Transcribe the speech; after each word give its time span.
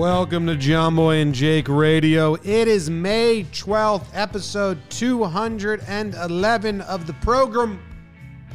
Welcome 0.00 0.46
to 0.46 0.56
Jomboy 0.56 1.20
and 1.20 1.34
Jake 1.34 1.68
Radio. 1.68 2.32
It 2.36 2.68
is 2.68 2.88
May 2.88 3.44
12th, 3.52 4.06
episode 4.14 4.78
211 4.88 6.80
of 6.80 7.06
the 7.06 7.12
program. 7.20 7.78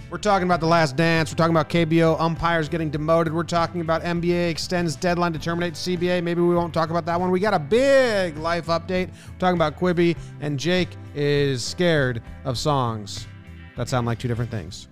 We're 0.09 0.17
talking 0.17 0.47
about 0.47 0.59
The 0.59 0.65
Last 0.65 0.95
Dance. 0.95 1.31
We're 1.31 1.35
talking 1.35 1.55
about 1.55 1.69
KBO 1.69 2.19
umpires 2.19 2.67
getting 2.67 2.89
demoted. 2.89 3.31
We're 3.31 3.43
talking 3.43 3.81
about 3.81 4.01
NBA 4.01 4.49
extends 4.49 4.95
deadline 4.95 5.33
to 5.33 5.39
terminate 5.39 5.75
CBA. 5.75 6.23
Maybe 6.23 6.41
we 6.41 6.55
won't 6.55 6.73
talk 6.73 6.89
about 6.89 7.05
that 7.05 7.19
one. 7.19 7.29
We 7.29 7.39
got 7.39 7.53
a 7.53 7.59
big 7.59 8.39
life 8.39 8.65
update. 8.65 9.09
We're 9.09 9.37
talking 9.37 9.55
about 9.55 9.79
Quibi, 9.79 10.17
and 10.41 10.59
Jake 10.59 10.89
is 11.13 11.63
scared 11.63 12.23
of 12.43 12.57
songs 12.57 13.27
that 13.77 13.87
sound 13.87 14.07
like 14.07 14.17
two 14.17 14.27
different 14.27 14.49
things. 14.49 14.87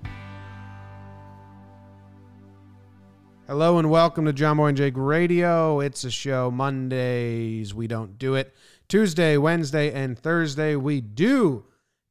Hello 3.54 3.78
and 3.78 3.88
welcome 3.92 4.26
to 4.26 4.34
Jomboy 4.34 4.70
and 4.70 4.78
Jake 4.78 4.96
Radio. 4.98 5.80
It's 5.80 6.04
a 6.06 6.10
show. 6.10 6.50
Mondays 6.50 7.72
we 7.72 7.86
don't 7.86 8.18
do 8.18 8.34
it. 8.34 8.52
Tuesday, 8.88 9.38
Wednesday, 9.38 9.94
and 9.94 10.18
Thursday 10.18 10.76
we 10.76 11.02
do. 11.02 11.64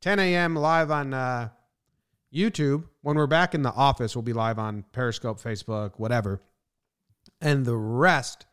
10 0.03 0.20
a.m. 0.20 0.55
live 0.55 0.93
on 0.93 1.13
uh, 1.13 1.48
YouTube. 2.33 2.85
When 3.01 3.17
we're 3.17 3.27
back 3.27 3.57
in 3.57 3.63
the 3.63 3.73
office, 3.73 4.15
we'll 4.15 4.23
be 4.23 4.33
live 4.33 4.61
on 4.61 4.85
Periscope, 4.93 5.41
Facebook, 5.41 5.95
whatever. 5.97 6.41
And 7.41 7.67
the 7.67 7.77
rest, 7.77 8.47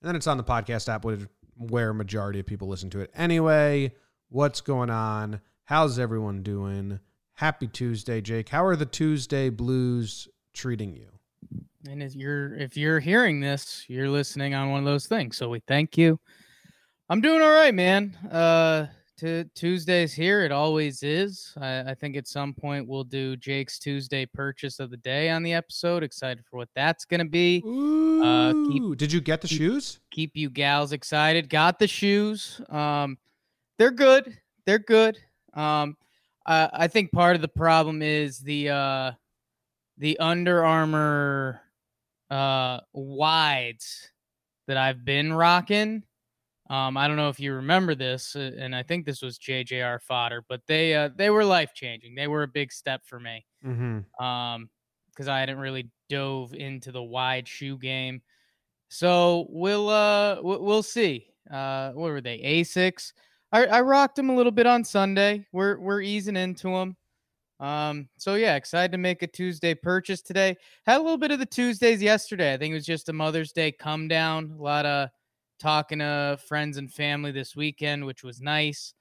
and 0.00 0.08
then 0.08 0.16
it's 0.16 0.26
on 0.26 0.36
the 0.36 0.42
podcast 0.42 0.88
app, 0.88 1.06
where 1.54 1.94
majority 1.94 2.40
of 2.40 2.46
people 2.46 2.66
listen 2.66 2.90
to 2.90 2.98
it. 2.98 3.12
Anyway, 3.14 3.94
what's 4.30 4.60
going 4.60 4.90
on? 4.90 5.40
How's 5.62 5.96
everyone 5.96 6.42
doing? 6.42 6.98
Happy 7.34 7.68
Tuesday, 7.68 8.20
Jake. 8.20 8.48
How 8.48 8.64
are 8.64 8.74
the 8.74 8.84
Tuesday 8.84 9.48
blues 9.48 10.26
treating 10.52 10.96
you? 10.96 11.11
And 11.88 12.02
if 12.02 12.14
you're 12.14 12.54
if 12.54 12.76
you're 12.76 13.00
hearing 13.00 13.40
this, 13.40 13.84
you're 13.88 14.08
listening 14.08 14.54
on 14.54 14.70
one 14.70 14.80
of 14.80 14.84
those 14.84 15.06
things. 15.06 15.36
So 15.36 15.48
we 15.48 15.60
thank 15.66 15.98
you. 15.98 16.18
I'm 17.08 17.20
doing 17.20 17.42
all 17.42 17.52
right, 17.52 17.74
man. 17.74 18.16
Uh 18.30 18.86
to 19.18 19.44
Tuesdays 19.54 20.12
here, 20.12 20.42
it 20.42 20.50
always 20.50 21.04
is. 21.04 21.54
I, 21.60 21.92
I 21.92 21.94
think 21.94 22.16
at 22.16 22.26
some 22.26 22.52
point 22.52 22.88
we'll 22.88 23.04
do 23.04 23.36
Jake's 23.36 23.78
Tuesday 23.78 24.26
purchase 24.26 24.80
of 24.80 24.90
the 24.90 24.96
day 24.96 25.30
on 25.30 25.44
the 25.44 25.52
episode. 25.52 26.02
Excited 26.02 26.44
for 26.44 26.56
what 26.56 26.68
that's 26.74 27.04
gonna 27.04 27.24
be. 27.24 27.62
Ooh, 27.64 28.24
uh, 28.24 28.52
keep, 28.68 28.98
did 28.98 29.12
you 29.12 29.20
get 29.20 29.40
the 29.40 29.46
keep, 29.46 29.58
shoes? 29.58 30.00
Keep 30.10 30.32
you 30.34 30.50
gals 30.50 30.92
excited. 30.92 31.48
Got 31.48 31.78
the 31.78 31.86
shoes. 31.86 32.60
Um, 32.68 33.16
they're 33.78 33.92
good. 33.92 34.36
They're 34.66 34.80
good. 34.80 35.18
Um, 35.54 35.96
uh, 36.46 36.68
I 36.72 36.88
think 36.88 37.12
part 37.12 37.36
of 37.36 37.42
the 37.42 37.48
problem 37.48 38.02
is 38.02 38.40
the 38.40 38.70
uh, 38.70 39.12
the 39.98 40.18
Under 40.18 40.64
Armour 40.64 41.60
uh 42.32 42.80
wides 42.92 44.10
that 44.66 44.76
I've 44.76 45.04
been 45.04 45.32
rocking. 45.32 46.02
Um, 46.70 46.96
I 46.96 47.06
don't 47.06 47.16
know 47.16 47.28
if 47.28 47.38
you 47.38 47.52
remember 47.52 47.94
this, 47.94 48.34
uh, 48.34 48.52
and 48.58 48.74
I 48.74 48.82
think 48.82 49.04
this 49.04 49.20
was 49.20 49.38
JJR 49.38 50.00
fodder, 50.00 50.44
but 50.48 50.62
they 50.66 50.94
uh, 50.94 51.10
they 51.14 51.28
were 51.28 51.44
life 51.44 51.74
changing. 51.74 52.14
They 52.14 52.28
were 52.28 52.44
a 52.44 52.48
big 52.48 52.72
step 52.72 53.02
for 53.04 53.20
me. 53.20 53.44
Mm-hmm. 53.64 54.24
Um, 54.24 54.70
because 55.12 55.28
I 55.28 55.40
hadn't 55.40 55.58
really 55.58 55.90
dove 56.08 56.54
into 56.54 56.90
the 56.90 57.02
wide 57.02 57.46
shoe 57.46 57.76
game. 57.76 58.22
So 58.88 59.46
we'll 59.50 59.88
uh 59.88 60.38
we'll 60.42 60.82
see. 60.82 61.26
Uh, 61.50 61.92
what 61.92 62.10
were 62.10 62.20
they? 62.20 62.38
Asics. 62.38 63.12
I 63.50 63.66
I 63.66 63.80
rocked 63.82 64.16
them 64.16 64.30
a 64.30 64.36
little 64.36 64.52
bit 64.52 64.66
on 64.66 64.84
Sunday. 64.84 65.46
We're 65.52 65.78
we're 65.78 66.00
easing 66.00 66.36
into 66.36 66.70
them. 66.70 66.96
Um, 67.62 68.08
so 68.18 68.34
yeah, 68.34 68.56
excited 68.56 68.90
to 68.90 68.98
make 68.98 69.22
a 69.22 69.28
Tuesday 69.28 69.72
purchase 69.72 70.20
today. 70.20 70.56
Had 70.84 70.96
a 70.96 71.02
little 71.02 71.16
bit 71.16 71.30
of 71.30 71.38
the 71.38 71.46
Tuesdays 71.46 72.02
yesterday. 72.02 72.52
I 72.52 72.56
think 72.56 72.72
it 72.72 72.74
was 72.74 72.84
just 72.84 73.08
a 73.08 73.12
Mother's 73.12 73.52
Day 73.52 73.70
come 73.70 74.08
down. 74.08 74.56
A 74.58 74.62
lot 74.62 74.84
of 74.84 75.10
talking 75.60 76.00
to 76.00 76.40
friends 76.48 76.76
and 76.76 76.92
family 76.92 77.30
this 77.30 77.54
weekend, 77.54 78.04
which 78.04 78.24
was 78.24 78.40
nice. 78.40 78.94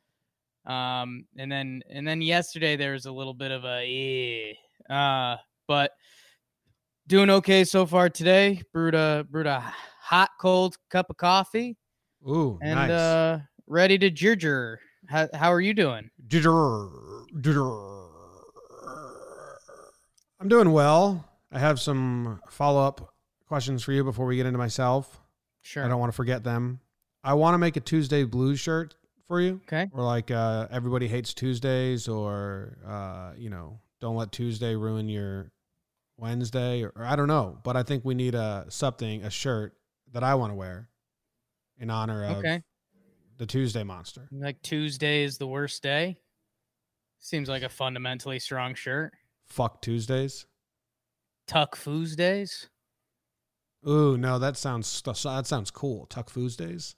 Um, 0.67 1.25
and 1.39 1.51
then 1.51 1.81
and 1.89 2.07
then 2.07 2.21
yesterday 2.21 2.75
there 2.75 2.91
was 2.91 3.07
a 3.07 3.11
little 3.11 3.33
bit 3.33 3.49
of 3.49 3.65
a 3.65 4.55
eh, 4.89 4.93
uh, 4.93 5.37
but 5.67 5.93
doing 7.07 7.31
okay 7.31 7.63
so 7.63 7.87
far 7.87 8.09
today. 8.09 8.61
Brewed 8.71 8.93
a 8.93 9.25
brewed 9.27 9.47
a 9.47 9.73
hot 9.99 10.29
cold 10.39 10.77
cup 10.91 11.09
of 11.09 11.17
coffee. 11.17 11.77
Ooh, 12.29 12.59
and 12.61 12.75
nice. 12.75 12.91
uh, 12.91 13.39
ready 13.65 13.97
to 13.97 14.11
ginger. 14.11 14.79
How 15.09 15.27
how 15.33 15.51
are 15.51 15.61
you 15.61 15.73
doing? 15.73 16.11
Ginger, 16.27 16.89
ginger. 17.41 17.90
I'm 20.41 20.47
doing 20.47 20.71
well. 20.71 21.23
I 21.51 21.59
have 21.59 21.79
some 21.79 22.41
follow 22.49 22.81
up 22.81 23.13
questions 23.47 23.83
for 23.83 23.91
you 23.91 24.03
before 24.03 24.25
we 24.25 24.37
get 24.37 24.47
into 24.47 24.57
myself. 24.57 25.21
Sure. 25.61 25.85
I 25.85 25.87
don't 25.87 25.99
want 25.99 26.11
to 26.11 26.15
forget 26.15 26.43
them. 26.43 26.79
I 27.23 27.35
want 27.35 27.53
to 27.53 27.59
make 27.59 27.77
a 27.77 27.79
Tuesday 27.79 28.23
blues 28.23 28.59
shirt 28.59 28.95
for 29.27 29.39
you. 29.39 29.61
Okay. 29.67 29.87
Or 29.93 30.03
like 30.03 30.31
uh, 30.31 30.67
everybody 30.71 31.07
hates 31.07 31.35
Tuesdays, 31.35 32.07
or 32.07 32.79
uh, 32.87 33.33
you 33.37 33.51
know, 33.51 33.79
don't 33.99 34.15
let 34.15 34.31
Tuesday 34.31 34.75
ruin 34.75 35.07
your 35.07 35.51
Wednesday, 36.17 36.81
or, 36.81 36.91
or 36.95 37.05
I 37.05 37.15
don't 37.15 37.27
know. 37.27 37.59
But 37.63 37.77
I 37.77 37.83
think 37.83 38.03
we 38.03 38.15
need 38.15 38.33
a 38.33 38.65
something, 38.69 39.23
a 39.23 39.29
shirt 39.29 39.75
that 40.13 40.23
I 40.23 40.33
want 40.33 40.51
to 40.51 40.55
wear 40.55 40.89
in 41.77 41.91
honor 41.91 42.25
of 42.25 42.37
Okay. 42.37 42.63
the 43.37 43.45
Tuesday 43.45 43.83
monster. 43.83 44.27
Like 44.31 44.59
Tuesday 44.63 45.23
is 45.23 45.37
the 45.37 45.47
worst 45.47 45.83
day. 45.83 46.17
Seems 47.19 47.47
like 47.47 47.61
a 47.61 47.69
fundamentally 47.69 48.39
strong 48.39 48.73
shirt. 48.73 49.13
Fuck 49.51 49.81
Tuesdays. 49.81 50.45
Tuck 51.47 51.75
Foos 51.75 52.15
days. 52.15 52.69
Ooh, 53.87 54.17
no, 54.17 54.39
that 54.39 54.55
sounds 54.57 55.01
that 55.01 55.45
sounds 55.47 55.71
cool. 55.71 56.05
Tuck 56.05 56.31
Foos 56.31 56.55
days. 56.55 56.95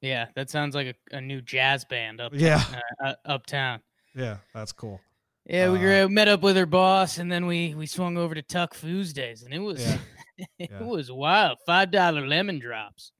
Yeah, 0.00 0.26
that 0.34 0.50
sounds 0.50 0.74
like 0.74 0.96
a, 1.12 1.16
a 1.16 1.20
new 1.20 1.40
jazz 1.40 1.84
band 1.84 2.20
up 2.20 2.32
Yeah. 2.34 2.62
uh, 3.04 3.14
uptown. 3.24 3.80
Yeah, 4.16 4.38
that's 4.52 4.72
cool. 4.72 5.00
Yeah, 5.46 5.70
we 5.70 6.00
Uh, 6.00 6.08
met 6.08 6.26
up 6.28 6.40
with 6.42 6.56
her 6.56 6.66
boss, 6.66 7.18
and 7.18 7.30
then 7.30 7.46
we 7.46 7.74
we 7.74 7.86
swung 7.86 8.16
over 8.16 8.34
to 8.34 8.42
Tuck 8.42 8.74
Foos 8.74 9.12
days, 9.12 9.42
and 9.44 9.54
it 9.54 9.60
was 9.60 9.80
Yeah. 9.80 9.98
it 10.58 10.70
Yeah. 10.72 10.82
was 10.82 11.10
wild. 11.12 11.58
Five 11.66 11.90
dollar 11.92 12.26
lemon 12.26 12.58
drops. 12.58 13.12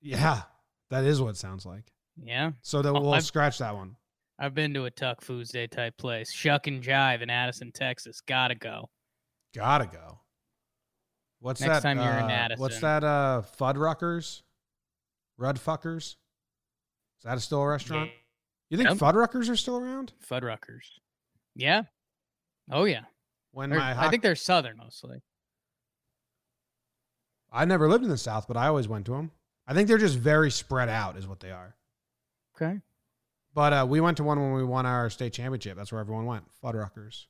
Yeah, 0.00 0.42
that 0.90 1.04
is 1.04 1.20
what 1.20 1.30
it 1.30 1.36
sounds 1.38 1.66
like. 1.66 1.90
Yeah, 2.16 2.52
So 2.60 2.82
that 2.82 2.90
Oh, 2.90 3.00
we'll 3.00 3.14
I've- 3.14 3.24
scratch 3.24 3.58
that 3.58 3.74
one. 3.74 3.96
I've 4.38 4.54
been 4.54 4.74
to 4.74 4.84
a 4.86 4.90
Tuck 4.90 5.22
Foos 5.22 5.50
day 5.52 5.66
type 5.66 5.96
place. 5.98 6.32
Shuck 6.32 6.66
and 6.66 6.82
Jive 6.82 7.22
in 7.22 7.30
Addison, 7.30 7.70
Texas. 7.72 8.20
Gotta 8.26 8.54
go. 8.54 8.90
Gotta 9.54 9.86
go. 9.86 10.20
What's 11.40 11.60
Next 11.60 11.74
that? 11.74 11.82
time 11.82 11.98
you're 11.98 12.24
in 12.24 12.30
Addison. 12.30 12.60
What's 12.60 12.80
that? 12.80 13.04
Uh, 13.04 13.42
Fuddruckers, 13.58 14.42
Rudfuckers. 15.40 15.96
Is 16.06 16.16
that 17.24 17.36
a 17.36 17.40
still 17.40 17.62
a 17.62 17.68
restaurant? 17.68 18.10
You 18.70 18.76
think 18.78 18.88
Yep. 18.90 18.98
Fuddruckers 18.98 19.48
are 19.50 19.56
still 19.56 19.76
around? 19.76 20.12
Fuddruckers. 20.28 20.86
Yeah. 21.54 21.82
Oh 22.70 22.84
yeah. 22.84 23.02
When 23.50 23.70
They're- 23.70 23.78
my 23.78 24.06
I 24.06 24.08
think 24.08 24.22
they're 24.22 24.34
southern 24.36 24.76
mostly. 24.78 25.20
I 27.50 27.64
never 27.66 27.88
lived 27.88 28.02
in 28.04 28.10
the 28.10 28.16
South, 28.16 28.46
but 28.48 28.56
I 28.56 28.68
always 28.68 28.88
went 28.88 29.04
to 29.06 29.12
them. 29.12 29.30
I 29.66 29.74
think 29.74 29.86
they're 29.88 29.98
just 29.98 30.16
very 30.18 30.50
spread 30.50 30.88
out, 30.88 31.16
is 31.18 31.26
what 31.28 31.40
they 31.40 31.50
are. 31.50 31.76
Okay. 32.56 32.80
But 33.54 33.72
uh, 33.72 33.86
we 33.88 34.00
went 34.00 34.16
to 34.16 34.24
one 34.24 34.40
when 34.40 34.52
we 34.52 34.64
won 34.64 34.86
our 34.86 35.10
state 35.10 35.32
championship. 35.32 35.76
That's 35.76 35.92
where 35.92 36.00
everyone 36.00 36.26
went. 36.26 36.44
Fuddruckers. 36.62 37.26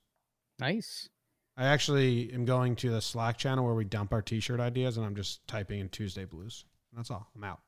Nice. 0.59 1.09
I 1.57 1.67
actually 1.67 2.33
am 2.33 2.45
going 2.45 2.77
to 2.77 2.91
the 2.91 3.01
Slack 3.01 3.37
channel 3.37 3.65
where 3.65 3.75
we 3.75 3.85
dump 3.85 4.13
our 4.13 4.23
T-shirt 4.23 4.61
ideas, 4.61 4.97
and 4.97 5.05
I'm 5.05 5.17
just 5.17 5.47
typing 5.47 5.81
in 5.81 5.89
Tuesday 5.89 6.25
Blues. 6.25 6.65
That's 6.97 7.11
all. 7.11 7.29
I'm 7.35 7.45
out. 7.45 7.61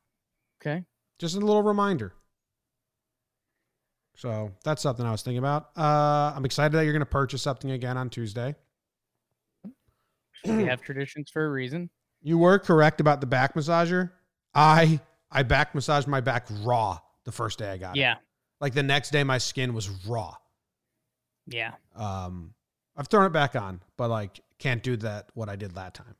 Okay. 0.61 0.83
Just 1.19 1.35
a 1.35 1.39
little 1.39 1.63
reminder. 1.63 2.13
So 4.15 4.51
that's 4.63 4.81
something 4.81 5.05
I 5.05 5.11
was 5.11 5.21
thinking 5.21 5.39
about. 5.39 5.69
Uh, 5.77 6.33
I'm 6.35 6.45
excited 6.45 6.71
that 6.73 6.83
you're 6.83 6.93
going 6.93 7.01
to 7.01 7.05
purchase 7.05 7.41
something 7.41 7.71
again 7.71 7.97
on 7.97 8.09
Tuesday. 8.09 8.55
we 10.45 10.65
have 10.65 10.81
traditions 10.81 11.29
for 11.29 11.45
a 11.45 11.49
reason. 11.49 11.89
You 12.21 12.37
were 12.37 12.57
correct 12.57 13.01
about 13.01 13.19
the 13.21 13.27
back 13.27 13.55
massager. 13.55 14.11
I 14.53 14.99
I 15.31 15.43
back 15.43 15.75
massaged 15.75 16.07
my 16.07 16.21
back 16.21 16.47
raw 16.61 16.99
the 17.25 17.31
first 17.31 17.59
day 17.59 17.69
I 17.69 17.77
got 17.77 17.97
it. 17.97 17.99
Yeah. 17.99 18.15
Like 18.61 18.73
the 18.73 18.83
next 18.83 19.11
day, 19.11 19.23
my 19.23 19.37
skin 19.37 19.73
was 19.73 19.89
raw. 20.07 20.35
Yeah. 21.47 21.73
Um, 21.95 22.53
I've 22.97 23.07
thrown 23.07 23.25
it 23.25 23.33
back 23.33 23.55
on, 23.55 23.81
but 23.97 24.09
like 24.09 24.39
can't 24.57 24.81
do 24.81 24.95
that 24.97 25.29
what 25.33 25.49
I 25.49 25.55
did 25.55 25.75
that 25.75 25.93
time. 25.93 26.15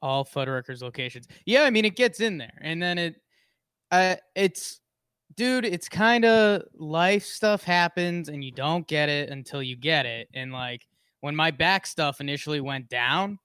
all 0.00 0.24
Fuddruckers 0.24 0.82
locations. 0.82 1.28
Yeah, 1.46 1.62
I 1.62 1.70
mean 1.70 1.84
it 1.84 1.96
gets 1.96 2.20
in 2.20 2.38
there, 2.38 2.58
and 2.60 2.82
then 2.82 2.98
it, 2.98 3.14
uh, 3.90 4.16
it's, 4.34 4.80
dude, 5.36 5.64
it's 5.64 5.88
kind 5.88 6.24
of 6.24 6.62
life 6.74 7.24
stuff 7.24 7.62
happens, 7.62 8.28
and 8.28 8.44
you 8.44 8.50
don't 8.52 8.86
get 8.86 9.08
it 9.08 9.30
until 9.30 9.62
you 9.62 9.76
get 9.76 10.04
it. 10.04 10.28
And 10.34 10.52
like 10.52 10.86
when 11.20 11.36
my 11.36 11.50
back 11.52 11.86
stuff 11.86 12.20
initially 12.20 12.60
went 12.60 12.88
down, 12.88 13.38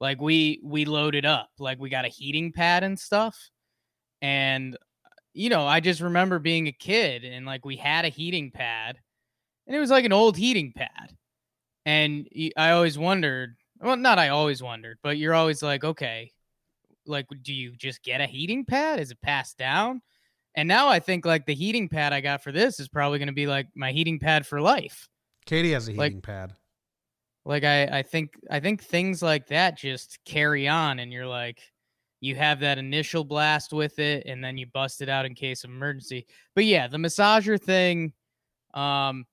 like 0.00 0.20
we 0.20 0.60
we 0.64 0.86
loaded 0.86 1.26
up, 1.26 1.50
like 1.58 1.78
we 1.78 1.90
got 1.90 2.06
a 2.06 2.08
heating 2.08 2.52
pad 2.52 2.82
and 2.82 2.98
stuff, 2.98 3.36
and 4.22 4.76
you 5.32 5.48
know 5.50 5.66
I 5.66 5.80
just 5.80 6.00
remember 6.00 6.38
being 6.38 6.66
a 6.66 6.72
kid 6.72 7.24
and 7.24 7.46
like 7.46 7.64
we 7.64 7.76
had 7.76 8.04
a 8.04 8.08
heating 8.08 8.50
pad, 8.50 8.98
and 9.66 9.76
it 9.76 9.80
was 9.80 9.90
like 9.90 10.04
an 10.04 10.12
old 10.12 10.36
heating 10.36 10.72
pad, 10.74 11.16
and 11.86 12.28
I 12.56 12.70
always 12.72 12.98
wondered 12.98 13.56
well, 13.80 13.96
not 13.96 14.18
I 14.18 14.28
always 14.28 14.62
wondered, 14.62 14.98
but 15.02 15.16
you're 15.16 15.34
always 15.34 15.62
like, 15.62 15.84
okay, 15.84 16.32
like, 17.06 17.26
do 17.42 17.54
you 17.54 17.74
just 17.76 18.02
get 18.02 18.20
a 18.20 18.26
heating 18.26 18.64
pad? 18.66 19.00
Is 19.00 19.10
it 19.10 19.22
passed 19.22 19.56
down? 19.56 20.02
And 20.54 20.68
now 20.68 20.88
I 20.88 20.98
think 21.00 21.24
like 21.24 21.46
the 21.46 21.54
heating 21.54 21.88
pad 21.88 22.12
I 22.12 22.20
got 22.20 22.42
for 22.42 22.52
this 22.52 22.78
is 22.78 22.88
probably 22.88 23.18
going 23.18 23.28
to 23.28 23.32
be 23.32 23.46
like 23.46 23.68
my 23.74 23.92
heating 23.92 24.18
pad 24.18 24.46
for 24.46 24.60
life. 24.60 25.08
Katie 25.46 25.72
has 25.72 25.88
a 25.88 25.92
Like- 25.92 26.10
heating 26.10 26.20
pad. 26.22 26.52
Like 27.46 27.64
I, 27.64 27.84
I 27.84 28.02
think, 28.02 28.34
I 28.50 28.60
think 28.60 28.82
things 28.82 29.22
like 29.22 29.46
that 29.46 29.78
just 29.78 30.18
carry 30.26 30.68
on, 30.68 30.98
and 30.98 31.10
you're 31.10 31.26
like, 31.26 31.62
you 32.20 32.34
have 32.36 32.60
that 32.60 32.78
initial 32.78 33.24
blast 33.24 33.72
with 33.72 33.98
it, 33.98 34.26
and 34.26 34.42
then 34.44 34.58
you 34.58 34.66
bust 34.66 35.00
it 35.02 35.08
out 35.08 35.24
in 35.26 35.34
case 35.34 35.64
of 35.64 35.70
emergency. 35.70 36.26
But 36.54 36.64
yeah, 36.66 36.86
the 36.88 36.98
massager 36.98 37.60
thing, 37.60 38.12
um, 38.74 39.26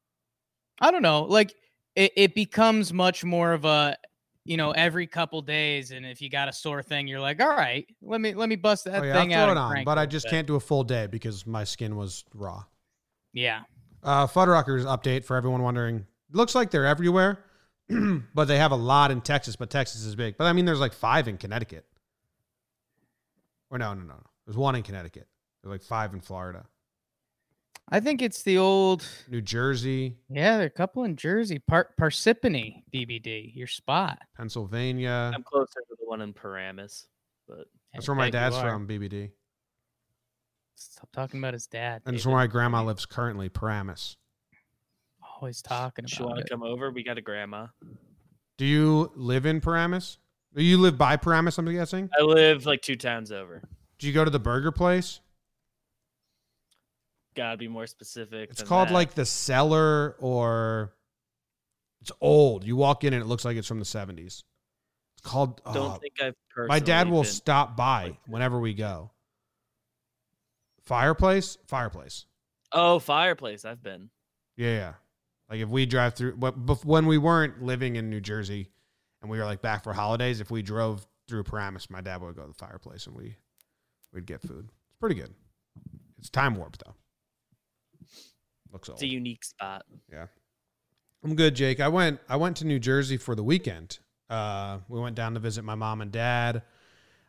I 0.80 0.92
don't 0.92 1.02
know, 1.02 1.24
like 1.24 1.54
it, 1.96 2.14
it 2.16 2.36
becomes 2.36 2.94
much 2.94 3.24
more 3.24 3.54
of 3.54 3.66
a 3.66 3.98
you 4.46 4.56
know 4.56 4.72
every 4.72 5.06
couple 5.08 5.42
days 5.42 5.92
and 5.92 6.06
if 6.06 6.22
you 6.22 6.30
got 6.30 6.48
a 6.48 6.54
sore 6.54 6.82
thing 6.82 7.06
you're 7.06 7.20
like 7.20 7.42
all 7.42 7.50
right 7.50 7.86
let 8.02 8.22
me 8.22 8.34
let 8.34 8.48
me 8.48 8.56
bust 8.56 8.86
that 8.86 9.02
Oh, 9.02 9.04
yeah, 9.04 9.12
thing 9.20 9.34
out 9.34 9.58
on, 9.58 9.84
but 9.84 9.98
i 9.98 10.06
just 10.06 10.26
bit. 10.28 10.30
can't 10.32 10.48
do 10.48 10.56
a 10.56 10.60
full 10.62 10.86
day 10.86 11.06
because 11.06 11.46
my 11.46 11.66
skin 11.66 11.98
was 11.98 12.24
raw. 12.34 12.64
yeah 13.34 13.64
Uh, 14.04 14.26
Fuddruckers 14.26 14.86
update 14.86 15.26
for 15.26 15.36
everyone 15.36 15.64
wondering. 15.64 16.06
Looks 16.32 16.56
like 16.56 16.72
they're 16.72 16.86
everywhere, 16.86 17.40
but 18.34 18.46
they 18.46 18.58
have 18.58 18.72
a 18.72 18.78
lot 18.78 19.12
in 19.12 19.20
Texas. 19.20 19.58
But 19.58 19.70
Texas 19.70 20.06
is 20.06 20.16
big. 20.16 20.38
But 20.38 20.46
I 20.46 20.54
mean, 20.54 20.64
there's 20.64 20.80
like 20.80 20.94
five 20.94 21.28
in 21.28 21.38
Connecticut. 21.38 21.86
Or 23.70 23.78
no, 23.78 23.94
no, 23.94 24.02
no, 24.02 24.14
no. 24.16 24.24
There's 24.46 24.58
one 24.58 24.76
in 24.76 24.84
Connecticut. 24.84 25.28
There's 25.64 25.72
like 25.72 25.82
five 25.84 26.14
in 26.14 26.22
Florida, 26.22 26.66
i 27.90 28.02
think 28.02 28.22
it's 28.22 28.44
the 28.44 28.58
old 28.58 29.06
New 29.30 29.42
Jersey, 29.42 30.18
yeah 30.30 30.58
there 30.58 30.64
are 30.64 30.68
a 30.68 30.70
couple 30.70 31.04
in 31.06 31.16
jersey 31.16 31.58
Par- 31.60 31.90
parsippany 32.00 32.84
bbd 32.94 33.56
your 33.56 33.68
spot 33.68 34.20
Pennsylvania. 34.36 35.32
I'm 35.34 35.44
closer 35.44 35.80
to 35.88 35.96
the 35.98 36.06
one 36.06 36.20
in 36.22 36.34
Paramus, 36.34 37.08
but 37.48 37.68
That's 37.94 38.08
where 38.08 38.16
my 38.16 38.30
dad's 38.30 38.58
from, 38.58 38.88
BBD. 38.88 39.32
stop 40.76 41.10
talking 41.14 41.40
about 41.40 41.54
his 41.54 41.68
dad 41.68 42.02
And 42.06 42.16
it's 42.16 42.26
where 42.26 42.36
my 42.36 42.48
grandma 42.48 42.84
lives 42.84 43.06
currently, 43.06 43.48
Paramus. 43.50 44.18
always 45.40 45.62
talking 45.62 46.06
if 46.06 46.20
you 46.20 46.26
want 46.26 46.40
to 46.40 46.46
come 46.50 46.64
over, 46.64 46.92
we 46.92 47.04
got 47.04 47.18
a 47.18 47.22
grandma. 47.22 47.68
Do 48.58 48.66
you 48.66 49.12
live 49.16 49.46
in 49.46 49.62
Paramus? 49.62 50.18
You 50.58 50.80
live 50.80 50.98
by 50.98 51.18
Paramus, 51.18 51.60
I'm 51.60 51.72
guessing? 51.72 52.10
I 52.18 52.24
live 52.24 52.66
like 52.66 52.82
two 52.82 52.96
towns 52.96 53.32
over. 53.32 53.62
Do 54.00 54.08
you 54.08 54.14
go 54.14 54.26
to 54.26 54.32
the 54.32 54.40
burger 54.40 54.72
place? 54.72 55.20
Gotta 57.36 57.58
be 57.58 57.68
more 57.68 57.86
specific. 57.86 58.50
It's 58.50 58.64
called 58.64 58.90
that. 58.90 58.94
like 58.94 59.14
the 59.14 59.26
cellar 59.26 60.16
or 60.20 60.96
it's 62.02 62.12
old. 62.20 62.64
You 62.64 62.76
walk 62.76 63.04
in 63.04 63.14
and 63.14 63.22
it 63.22 63.28
looks 63.28 63.46
like 63.46 63.56
it's 63.56 63.68
from 63.68 63.78
the 63.78 63.86
70s. 63.86 64.26
It's 64.26 64.44
called 65.24 65.62
uh, 65.64 65.74
Don't 65.74 65.92
oh, 65.92 66.00
think 66.00 66.14
I've. 66.24 66.34
My 66.68 66.80
dad 66.80 67.08
will 67.08 67.24
stop 67.24 67.78
by 67.78 68.18
whenever 68.26 68.60
we 68.60 68.74
go. 68.74 69.12
Fireplace? 70.86 71.60
Fireplace. 71.68 72.26
Oh, 72.72 72.98
fireplace. 72.98 73.64
I've 73.64 73.84
been. 73.84 74.10
Yeah, 74.56 74.72
yeah. 74.72 74.94
Like 75.52 75.60
if 75.60 75.70
we 75.70 75.86
drive 75.86 76.16
through 76.16 76.38
but 76.38 76.84
when 76.84 77.06
we 77.06 77.20
weren't 77.20 77.62
living 77.62 77.96
in 77.96 78.10
New 78.10 78.22
Jersey 78.22 78.72
and 79.28 79.32
we 79.34 79.40
were 79.40 79.46
like 79.46 79.62
back 79.62 79.84
for 79.84 79.92
holidays, 79.92 80.40
if 80.40 80.50
we 80.50 80.62
drove 80.62 81.06
through 81.28 81.44
Paramus, 81.44 81.90
my 81.90 82.00
dad 82.00 82.22
would 82.22 82.36
go 82.36 82.44
to 82.44 82.48
the 82.48 82.54
fireplace 82.54 83.08
and 83.08 83.16
we 83.16 83.36
we'd 84.14 84.26
get 84.26 84.42
food. 84.42 84.70
It's 84.88 84.98
pretty 85.02 85.16
good. 85.16 85.34
It's 86.18 86.30
time 86.30 86.56
warp 86.56 86.78
though. 86.78 86.96
Looks 88.72 88.88
old. 88.88 88.96
It's 88.96 89.04
a 89.04 89.08
unique 89.08 89.44
spot. 89.44 89.84
Yeah. 90.10 90.28
I'm 91.26 91.36
good, 91.36 91.56
Jake. 91.56 91.82
I 91.82 91.90
went 91.90 92.22
I 92.30 92.38
went 92.38 92.56
to 92.58 92.66
New 92.66 92.80
Jersey 92.80 93.18
for 93.18 93.36
the 93.36 93.44
weekend. 93.44 94.00
Uh, 94.30 94.80
we 94.88 94.98
went 94.98 95.18
down 95.18 95.34
to 95.34 95.42
visit 95.42 95.64
my 95.66 95.76
mom 95.76 96.02
and 96.02 96.12
dad. 96.12 96.64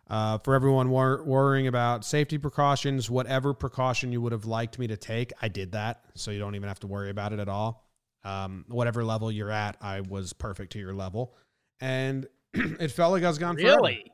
Uh, 0.09 0.39
for 0.39 0.55
everyone 0.55 0.89
wor- 0.89 1.23
worrying 1.25 1.67
about 1.67 2.05
safety 2.05 2.39
precautions, 2.39 3.11
whatever 3.11 3.53
precaution 3.53 4.11
you 4.11 4.23
would 4.23 4.33
have 4.33 4.47
liked 4.47 4.79
me 4.79 4.87
to 4.87 4.97
take, 4.97 5.33
I 5.43 5.49
did 5.49 5.73
that, 5.73 6.01
so 6.15 6.31
you 6.31 6.39
don't 6.39 6.55
even 6.55 6.69
have 6.69 6.81
to 6.81 6.87
worry 6.87 7.11
about 7.11 7.35
it 7.35 7.41
at 7.41 7.49
all. 7.49 7.85
Um, 8.25 8.65
whatever 8.69 9.05
level 9.05 9.31
you're 9.31 9.51
at, 9.51 9.77
I 9.83 10.01
was 10.01 10.33
perfect 10.33 10.73
to 10.73 10.79
your 10.79 10.95
level, 10.95 11.35
and 11.81 12.27
it 12.55 12.91
felt 12.91 13.13
like 13.13 13.23
I 13.25 13.29
was 13.29 13.39
gone 13.39 13.57
forever. 13.57 13.77
really 13.77 14.13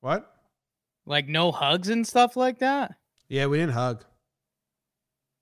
What? 0.00 0.32
like 1.06 1.28
no 1.28 1.52
hugs 1.52 1.88
and 1.88 2.06
stuff 2.06 2.36
like 2.36 2.58
that 2.58 2.96
Yeah, 3.28 3.46
we 3.46 3.58
didn't 3.58 3.72
hug. 3.74 4.04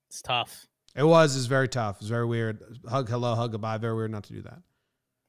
it's 0.09 0.21
tough 0.21 0.67
It 0.95 1.03
was. 1.03 1.35
It's 1.35 1.47
very 1.47 1.67
tough. 1.67 1.97
It's 1.99 2.09
very 2.09 2.25
weird. 2.25 2.79
Hug, 2.87 3.09
hello, 3.09 3.35
hug, 3.35 3.51
goodbye. 3.51 3.77
Very 3.77 3.95
weird 3.95 4.11
not 4.11 4.23
to 4.25 4.33
do 4.33 4.41
that. 4.43 4.59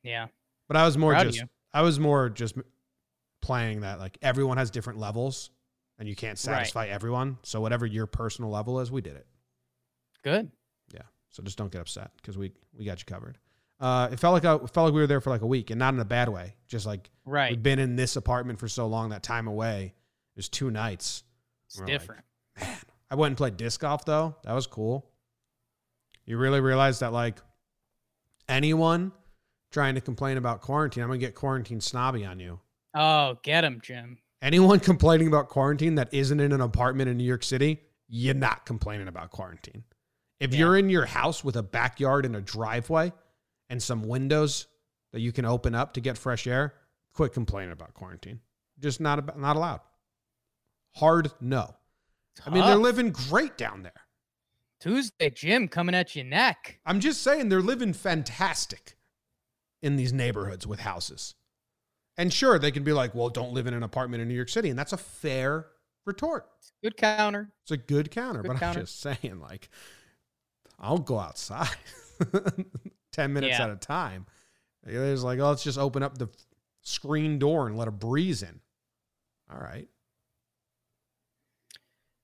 yeah 0.03 0.27
But 0.69 0.77
I 0.77 0.85
was 0.85 0.97
more 0.99 1.13
Proud 1.13 1.33
just. 1.33 1.45
I 1.75 1.83
was 1.83 1.99
more 1.99 2.29
just 2.31 2.57
playing 3.43 3.81
that 3.81 3.99
like 3.99 4.17
everyone 4.23 4.57
has 4.59 4.71
different 4.71 4.99
levels 4.99 5.51
and 5.99 6.09
you 6.09 6.15
can't 6.15 6.33
Right. 6.33 6.39
satisfy 6.39 6.87
everyone. 6.87 7.39
So 7.43 7.61
whatever 7.61 7.87
your 7.87 8.07
personal 8.07 8.51
level 8.51 8.81
is, 8.81 8.91
we 8.93 9.01
did 9.01 9.17
it. 9.17 9.27
good 10.23 10.51
Yeah. 10.93 11.03
So 11.31 11.43
just 11.43 11.57
don't 11.59 11.73
get 11.73 11.81
upset 11.81 12.11
because 12.17 12.37
we 12.39 12.53
we 12.75 12.85
got 12.85 12.99
you 13.01 13.05
covered. 13.07 13.39
Uh, 13.79 14.09
it 14.11 14.19
felt 14.19 14.33
like 14.33 14.45
it 14.45 14.71
felt 14.71 14.87
like 14.87 14.95
we 14.95 15.01
were 15.01 15.07
there 15.07 15.21
for 15.21 15.31
like 15.31 15.43
a 15.43 15.47
week 15.47 15.71
and 15.71 15.79
not 15.79 15.93
in 15.93 16.01
a 16.01 16.05
bad 16.05 16.29
way. 16.29 16.55
Just 16.67 16.87
like 16.87 17.11
right 17.25 17.51
we've 17.51 17.63
been 17.63 17.79
in 17.79 17.97
this 17.97 18.17
apartment 18.17 18.59
for 18.59 18.69
so 18.69 18.87
long 18.87 19.11
that 19.11 19.23
time 19.23 19.47
away. 19.47 19.95
There's 20.35 20.49
two 20.49 20.71
nights. 20.71 21.25
it's 21.67 21.79
we're 21.79 21.85
like, 21.87 21.93
different 21.93 22.25
I 23.11 23.15
went 23.15 23.31
and 23.33 23.37
played 23.37 23.57
disc 23.57 23.81
golf 23.81 24.05
though. 24.05 24.35
That 24.45 24.55
was 24.55 24.67
cool. 24.67 25.11
You 26.25 26.39
really 26.39 26.61
realize 26.61 27.01
that 27.01 27.13
like 27.13 27.39
anyone 28.49 29.13
trying 29.71 29.95
to 29.95 30.01
complain 30.01 30.37
about 30.37 30.61
quarantine, 30.63 31.03
I'm 31.03 31.09
gonna 31.09 31.19
get 31.19 31.35
quarantine 31.35 31.81
snobby 31.81 32.25
on 32.25 32.41
you. 32.41 32.61
oh 32.95 33.37
get 33.43 33.65
him 33.65 33.81
jim 33.83 34.19
Anyone 34.43 34.81
complaining 34.93 35.29
about 35.29 35.49
quarantine 35.49 35.95
that 35.97 36.13
isn't 36.13 36.41
in 36.41 36.53
an 36.53 36.61
apartment 36.61 37.09
in 37.11 37.17
New 37.17 37.25
York 37.25 37.43
City, 37.43 37.81
you're 38.09 38.35
not 38.35 38.67
complaining 38.67 39.09
about 39.09 39.31
quarantine. 39.31 39.83
If 40.41 40.53
Yeah. 40.53 40.61
you're 40.61 40.77
in 40.79 40.89
your 40.91 41.07
house 41.07 41.43
with 41.43 41.57
a 41.57 41.63
backyard 41.63 42.25
and 42.27 42.37
a 42.37 42.41
driveway 42.41 43.13
and 43.69 43.83
some 43.83 44.03
windows 44.03 44.67
that 45.13 45.21
you 45.21 45.33
can 45.33 45.45
open 45.45 45.75
up 45.75 45.95
to 45.95 46.01
get 46.01 46.19
fresh 46.19 46.47
air, 46.47 46.75
quit 47.13 47.33
complaining 47.33 47.73
about 47.73 47.95
quarantine. 47.95 48.41
Just 48.79 49.01
not 49.01 49.19
about, 49.19 49.39
not 49.39 49.57
allowed. 49.57 49.81
Hard 50.97 51.31
no. 51.41 51.75
I 52.45 52.51
mean, 52.51 52.65
they're 52.65 52.77
living 52.77 53.11
great 53.13 53.57
down 53.57 53.83
there. 53.83 53.93
tuesday 54.81 55.31
jim 55.31 55.69
coming 55.69 55.95
at 55.95 56.15
your 56.15 56.25
neck 56.27 56.79
I'm 56.85 57.01
just 57.01 57.23
saying 57.23 57.49
they're 57.49 57.63
living 57.63 57.95
fantastic 57.95 58.97
in 59.83 59.97
these 59.97 60.13
neighborhoods 60.13 60.67
with 60.67 60.81
houses. 60.81 61.35
And 62.19 62.33
sure, 62.33 62.59
they 62.59 62.71
can 62.71 62.83
be 62.83 62.93
like, 62.93 63.15
well, 63.15 63.29
don't 63.29 63.53
live 63.53 63.67
in 63.67 63.75
an 63.75 63.83
apartment 63.83 64.23
in 64.23 64.29
New 64.29 64.35
York 64.35 64.49
City. 64.49 64.71
And 64.71 64.79
that's 64.79 64.93
a 64.93 64.99
fair 64.99 65.67
retort. 66.07 66.47
good 66.83 66.97
counter 66.97 67.53
It's 67.63 67.71
a 67.71 67.77
good 67.77 68.11
counter, 68.11 68.43
Good 68.43 68.49
but 68.49 68.59
counter. 68.59 68.81
I'm 68.81 68.87
just 68.87 69.01
saying, 69.01 69.39
like, 69.41 69.69
I'll 70.79 70.99
go 70.99 71.19
outside 71.19 71.69
10 73.17 73.33
minutes 73.33 73.59
Yeah. 73.59 73.65
at 73.65 73.71
a 73.71 73.77
time. 73.77 74.27
There's 74.85 75.25
like, 75.25 75.41
oh, 75.41 75.49
let's 75.49 75.65
just 75.65 75.79
open 75.79 76.03
up 76.03 76.17
the 76.17 76.29
screen 76.83 77.39
door 77.39 77.67
and 77.67 77.77
let 77.77 77.89
a 77.89 77.93
breeze 77.93 78.43
in. 78.43 78.61
All 79.53 79.59
right. 79.59 79.89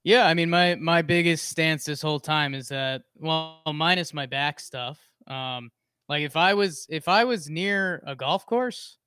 Yeah, 0.04 0.26
I 0.26 0.34
mean 0.34 0.50
my 0.50 0.74
my 0.76 1.02
biggest 1.02 1.48
stance 1.48 1.84
this 1.84 2.02
whole 2.02 2.18
time 2.20 2.54
is 2.54 2.68
that 2.68 3.02
well 3.18 3.60
minus 3.72 4.12
my 4.12 4.26
back 4.26 4.58
stuff. 4.58 4.98
Um 5.28 5.70
like 6.08 6.22
if 6.22 6.36
I 6.36 6.54
was 6.54 6.86
if 6.90 7.06
I 7.08 7.24
was 7.24 7.48
near 7.48 8.02
a 8.06 8.16
golf 8.16 8.44
course, 8.46 8.98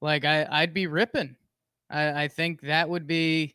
like 0.00 0.24
I 0.24 0.46
I'd 0.50 0.74
be 0.74 0.88
ripping. 0.88 1.36
I 1.90 2.24
I 2.24 2.28
think 2.28 2.62
that 2.62 2.88
would 2.88 3.06
be 3.06 3.54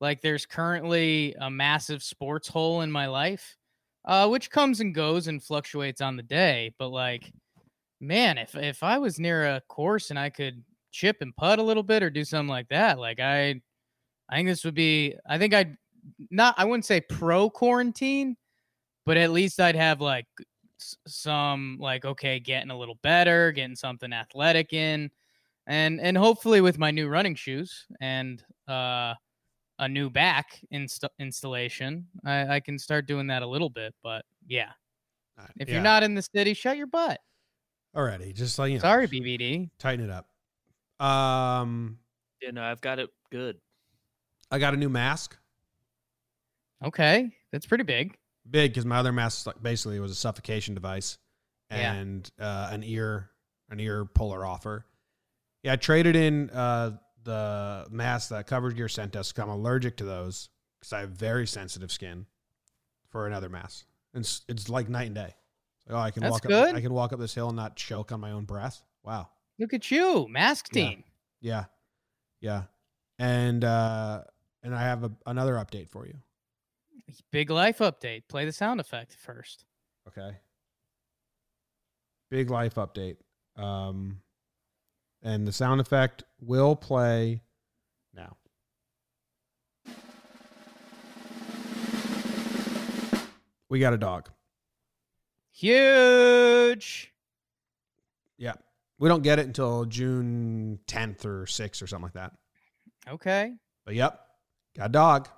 like 0.00 0.20
there's 0.20 0.46
currently 0.46 1.34
a 1.40 1.50
massive 1.50 2.02
sports 2.02 2.46
hole 2.48 2.82
in 2.82 2.92
my 2.92 3.06
life. 3.06 3.56
Uh 4.10 4.26
which 4.28 4.50
comes 4.50 4.80
and 4.80 4.92
goes 4.92 5.28
and 5.28 5.40
fluctuates 5.42 6.00
on 6.00 6.16
the 6.16 6.22
day, 6.24 6.74
but 6.78 6.88
like 6.88 7.32
man, 8.00 8.38
if 8.38 8.56
if 8.56 8.82
I 8.82 8.98
was 8.98 9.20
near 9.20 9.46
a 9.46 9.62
course 9.68 10.10
and 10.10 10.18
I 10.18 10.30
could 10.30 10.64
chip 10.90 11.18
and 11.20 11.34
putt 11.36 11.60
a 11.60 11.62
little 11.62 11.84
bit 11.84 12.02
or 12.02 12.10
do 12.10 12.24
something 12.24 12.50
like 12.50 12.68
that, 12.70 12.98
like 12.98 13.20
I 13.20 13.60
I 14.28 14.36
think 14.36 14.48
this 14.48 14.64
would 14.64 14.74
be 14.74 15.14
I 15.28 15.38
think 15.38 15.54
I'd 15.54 15.76
not 16.30 16.56
I 16.58 16.64
wouldn't 16.64 16.86
say 16.86 17.00
pro 17.02 17.50
quarantine, 17.50 18.36
but 19.06 19.16
at 19.16 19.30
least 19.30 19.60
I'd 19.60 19.76
have 19.76 20.00
like 20.00 20.26
some 21.06 21.78
like 21.80 22.04
okay, 22.04 22.40
getting 22.40 22.70
a 22.70 22.78
little 22.78 22.98
better, 23.02 23.52
getting 23.52 23.76
something 23.76 24.12
athletic 24.12 24.72
in, 24.72 25.10
and 25.68 26.00
and 26.00 26.18
hopefully 26.18 26.60
with 26.60 26.78
my 26.78 26.90
new 26.90 27.08
running 27.08 27.36
shoes 27.36 27.86
and 28.00 28.42
uh 28.68 29.14
a 29.80 29.88
new 29.88 30.08
back 30.10 30.60
inst- 30.70 31.04
installation, 31.18 32.06
I, 32.24 32.56
I 32.56 32.60
can 32.60 32.78
start 32.78 33.06
doing 33.06 33.26
that 33.28 33.42
a 33.42 33.46
little 33.46 33.70
bit. 33.70 33.94
But 34.02 34.24
yeah, 34.46 34.70
Uh, 35.38 35.46
if 35.58 35.68
yeah. 35.68 35.74
you're 35.74 35.82
not 35.82 36.02
in 36.04 36.14
the 36.14 36.22
city, 36.22 36.54
shut 36.54 36.76
your 36.76 36.86
butt. 36.86 37.18
already, 37.96 38.32
just 38.32 38.58
like 38.58 38.70
you 38.70 38.76
know, 38.78 38.82
Sorry, 38.82 39.08
BBD. 39.08 39.70
tighten 39.78 40.04
it 40.08 40.10
up. 40.10 40.28
Um, 41.04 41.98
You 42.40 42.52
know, 42.52 42.62
I've 42.62 42.80
got 42.80 42.98
it 43.00 43.10
good. 43.30 43.58
I 44.50 44.58
got 44.58 44.74
a 44.74 44.76
new 44.76 44.88
mask. 44.88 45.36
Okay, 46.84 47.30
that's 47.52 47.66
pretty 47.66 47.84
big. 47.84 48.16
Big 48.50 48.72
because 48.72 48.86
my 48.86 48.96
other 48.98 49.12
mask 49.12 49.46
like 49.46 49.62
basically 49.62 50.00
was 50.00 50.10
a 50.10 50.14
suffocation 50.14 50.74
device 50.74 51.18
Yeah. 51.70 51.92
and 51.94 52.30
uh, 52.38 52.68
an 52.72 52.82
ear 52.84 53.30
an 53.70 53.78
ear 53.80 54.04
puller 54.04 54.44
offer. 54.44 54.86
Yeah, 55.62 55.74
I 55.74 55.76
traded 55.76 56.16
in 56.16 56.50
uh, 56.50 56.96
the 57.24 57.86
mask 57.90 58.30
that 58.30 58.46
Covered 58.46 58.76
Gear 58.76 58.88
sent 58.88 59.16
us. 59.16 59.32
I'm 59.36 59.48
allergic 59.48 59.96
to 59.98 60.04
those 60.04 60.48
because 60.78 60.92
I 60.92 61.00
have 61.00 61.10
very 61.10 61.46
sensitive 61.46 61.92
skin 61.92 62.26
for 63.08 63.26
another 63.26 63.48
mask. 63.48 63.86
And 64.14 64.22
it's, 64.22 64.42
it's 64.48 64.68
like 64.68 64.88
night 64.88 65.06
and 65.06 65.14
day. 65.14 65.34
Like, 65.86 65.96
oh, 65.96 65.98
I 65.98 66.10
can 66.10 66.22
That's 66.22 66.32
walk 66.32 66.42
good. 66.42 66.70
up. 66.70 66.74
I 66.76 66.80
can 66.80 66.92
walk 66.92 67.12
up 67.12 67.18
this 67.20 67.34
hill 67.34 67.48
and 67.48 67.56
not 67.56 67.76
choke 67.76 68.12
on 68.12 68.20
my 68.20 68.32
own 68.32 68.44
breath. 68.44 68.82
Wow. 69.04 69.28
Look 69.58 69.74
at 69.74 69.90
you, 69.90 70.26
mask 70.28 70.68
Yeah. 70.72 70.82
team. 70.88 71.04
Yeah, 71.40 71.64
yeah. 72.40 72.62
And 73.18 73.64
uh, 73.64 74.22
and 74.62 74.74
I 74.74 74.82
have 74.82 75.04
a, 75.04 75.10
another 75.26 75.54
update 75.54 75.88
for 75.88 76.06
you. 76.06 76.14
Big 77.32 77.50
life 77.50 77.78
update. 77.78 78.22
Play 78.28 78.44
the 78.44 78.52
sound 78.52 78.80
effect 78.80 79.16
first. 79.18 79.64
Okay. 80.08 80.36
Big 82.30 82.50
life 82.50 82.74
update. 82.76 83.16
Um, 83.56 84.20
and 85.22 85.46
the 85.46 85.52
sound 85.52 85.80
effect 85.80 86.24
will 86.40 86.76
play 86.76 87.42
now. 88.14 88.36
We 93.68 93.78
got 93.78 93.92
a 93.92 93.98
dog. 93.98 94.28
Huge. 95.52 97.12
Yeah. 98.38 98.54
We 98.98 99.08
don't 99.08 99.22
get 99.22 99.38
it 99.38 99.46
until 99.46 99.84
June 99.84 100.78
10th 100.86 101.24
or 101.24 101.44
6th 101.44 101.82
or 101.82 101.86
something 101.86 102.04
like 102.04 102.14
that. 102.14 102.32
Okay. 103.08 103.52
But 103.84 103.94
yep, 103.94 104.20
got 104.76 104.86
a 104.86 104.92
dog. 104.92 105.28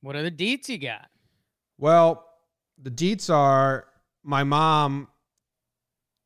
What 0.00 0.16
are 0.16 0.22
the 0.22 0.30
deets 0.30 0.68
you 0.68 0.78
got? 0.78 1.08
Well, 1.78 2.26
the 2.82 2.90
deets 2.90 3.32
are 3.32 3.86
my 4.22 4.44
mom 4.44 5.08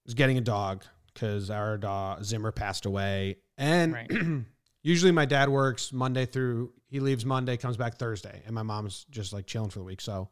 is 0.07 0.15
getting 0.15 0.39
a 0.39 0.43
dog 0.43 0.85
because 1.21 1.51
our 1.51 1.77
dog 1.77 2.25
Zimmer 2.25 2.51
passed 2.53 2.87
away, 2.87 3.37
and 3.59 3.93
Right. 3.93 4.11
usually 4.83 5.13
my 5.13 5.27
dad 5.27 5.49
works 5.49 5.93
Monday 5.93 6.25
through. 6.27 6.73
He 6.89 7.01
leaves 7.01 7.25
Monday, 7.25 7.57
comes 7.57 7.77
back 7.77 7.99
Thursday, 7.99 8.43
and 8.47 8.55
my 8.55 8.63
mom's 8.63 9.05
just 9.11 9.33
like 9.33 9.47
chilling 9.47 9.71
for 9.71 9.79
the 9.79 9.85
week. 9.85 10.01
So, 10.01 10.29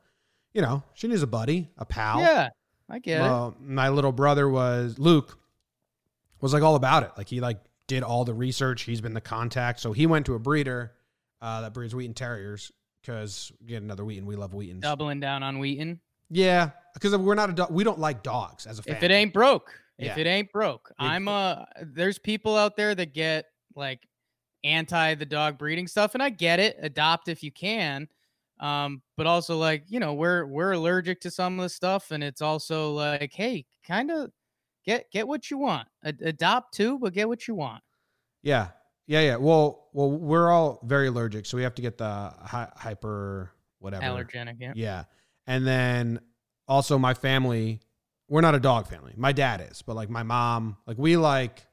you 0.53 0.63
know, 0.63 0.83
she 0.95 1.07
needs 1.09 1.23
a 1.23 1.27
buddy, 1.27 1.69
a 1.77 1.85
pal. 1.85 2.21
Yeah, 2.21 2.49
I 2.89 2.99
get 2.99 3.21
it. 3.21 3.55
My 3.61 3.91
little 3.91 4.13
brother 4.13 4.49
was 4.49 4.99
Luke 4.99 5.39
was 6.41 6.53
like 6.53 6.63
all 6.63 6.75
about 6.77 7.03
it. 7.03 7.11
Like 7.17 7.29
he 7.29 7.41
like 7.41 7.59
did 7.87 8.03
all 8.03 8.25
the 8.25 8.35
research. 8.35 8.83
He's 8.83 9.01
been 9.01 9.15
the 9.15 9.21
contact. 9.21 9.81
So 9.81 9.93
he 9.93 10.07
went 10.07 10.27
to 10.27 10.35
a 10.35 10.39
breeder 10.39 10.93
uh, 11.43 11.63
that 11.63 11.75
breeds 11.75 11.95
Wheaten 11.95 12.15
Terriers 12.15 12.73
because 13.03 13.53
get 13.67 13.83
another 13.83 14.05
Wheaten. 14.05 14.27
We 14.27 14.37
love 14.37 14.55
Wheatens. 14.55 14.83
Doubling 14.83 15.21
down 15.21 15.43
on 15.43 15.59
Wheaten. 15.59 16.01
Yeah, 16.31 16.71
because 16.95 17.17
we're 17.17 17.35
not 17.35 17.51
a 17.51 17.53
dog. 17.55 17.71
We 17.71 17.85
don't 17.85 17.99
like 17.99 18.23
dogs 18.23 18.67
as 18.67 18.79
a 18.79 18.83
family. 18.83 18.99
If 18.99 19.03
it 19.03 19.11
ain't 19.11 19.33
broke, 19.33 19.73
if 19.99 20.07
Yeah. 20.07 20.19
it 20.19 20.27
ain't 20.27 20.53
broke, 20.53 20.91
I'm 20.99 21.25
fu- 21.27 21.31
uh 21.31 21.65
there's 21.83 22.19
people 22.19 22.57
out 22.57 22.77
there 22.77 22.95
that 22.95 23.13
get 23.15 23.47
like 23.75 24.07
anti 24.65 25.15
the 25.15 25.27
dog 25.27 25.59
breeding 25.59 25.87
stuff, 25.87 26.15
and 26.15 26.23
I 26.23 26.31
get 26.31 26.61
it. 26.61 26.77
Adopt 26.81 27.29
if 27.29 27.43
you 27.43 27.53
can. 27.53 28.09
Um, 28.61 29.03
but 29.17 29.27
also 29.27 29.57
like, 29.57 29.85
you 29.89 30.01
know, 30.01 30.15
we're 30.15 30.45
we're 30.47 30.73
allergic 30.73 31.21
to 31.21 31.31
some 31.31 31.59
of 31.59 31.63
the 31.63 31.69
stuff, 31.69 32.11
and 32.11 32.25
it's 32.25 32.43
also 32.43 32.93
like, 32.93 33.33
hey, 33.33 33.67
kind 33.87 34.11
of 34.11 34.31
get 34.85 35.11
get 35.13 35.29
what 35.29 35.51
you 35.51 35.59
want. 35.59 35.87
Ad- 36.05 36.21
adopt 36.23 36.75
too, 36.75 36.99
but 36.99 37.13
get 37.13 37.29
what 37.29 37.47
you 37.47 37.55
want. 37.55 37.83
Yeah, 38.43 38.71
yeah, 39.07 39.21
yeah. 39.21 39.37
Well, 39.37 39.89
well, 39.93 40.11
we're 40.11 40.51
all 40.51 40.81
very 40.85 41.07
allergic, 41.07 41.47
so 41.47 41.57
we 41.57 41.63
have 41.63 41.75
to 41.77 41.83
get 41.83 41.99
the 41.99 42.35
hy- 42.41 42.73
hyper 42.77 43.53
whatever. 43.79 44.05
Allergenic, 44.05 44.57
yeah. 44.59 44.73
Yeah, 44.75 45.05
and 45.47 45.65
then 45.65 46.19
also 46.67 46.99
my 46.99 47.15
family, 47.15 47.81
we're 48.29 48.41
not 48.41 48.55
a 48.55 48.61
dog 48.61 48.89
family. 48.89 49.15
My 49.17 49.33
dad 49.33 49.67
is, 49.71 49.83
but 49.83 49.97
like 49.97 50.11
my 50.11 50.23
mom, 50.23 50.77
like 50.87 50.99
we 50.99 51.17
like 51.17 51.67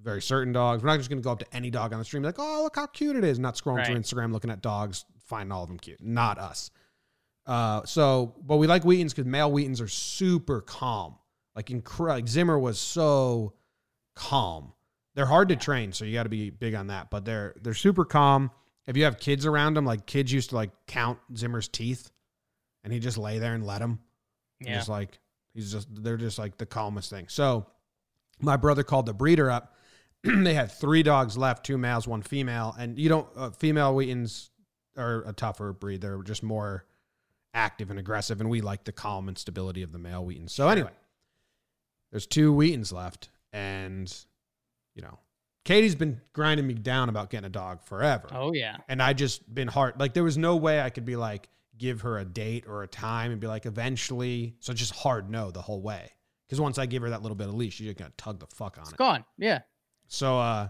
very 0.00 0.22
certain 0.22 0.52
dogs. 0.52 0.82
We're 0.82 0.90
not 0.90 0.98
just 0.98 1.08
gonna 1.08 1.22
go 1.22 1.32
up 1.32 1.38
to 1.40 1.46
any 1.52 1.70
dog 1.70 1.92
on 1.92 1.98
the 1.98 2.04
street 2.04 2.22
like, 2.22 2.38
oh, 2.38 2.62
look 2.62 2.76
how 2.76 2.86
cute 2.86 3.16
it 3.16 3.24
is. 3.24 3.38
Not 3.38 3.56
scrolling 3.56 3.86
through 3.86 3.96
Instagram 3.96 4.32
looking 4.32 4.50
at 4.50 4.60
dogs, 4.60 5.04
finding 5.24 5.52
all 5.52 5.62
of 5.62 5.68
them 5.68 5.78
cute. 5.78 6.00
Not 6.02 6.38
us. 6.38 6.70
Uh, 7.46 7.84
so, 7.84 8.34
but 8.44 8.56
we 8.56 8.66
like 8.66 8.82
Wheatens 8.82 9.14
because 9.14 9.26
male 9.26 9.50
Wheatens 9.50 9.80
are 9.80 9.88
super 9.88 10.60
calm. 10.60 11.16
Like, 11.54 11.66
incre- 11.66 12.08
like 12.08 12.28
Zimmer 12.28 12.58
was 12.58 12.78
so 12.78 13.54
calm. 14.14 14.72
They're 15.14 15.26
hard 15.26 15.48
to 15.48 15.56
train, 15.56 15.92
so 15.92 16.04
you 16.04 16.12
got 16.12 16.24
to 16.24 16.28
be 16.28 16.50
big 16.50 16.74
on 16.74 16.88
that. 16.88 17.08
But 17.08 17.24
they're 17.24 17.54
they're 17.62 17.72
super 17.72 18.04
calm. 18.04 18.50
If 18.86 18.96
you 18.96 19.04
have 19.04 19.18
kids 19.18 19.46
around 19.46 19.74
them, 19.74 19.86
like 19.86 20.06
kids 20.06 20.32
used 20.32 20.50
to 20.50 20.56
like 20.56 20.70
count 20.86 21.18
Zimmer's 21.34 21.68
teeth, 21.68 22.10
and 22.84 22.92
he 22.92 22.98
just 22.98 23.16
lay 23.16 23.38
there 23.38 23.54
and 23.54 23.64
let 23.64 23.78
them. 23.78 24.00
Yeah. 24.60 24.74
Just 24.74 24.88
like 24.88 25.18
he's 25.56 25.72
just 25.72 25.88
they're 25.90 26.16
just 26.16 26.38
like 26.38 26.58
the 26.58 26.66
calmest 26.66 27.10
thing. 27.10 27.26
So 27.28 27.66
my 28.40 28.56
brother 28.56 28.84
called 28.84 29.06
the 29.06 29.14
breeder 29.14 29.50
up. 29.50 29.74
they 30.22 30.54
had 30.54 30.70
three 30.70 31.02
dogs 31.02 31.36
left, 31.36 31.64
two 31.64 31.78
males, 31.78 32.06
one 32.06 32.22
female, 32.22 32.74
and 32.78 32.98
you 32.98 33.08
don't 33.08 33.26
uh, 33.36 33.50
female 33.50 33.94
Wheatens 33.94 34.50
are 34.96 35.24
a 35.26 35.32
tougher 35.32 35.72
breed. 35.72 36.00
They're 36.00 36.22
just 36.22 36.42
more 36.42 36.84
active 37.54 37.90
and 37.90 37.98
aggressive, 37.98 38.40
and 38.40 38.50
we 38.50 38.60
like 38.60 38.84
the 38.84 38.92
calm 38.92 39.28
and 39.28 39.36
stability 39.36 39.82
of 39.82 39.92
the 39.92 39.98
male 39.98 40.24
Wheatens. 40.24 40.52
So 40.52 40.68
anyway, 40.68 40.92
there's 42.10 42.26
two 42.26 42.52
Wheatens 42.52 42.92
left, 42.92 43.30
and 43.52 44.12
you 44.94 45.02
know, 45.02 45.18
Katie's 45.64 45.94
been 45.94 46.20
grinding 46.32 46.66
me 46.66 46.74
down 46.74 47.08
about 47.08 47.30
getting 47.30 47.46
a 47.46 47.50
dog 47.50 47.82
forever. 47.82 48.28
Oh 48.32 48.52
yeah. 48.52 48.76
And 48.88 49.02
I 49.02 49.12
just 49.12 49.52
been 49.52 49.68
hard. 49.68 49.98
Like 49.98 50.14
there 50.14 50.24
was 50.24 50.38
no 50.38 50.56
way 50.56 50.80
I 50.80 50.90
could 50.90 51.04
be 51.04 51.16
like 51.16 51.48
give 51.78 52.00
her 52.02 52.18
a 52.18 52.24
date 52.24 52.64
or 52.66 52.82
a 52.82 52.88
time 52.88 53.30
and 53.32 53.40
be 53.40 53.46
like 53.46 53.66
eventually. 53.66 54.54
So 54.60 54.72
just 54.72 54.94
hard 54.94 55.30
no 55.30 55.50
the 55.50 55.62
whole 55.62 55.82
way. 55.82 56.10
Because 56.46 56.60
once 56.60 56.78
I 56.78 56.86
give 56.86 57.02
her 57.02 57.10
that 57.10 57.22
little 57.22 57.36
bit 57.36 57.48
of 57.48 57.54
leash, 57.54 57.74
she's 57.74 57.86
just 57.88 57.98
gonna 57.98 58.12
tug 58.16 58.38
the 58.38 58.46
fuck 58.46 58.78
on 58.78 58.82
It's 58.84 58.92
it. 58.92 58.96
gone. 58.98 59.24
Yeah. 59.36 59.60
So 60.08 60.38
uh, 60.38 60.68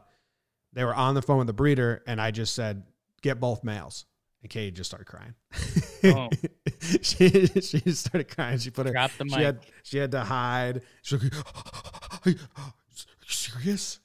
they 0.73 0.85
were 0.85 0.95
on 0.95 1.15
the 1.15 1.23
phone 1.23 1.39
with 1.39 1.47
the 1.47 1.53
breeder, 1.53 2.03
and 2.07 2.21
I 2.21 2.31
just 2.31 2.55
said, 2.55 2.83
"Get 3.23 3.41
both 3.41 3.63
males." 3.63 4.07
And 4.43 4.51
Katie 4.51 4.71
just 4.71 4.89
started 4.91 5.07
crying. 5.07 5.35
Oh. 6.05 6.29
she 7.03 7.29
she 7.47 7.81
just 7.81 8.07
started 8.07 8.35
crying. 8.35 8.59
She 8.59 8.71
put 8.71 8.87
her 8.87 8.93
Drop 8.93 9.11
the 9.19 9.29
she 9.29 9.43
had 9.43 9.61
she 9.83 9.99
had 9.99 10.13
to 10.13 10.21
hide. 10.25 10.83
She's 11.03 11.23
like, 11.23 11.33
"Are 12.27 12.31
you 12.31 12.37
serious?" 13.27 14.01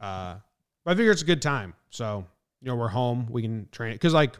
Uh, 0.00 0.36
but 0.84 0.92
I 0.92 0.94
figure 0.96 1.12
it's 1.12 1.22
a 1.22 1.26
good 1.26 1.42
time. 1.42 1.74
So 1.90 2.26
you 2.60 2.68
know, 2.68 2.76
we're 2.76 2.88
home. 2.88 3.28
We 3.30 3.42
can 3.42 3.68
train 3.72 3.92
it 3.92 3.94
because 3.94 4.12
like 4.14 4.36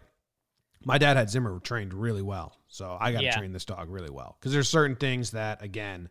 my 0.85 0.99
dad 0.99 1.17
had 1.17 1.31
Zimmer 1.31 1.59
trained 1.61 1.95
really 1.95 2.23
well. 2.23 2.57
So 2.69 2.97
I 3.01 3.13
got 3.13 3.19
to 3.21 3.25
Yeah. 3.25 3.37
train 3.39 3.53
this 3.53 3.65
dog 3.65 3.89
really 3.91 4.11
well 4.11 4.37
because 4.39 4.53
there's 4.53 4.69
certain 4.69 4.97
things 4.97 5.31
that 5.33 5.63
again 5.63 6.09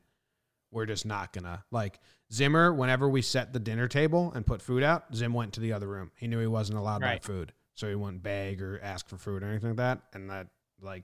we're 0.72 0.86
just 0.88 1.06
not 1.06 1.34
gonna 1.34 1.64
like 1.72 2.00
Zimmer. 2.32 2.74
Whenever 2.74 3.08
we 3.08 3.22
set 3.22 3.54
the 3.54 3.60
dinner 3.60 3.88
table 3.88 4.32
and 4.34 4.46
put 4.46 4.62
food 4.62 4.82
out, 4.82 5.14
Zim 5.14 5.34
went 5.34 5.54
to 5.54 5.60
the 5.60 5.74
other 5.74 5.88
room. 5.88 6.12
He 6.16 6.28
knew 6.28 6.40
he 6.40 6.48
wasn't 6.48 6.80
allowed 6.80 7.00
to 7.00 7.06
Right. 7.06 7.14
have 7.14 7.24
food, 7.24 7.54
so 7.76 7.88
he 7.88 7.94
wouldn't 7.96 8.24
beg 8.24 8.62
or 8.62 8.80
ask 8.82 9.08
for 9.08 9.18
food 9.18 9.44
or 9.44 9.48
anything 9.50 9.70
like 9.70 9.78
that. 9.78 10.02
And 10.14 10.30
that 10.32 10.48
like 10.82 11.04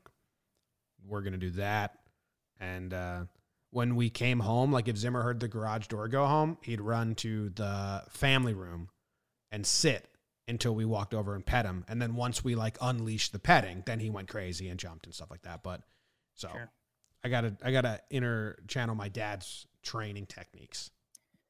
we're 1.05 1.21
gonna 1.21 1.38
do 1.38 1.51
that. 1.51 1.97
And 2.59 2.93
uh, 2.93 3.25
when 3.69 3.95
we 3.95 4.09
came 4.09 4.39
home, 4.39 4.71
like 4.71 4.88
if 4.88 4.97
Zimmer 4.97 5.21
heard 5.21 5.39
the 5.39 5.47
garage 5.47 5.88
door 5.88 6.07
go 6.07 6.25
home, 6.25 6.57
he'd 6.63 6.81
run 6.81 7.13
to 7.15 7.49
the 7.51 8.03
family 8.09 8.53
room 8.53 8.89
and 9.51 9.65
sit 9.65 10.09
until 10.50 10.75
we 10.75 10.86
walked 10.86 11.13
over 11.13 11.36
and 11.36 11.46
pet 11.46 11.65
him. 11.65 11.86
And 11.88 12.01
then 12.01 12.15
once 12.15 12.44
we 12.44 12.56
like 12.56 12.77
unleashed 12.82 13.32
the 13.32 13.39
petting, 13.39 13.84
then 13.86 14.00
he 14.00 14.10
went 14.10 14.27
crazy 14.27 14.68
and 14.70 14.79
jumped 14.79 15.06
and 15.06 15.15
stuff 15.15 15.32
like 15.32 15.44
that. 15.44 15.63
But 15.63 15.82
so 16.36 16.50
Sure. 16.51 16.72
I 17.24 17.29
gotta 17.29 17.56
I 17.63 17.72
gotta 17.72 18.01
inner 18.10 18.58
channel 18.68 18.96
my 18.96 19.10
dad's 19.10 19.68
training 19.84 20.25
techniques. 20.25 20.91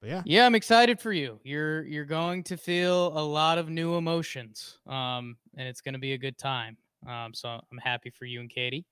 But 0.02 0.10
yeah. 0.10 0.22
Yeah, 0.26 0.46
I'm 0.46 0.56
excited 0.56 1.00
for 1.00 1.12
you. 1.12 1.40
You're 1.44 1.84
you're 1.84 2.06
going 2.06 2.44
to 2.46 2.58
feel 2.58 3.08
a 3.18 3.24
lot 3.24 3.58
of 3.58 3.70
new 3.70 3.96
emotions, 3.96 4.78
um, 4.88 5.38
and 5.58 5.68
it's 5.68 5.82
going 5.82 5.94
to 5.94 6.00
be 6.00 6.14
a 6.14 6.18
good 6.18 6.38
time. 6.38 6.78
Um, 7.08 7.34
so 7.34 7.50
I'm 7.50 7.78
happy 7.78 8.10
for 8.10 8.26
you 8.26 8.40
and 8.40 8.50
Katie. 8.50 8.86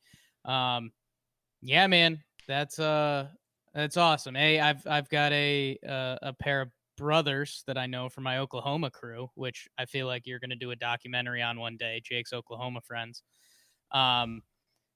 Um, 0.46 0.92
yeah, 1.62 1.88
man, 1.88 2.22
that's 2.48 2.80
uh, 2.80 3.28
that's 3.74 3.96
awesome. 3.96 4.36
Hey, 4.36 4.60
I've 4.60 4.86
I've 4.86 5.10
got 5.10 5.32
a 5.32 5.78
uh, 5.88 6.18
a 6.22 6.34
pair 6.34 6.62
of 6.62 6.72
brothers 6.98 7.64
that 7.68 7.78
I 7.78 7.86
know 7.86 8.10
from 8.10 8.24
my 8.26 8.40
Oklahoma 8.40 8.92
crew, 8.92 9.30
which 9.36 9.68
I 9.78 9.86
feel 9.86 10.08
like 10.08 10.28
you're 10.28 10.40
going 10.40 10.50
to 10.50 10.56
do 10.58 10.72
a 10.72 10.76
documentary 10.76 11.42
on 11.42 11.60
one 11.60 11.78
day. 11.78 12.02
Jake's 12.04 12.34
Oklahoma 12.34 12.82
friends. 12.82 13.24
Um, 13.92 14.42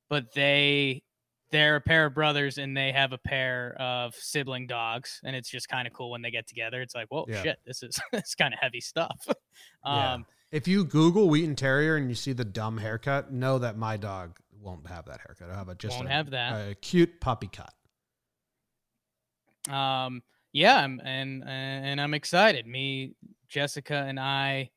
but 0.09 0.33
they 0.33 1.03
they're 1.51 1.77
a 1.77 1.81
pair 1.81 2.05
of 2.05 2.13
brothers 2.13 2.57
and 2.57 2.75
they 2.75 2.91
have 2.91 3.11
a 3.13 3.17
pair 3.17 3.75
of 3.79 4.15
sibling 4.15 4.67
dogs 4.67 5.19
and 5.23 5.35
it's 5.35 5.49
just 5.49 5.67
kind 5.67 5.85
of 5.87 5.93
cool 5.93 6.09
when 6.09 6.21
they 6.21 6.31
get 6.31 6.47
together 6.47 6.81
it's 6.81 6.95
like 6.95 7.07
whoa 7.09 7.25
Yeah. 7.27 7.41
shit 7.43 7.59
this 7.65 7.83
is 7.83 7.99
it's 8.13 8.35
kind 8.35 8.53
of 8.53 8.59
heavy 8.61 8.79
stuff 8.79 9.17
Yeah. 9.85 10.13
um 10.13 10.25
If 10.51 10.67
you 10.67 10.85
Google 10.85 11.27
Wheaten 11.29 11.55
Terrier 11.55 11.97
and 11.97 12.07
you 12.09 12.15
see 12.15 12.31
the 12.33 12.45
dumb 12.45 12.77
haircut, 12.77 13.31
know 13.33 13.59
that 13.59 13.77
my 13.77 13.97
dog 13.97 14.39
won't 14.61 14.87
have 14.87 15.05
that 15.05 15.19
haircut. 15.27 15.49
i'll 15.49 15.57
have 15.57 15.69
a 15.69 15.75
just 15.75 15.97
won't 15.97 16.07
a, 16.07 16.11
have 16.11 16.29
that 16.31 16.53
a 16.71 16.75
cute 16.75 17.19
puppy 17.19 17.47
cut. 17.47 17.73
um 19.73 20.21
yeah 20.53 20.77
I'm, 20.77 21.01
and 21.03 21.43
and 21.47 21.99
i'm 22.01 22.13
excited. 22.13 22.65
Me 22.67 23.13
jessica 23.49 24.05
and 24.07 24.19
i 24.19 24.69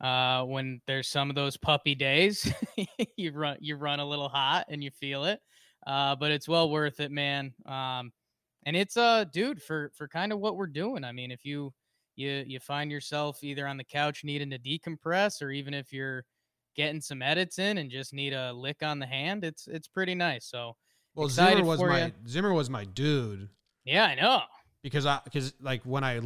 uh 0.00 0.44
when 0.44 0.80
there's 0.86 1.08
some 1.08 1.30
of 1.30 1.34
those 1.34 1.56
puppy 1.56 1.94
days 1.94 2.52
you 3.16 3.32
run 3.32 3.56
you 3.60 3.76
run 3.76 4.00
a 4.00 4.04
little 4.04 4.28
hot 4.28 4.66
and 4.68 4.84
you 4.84 4.90
feel 4.90 5.24
it 5.24 5.40
uh 5.86 6.14
but 6.14 6.30
it's 6.30 6.46
well 6.46 6.70
worth 6.70 7.00
it 7.00 7.10
man. 7.10 7.52
Um 7.66 8.12
and 8.66 8.76
it's 8.76 8.96
uh 8.96 9.24
dude 9.32 9.62
for 9.62 9.90
for 9.94 10.06
kind 10.06 10.32
of 10.32 10.40
what 10.40 10.56
we're 10.56 10.66
doing. 10.66 11.04
I 11.04 11.12
mean 11.12 11.30
if 11.30 11.44
you 11.44 11.72
you 12.16 12.44
you 12.46 12.60
find 12.60 12.90
yourself 12.90 13.42
either 13.42 13.66
on 13.66 13.76
the 13.76 13.84
couch 13.84 14.24
needing 14.24 14.50
to 14.50 14.58
decompress 14.58 15.40
or 15.40 15.50
even 15.50 15.72
if 15.74 15.92
you're 15.92 16.24
getting 16.76 17.00
some 17.00 17.22
edits 17.22 17.58
in 17.58 17.78
and 17.78 17.90
just 17.90 18.12
need 18.12 18.32
a 18.34 18.52
lick 18.52 18.82
on 18.82 18.98
the 18.98 19.06
hand 19.06 19.42
it's 19.42 19.66
it's 19.66 19.88
pretty 19.88 20.14
nice. 20.14 20.46
So 20.46 20.76
Well, 21.14 21.28
Zimmer 21.28 21.64
was 21.64 21.80
my 21.80 22.06
ya. 22.06 22.10
Zimmer 22.26 22.52
was 22.52 22.68
my 22.70 22.84
dude. 22.84 23.48
Yeah 23.84 24.04
i 24.04 24.14
know 24.14 24.42
because 24.82 25.06
I 25.06 25.20
because 25.24 25.52
like 25.60 25.82
when 25.84 26.04
I 26.04 26.20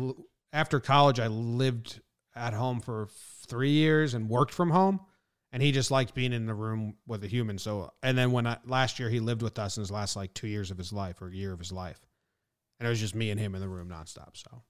after 0.53 0.81
college 0.81 1.19
I 1.21 1.27
lived 1.29 2.01
at 2.35 2.55
home 2.55 2.81
for 2.81 3.09
three 3.47 3.71
years 3.73 4.15
and 4.15 4.29
worked 4.29 4.53
from 4.55 4.71
home, 4.71 5.01
and 5.53 5.63
he 5.63 5.73
just 5.73 5.91
liked 5.91 6.15
being 6.15 6.33
in 6.33 6.47
the 6.47 6.55
room 6.55 6.97
with 7.07 7.25
a 7.25 7.29
human. 7.29 7.59
So 7.59 7.93
and 8.03 8.17
then 8.17 8.33
when 8.33 8.47
I 8.47 8.59
last 8.67 8.99
year 8.99 9.09
he 9.11 9.21
lived 9.21 9.43
with 9.43 9.59
us 9.59 9.77
in 9.77 9.83
his 9.83 9.91
last 9.91 10.17
like 10.17 10.33
two 10.35 10.49
years 10.49 10.71
of 10.71 10.79
his 10.79 10.93
life 10.93 11.21
or 11.23 11.31
year 11.31 11.53
of 11.53 11.59
his 11.59 11.73
life, 11.73 12.01
and 12.81 12.87
it 12.87 12.91
was 12.91 13.01
just 13.01 13.15
me 13.15 13.31
and 13.31 13.39
him 13.41 13.55
in 13.55 13.61
the 13.61 13.69
room 13.69 13.89
nonstop. 13.89 14.37
So 14.37 14.63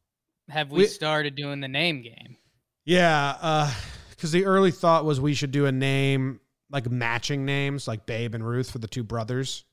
have 0.48 0.70
we, 0.72 0.80
We- 0.80 0.86
started 0.86 1.34
doing 1.36 1.60
the 1.60 1.68
name 1.68 2.02
game 2.02 2.36
yeah, 2.84 3.36
uh, 3.40 3.72
because 4.10 4.32
the 4.32 4.44
early 4.44 4.72
thought 4.72 5.04
was 5.04 5.20
we 5.20 5.34
should 5.34 5.52
do 5.52 5.66
a 5.66 5.72
name 5.72 6.40
like 6.68 6.90
matching 6.90 7.44
names 7.44 7.86
like 7.86 8.06
Babe 8.06 8.34
and 8.34 8.44
Ruth 8.44 8.70
for 8.72 8.78
the 8.78 8.88
two 8.88 9.04
brothers 9.04 9.64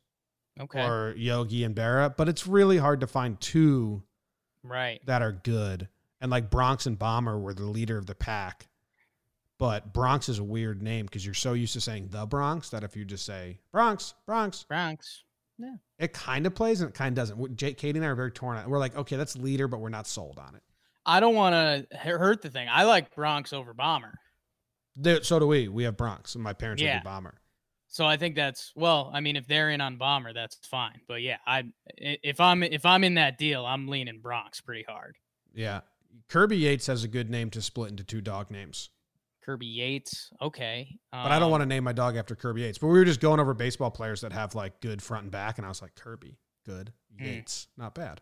okay 0.60 0.84
or 0.86 1.14
Yogi 1.18 1.64
and 1.64 1.76
Berra, 1.76 2.16
but 2.16 2.28
it's 2.30 2.46
really 2.48 2.78
hard 2.78 3.02
to 3.02 3.08
find 3.08 3.40
two 3.40 4.04
right 4.64 5.00
that 5.06 5.22
are 5.22 5.32
good. 5.32 5.88
And 6.22 6.30
like 6.30 6.50
Bronx 6.50 6.86
and 6.86 7.00
Bomber 7.00 7.40
were 7.40 7.54
the 7.54 7.64
leader 7.66 7.98
of 7.98 8.06
the 8.06 8.16
pack. 8.16 8.68
But 9.58 9.92
Bronx 9.94 10.30
is 10.30 10.40
a 10.40 10.44
weird 10.44 10.82
name 10.82 11.06
because 11.06 11.26
you're 11.26 11.34
so 11.34 11.54
used 11.54 11.74
to 11.74 11.82
saying 11.82 12.08
the 12.12 12.26
Bronx 12.26 12.70
that 12.70 12.84
if 12.84 12.96
you 12.96 13.04
just 13.06 13.26
say 13.26 13.60
Bronx, 13.72 14.14
Bronx, 14.26 14.64
Bronx. 14.64 15.24
Yeah. 15.58 15.76
It 15.98 16.14
kind 16.14 16.46
of 16.46 16.56
plays 16.56 16.80
and 16.80 16.90
it 16.90 16.94
kind 16.96 17.10
of 17.18 17.22
doesn't. 17.22 17.56
Jake, 17.58 17.78
Katie 17.78 17.98
and 18.00 18.06
I 18.06 18.10
are 18.10 18.16
very 18.16 18.32
torn 18.32 18.58
on. 18.58 18.70
We're 18.70 18.80
like, 18.80 18.96
okay, 18.96 19.18
that's 19.18 19.36
leader, 19.36 19.68
but 19.68 19.82
we're 19.82 19.90
not 19.90 20.08
sold 20.08 20.40
on 20.40 20.56
it. 20.56 20.64
I 21.06 21.20
don't 21.20 21.36
want 21.36 21.54
to 21.90 21.98
hurt 21.98 22.42
the 22.42 22.50
thing. 22.50 22.68
I 22.72 22.84
like 22.84 23.14
Bronx 23.14 23.52
over 23.52 23.74
Bomber. 23.74 24.14
There- 24.96 25.22
So 25.24 25.40
do 25.40 25.48
we. 25.48 25.68
We 25.68 25.84
have 25.84 25.98
Bronx, 25.98 26.36
and 26.36 26.44
my 26.44 26.54
parents 26.54 26.82
Yeah. 26.82 26.96
would 26.96 27.04
be 27.04 27.10
Bomber. 27.10 27.36
So 27.92 28.06
I 28.06 28.18
think 28.18 28.36
that's 28.36 28.72
well. 28.76 29.10
I 29.14 29.20
mean, 29.20 29.36
if 29.36 29.48
they're 29.48 29.72
in 29.72 29.82
on 29.82 29.98
Bomber, 29.98 30.32
that's 30.32 30.56
fine. 30.68 31.02
But 31.08 31.22
yeah, 31.22 31.38
I 31.46 31.64
if 31.98 32.40
I'm 32.40 32.62
if 32.64 32.86
I'm 32.86 33.04
in 33.04 33.16
that 33.16 33.38
deal, 33.38 33.66
I'm 33.66 33.88
leaning 33.88 34.20
Bronx 34.22 34.62
pretty 34.62 34.86
hard. 34.88 35.18
Yeah. 35.54 35.82
Kirby 36.28 36.58
Yates 36.58 36.88
has 36.88 37.04
a 37.04 37.08
good 37.08 37.30
name 37.30 37.50
to 37.52 37.62
split 37.62 37.90
into 37.90 38.04
two 38.04 38.22
dog 38.22 38.52
names. 38.52 38.90
Kirby 39.44 39.66
Yates, 39.66 40.30
okay. 40.40 41.00
But 41.12 41.32
I 41.32 41.40
don't 41.40 41.50
want 41.50 41.62
to 41.62 41.66
name 41.66 41.84
my 41.84 41.94
dog 41.94 42.16
after 42.16 42.36
Kirby 42.36 42.62
Yates. 42.62 42.78
But 42.78 42.88
we 42.88 43.00
were 43.00 43.06
just 43.06 43.20
going 43.20 43.40
over 43.40 43.56
baseball 43.56 43.90
players 43.90 44.22
that 44.22 44.32
have 44.32 44.54
like 44.54 44.80
good 44.80 45.02
front 45.02 45.24
and 45.24 45.32
back, 45.32 45.58
and 45.58 45.66
I 45.66 45.70
was 45.70 45.82
like, 45.82 45.96
Kirby, 45.96 46.38
good. 46.68 46.94
Hmm. 47.18 47.26
Yates, 47.26 47.68
not 47.76 47.96
bad. 47.96 48.22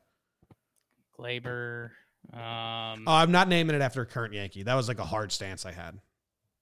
Gleyber, 1.20 1.90
um, 2.34 3.04
Oh, 3.08 3.14
I'm 3.14 3.32
not 3.32 3.50
naming 3.50 3.76
it 3.76 3.82
after 3.82 4.02
a 4.02 4.06
current 4.06 4.34
Yankee. 4.34 4.64
That 4.64 4.76
was 4.76 4.88
like 4.88 5.00
a 5.00 5.06
hard 5.06 5.32
stance 5.32 5.66
I 5.66 5.72
had. 5.72 6.00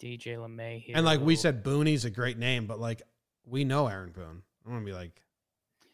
DJ 0.02 0.38
LeMahieu. 0.38 0.82
Here. 0.82 0.96
And 0.96 1.06
like 1.06 1.22
we 1.22 1.36
said, 1.36 1.64
Booney's 1.64 2.06
a 2.06 2.10
great 2.10 2.38
name, 2.38 2.68
but 2.68 2.80
like 2.80 3.02
we 3.46 3.64
know 3.64 3.88
Aaron 3.88 4.12
Boone. 4.12 4.42
I'm 4.66 4.74
gonna 4.74 4.86
be 4.86 4.94
like, 4.94 5.22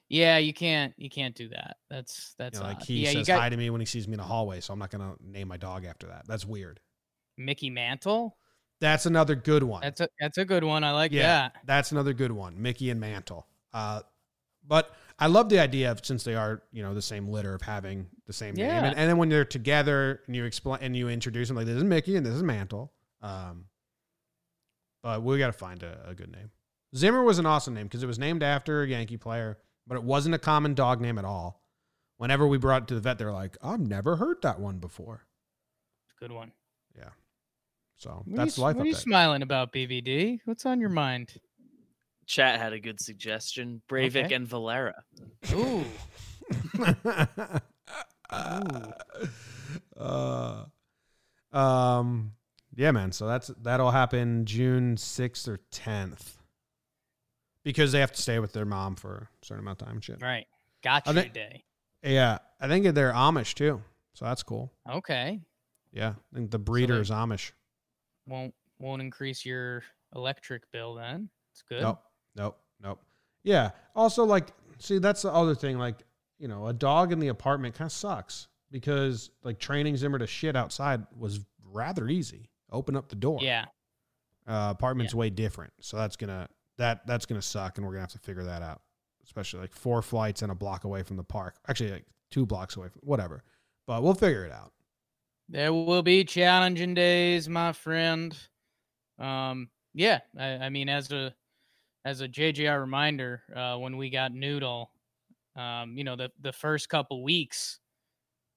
yeah, 0.10 0.38
you 0.38 0.54
can't 0.54 0.94
you 0.98 1.10
can't 1.10 1.36
do 1.36 1.50
that. 1.50 1.78
That's 1.90 2.36
you 2.38 2.44
that's 2.44 2.60
know, 2.60 2.66
like 2.66 2.82
he 2.84 3.04
yeah. 3.04 3.10
You 3.10 3.18
says 3.20 3.28
got 3.28 3.40
hi 3.42 3.50
to 3.50 3.58
me 3.58 3.70
when 3.70 3.82
he 3.82 3.86
sees 3.86 4.08
me 4.08 4.16
in 4.16 4.20
a 4.20 4.24
hallway, 4.24 4.60
so 4.62 4.74
I'm 4.74 4.80
not 4.80 4.92
gonna 4.92 5.16
name 5.24 5.48
my 5.48 5.58
dog 5.58 5.86
after 5.86 6.08
that. 6.08 6.26
That's 6.28 6.46
weird. 6.46 6.80
Mickey 7.38 7.70
Mantle. 7.70 8.38
That's 8.80 9.06
another 9.06 9.36
good 9.36 9.64
one. 9.64 9.82
That's 9.82 10.02
a 10.02 10.10
that's 10.20 10.38
a 10.38 10.46
good 10.46 10.64
one. 10.64 10.84
I 10.84 10.92
like 10.92 11.12
yeah, 11.12 11.24
that. 11.24 11.56
that's 11.66 11.92
another 11.92 12.14
good 12.14 12.32
one. 12.32 12.62
Mickey 12.62 12.90
and 12.90 13.00
Mantle. 13.00 13.46
Uh, 13.74 14.02
but 14.68 14.96
I 15.20 15.28
love 15.28 15.50
the 15.50 15.60
idea 15.60 15.92
of 15.92 16.04
since 16.04 16.24
they 16.24 16.36
are 16.36 16.64
you 16.72 16.82
know 16.82 16.94
the 16.94 17.02
same 17.02 17.28
litter 17.28 17.54
of 17.54 17.62
having 17.62 18.08
the 18.26 18.34
same 18.34 18.56
name, 18.56 18.70
and, 18.70 18.98
and 18.98 19.10
then 19.10 19.18
when 19.18 19.30
they're 19.30 19.46
together 19.46 20.22
and 20.26 20.36
you 20.36 20.46
explain 20.46 20.80
and 20.82 20.96
you 20.96 21.10
introduce 21.10 21.48
them 21.48 21.58
like 21.58 21.68
this 21.68 21.78
is 21.78 21.84
Mickey 21.84 22.16
and 22.16 22.26
this 22.26 22.34
is 22.34 22.44
Mantle. 22.44 22.92
Um, 23.22 23.66
but 25.04 25.22
we 25.24 25.38
got 25.38 25.48
to 25.48 25.54
find 25.54 25.84
a, 25.84 26.00
a 26.10 26.16
good 26.16 26.32
name. 26.32 26.52
Zimmer 26.96 27.24
was 27.24 27.40
an 27.40 27.46
awesome 27.46 27.74
name 27.74 27.88
because 27.88 28.04
it 28.04 28.08
was 28.08 28.20
named 28.20 28.44
after 28.44 28.84
a 28.84 28.88
Yankee 28.88 29.18
player, 29.18 29.58
but 29.88 29.96
it 29.96 30.04
wasn't 30.04 30.36
a 30.36 30.40
common 30.40 30.74
dog 30.74 31.00
name 31.02 31.18
at 31.18 31.26
all. 31.26 31.62
Whenever 32.18 32.46
we 32.46 32.58
brought 32.58 32.84
it 32.84 32.88
to 32.90 32.96
the 32.96 33.02
vet, 33.02 33.18
they're 33.18 33.32
like, 33.32 33.58
"I've 33.64 33.80
never 33.80 34.18
heard 34.18 34.42
that 34.42 34.60
one 34.60 34.78
before." 34.80 35.26
Good 36.20 36.32
one. 36.32 36.52
Yeah. 36.98 37.10
So 37.96 38.24
What 38.26 38.36
that's 38.36 38.58
are 38.58 38.62
you, 38.62 38.66
life 38.66 38.76
What 38.76 38.84
are 38.84 38.90
you 38.90 38.94
smiling 38.94 39.42
about, 39.42 39.74
BVD? 39.74 40.40
What's 40.46 40.66
on 40.66 40.80
your 40.80 40.90
mind? 40.90 41.34
Chat 42.28 42.60
had 42.60 42.74
a 42.74 42.80
good 42.80 43.00
suggestion. 43.00 43.82
Breivik 43.90 44.26
Okay. 44.26 44.36
and 44.36 44.48
Valera. 44.48 45.04
Ooh, 45.54 45.84
uh, 49.98 50.64
um, 51.52 52.34
yeah, 52.76 52.92
man. 52.92 53.12
So 53.12 53.28
that's 53.28 53.48
that'll 53.62 53.92
happen 53.92 54.46
June 54.46 54.98
sixth 54.98 55.48
or 55.48 55.60
tenth, 55.72 56.38
because 57.64 57.92
they 57.92 58.00
have 58.00 58.12
to 58.12 58.22
stay 58.22 58.40
with 58.40 58.54
their 58.54 58.66
mom 58.66 58.96
for 58.96 59.30
a 59.42 59.46
certain 59.46 59.64
amount 59.64 59.82
of 59.82 59.88
time. 59.88 59.96
and 59.98 60.04
Shit. 60.04 60.22
right. 60.22 60.46
Got 60.84 61.08
I 61.08 61.12
you 61.12 61.22
think- 61.22 61.34
day. 61.34 61.64
Yeah, 62.04 62.40
I 62.60 62.68
think 62.68 62.96
they're 62.96 63.14
Amish 63.14 63.54
too, 63.54 63.82
so 64.14 64.26
that's 64.26 64.42
cool. 64.42 64.72
Okay. 64.90 65.40
Yeah, 65.92 66.14
I 66.34 66.36
think 66.36 66.50
the 66.52 66.58
breeder 66.60 66.96
they- 66.96 67.02
is 67.02 67.12
Amish. 67.12 67.52
Won't 68.28 68.54
won't 68.80 69.02
increase 69.02 69.46
your 69.46 69.84
electric 70.16 70.72
bill 70.72 70.96
then. 70.96 71.30
It's 71.54 71.62
good. 71.62 71.82
Nope, 71.82 72.00
nope, 72.36 72.58
nope. 72.82 73.00
Yeah. 73.44 73.72
Also, 73.96 74.24
like, 74.24 74.48
see, 74.80 74.98
that's 75.00 75.22
the 75.24 75.32
other 75.32 75.54
thing. 75.56 75.78
Like, 75.78 75.98
you 76.40 76.48
know, 76.48 76.68
a 76.68 76.74
dog 76.74 77.12
in 77.12 77.20
the 77.20 77.28
apartment 77.28 77.76
kind 77.76 77.88
of 77.88 77.92
sucks 77.92 78.48
because 78.72 79.30
like 79.44 79.60
training 79.60 79.98
Zimmer 79.98 80.18
to 80.18 80.26
shit 80.28 80.56
outside 80.56 81.06
was 81.16 81.40
rather 81.72 82.08
easy. 82.08 82.50
Open 82.72 82.96
up 82.96 83.10
the 83.10 83.16
door. 83.16 83.40
Yeah. 83.42 83.66
Uh, 84.48 84.70
apartment's 84.72 85.14
way 85.14 85.30
different, 85.30 85.72
so 85.80 85.98
that's 85.98 86.16
gonna 86.16 86.48
that 86.78 87.06
that's 87.06 87.26
gonna 87.26 87.42
suck, 87.42 87.78
and 87.78 87.86
we're 87.86 87.94
gonna 87.94 88.02
have 88.02 88.12
to 88.12 88.20
figure 88.20 88.44
that 88.44 88.62
out. 88.62 88.82
Especially 89.24 89.60
like 89.60 89.74
four 89.74 90.02
flights 90.02 90.42
and 90.42 90.52
a 90.52 90.56
block 90.56 90.84
away 90.84 91.04
from 91.04 91.16
the 91.16 91.24
park. 91.24 91.56
Actually, 91.68 91.92
like 91.92 92.06
two 92.32 92.46
blocks 92.46 92.76
away 92.76 92.88
from 92.90 93.02
whatever. 93.04 93.44
But 93.86 94.02
we'll 94.02 94.16
figure 94.16 94.46
it 94.46 94.52
out. 94.52 94.72
There 95.48 95.74
will 95.74 96.02
be 96.02 96.24
challenging 96.24 96.94
days, 96.94 97.50
my 97.50 97.74
friend. 97.74 98.36
Um, 99.20 99.70
yeah, 99.94 100.20
I, 100.40 100.46
I 100.46 100.70
mean, 100.70 100.88
as 100.88 101.12
a 101.12 101.36
as 102.06 102.22
a 102.22 102.28
JJR 102.28 102.80
reminder, 102.80 103.44
uh, 103.54 103.76
when 103.76 103.98
we 103.98 104.10
got 104.10 104.34
Noodle, 104.34 104.92
um, 105.58 105.98
you 105.98 106.06
know, 106.06 106.16
the 106.16 106.32
the 106.40 106.54
first 106.54 106.88
couple 106.88 107.22
weeks, 107.22 107.81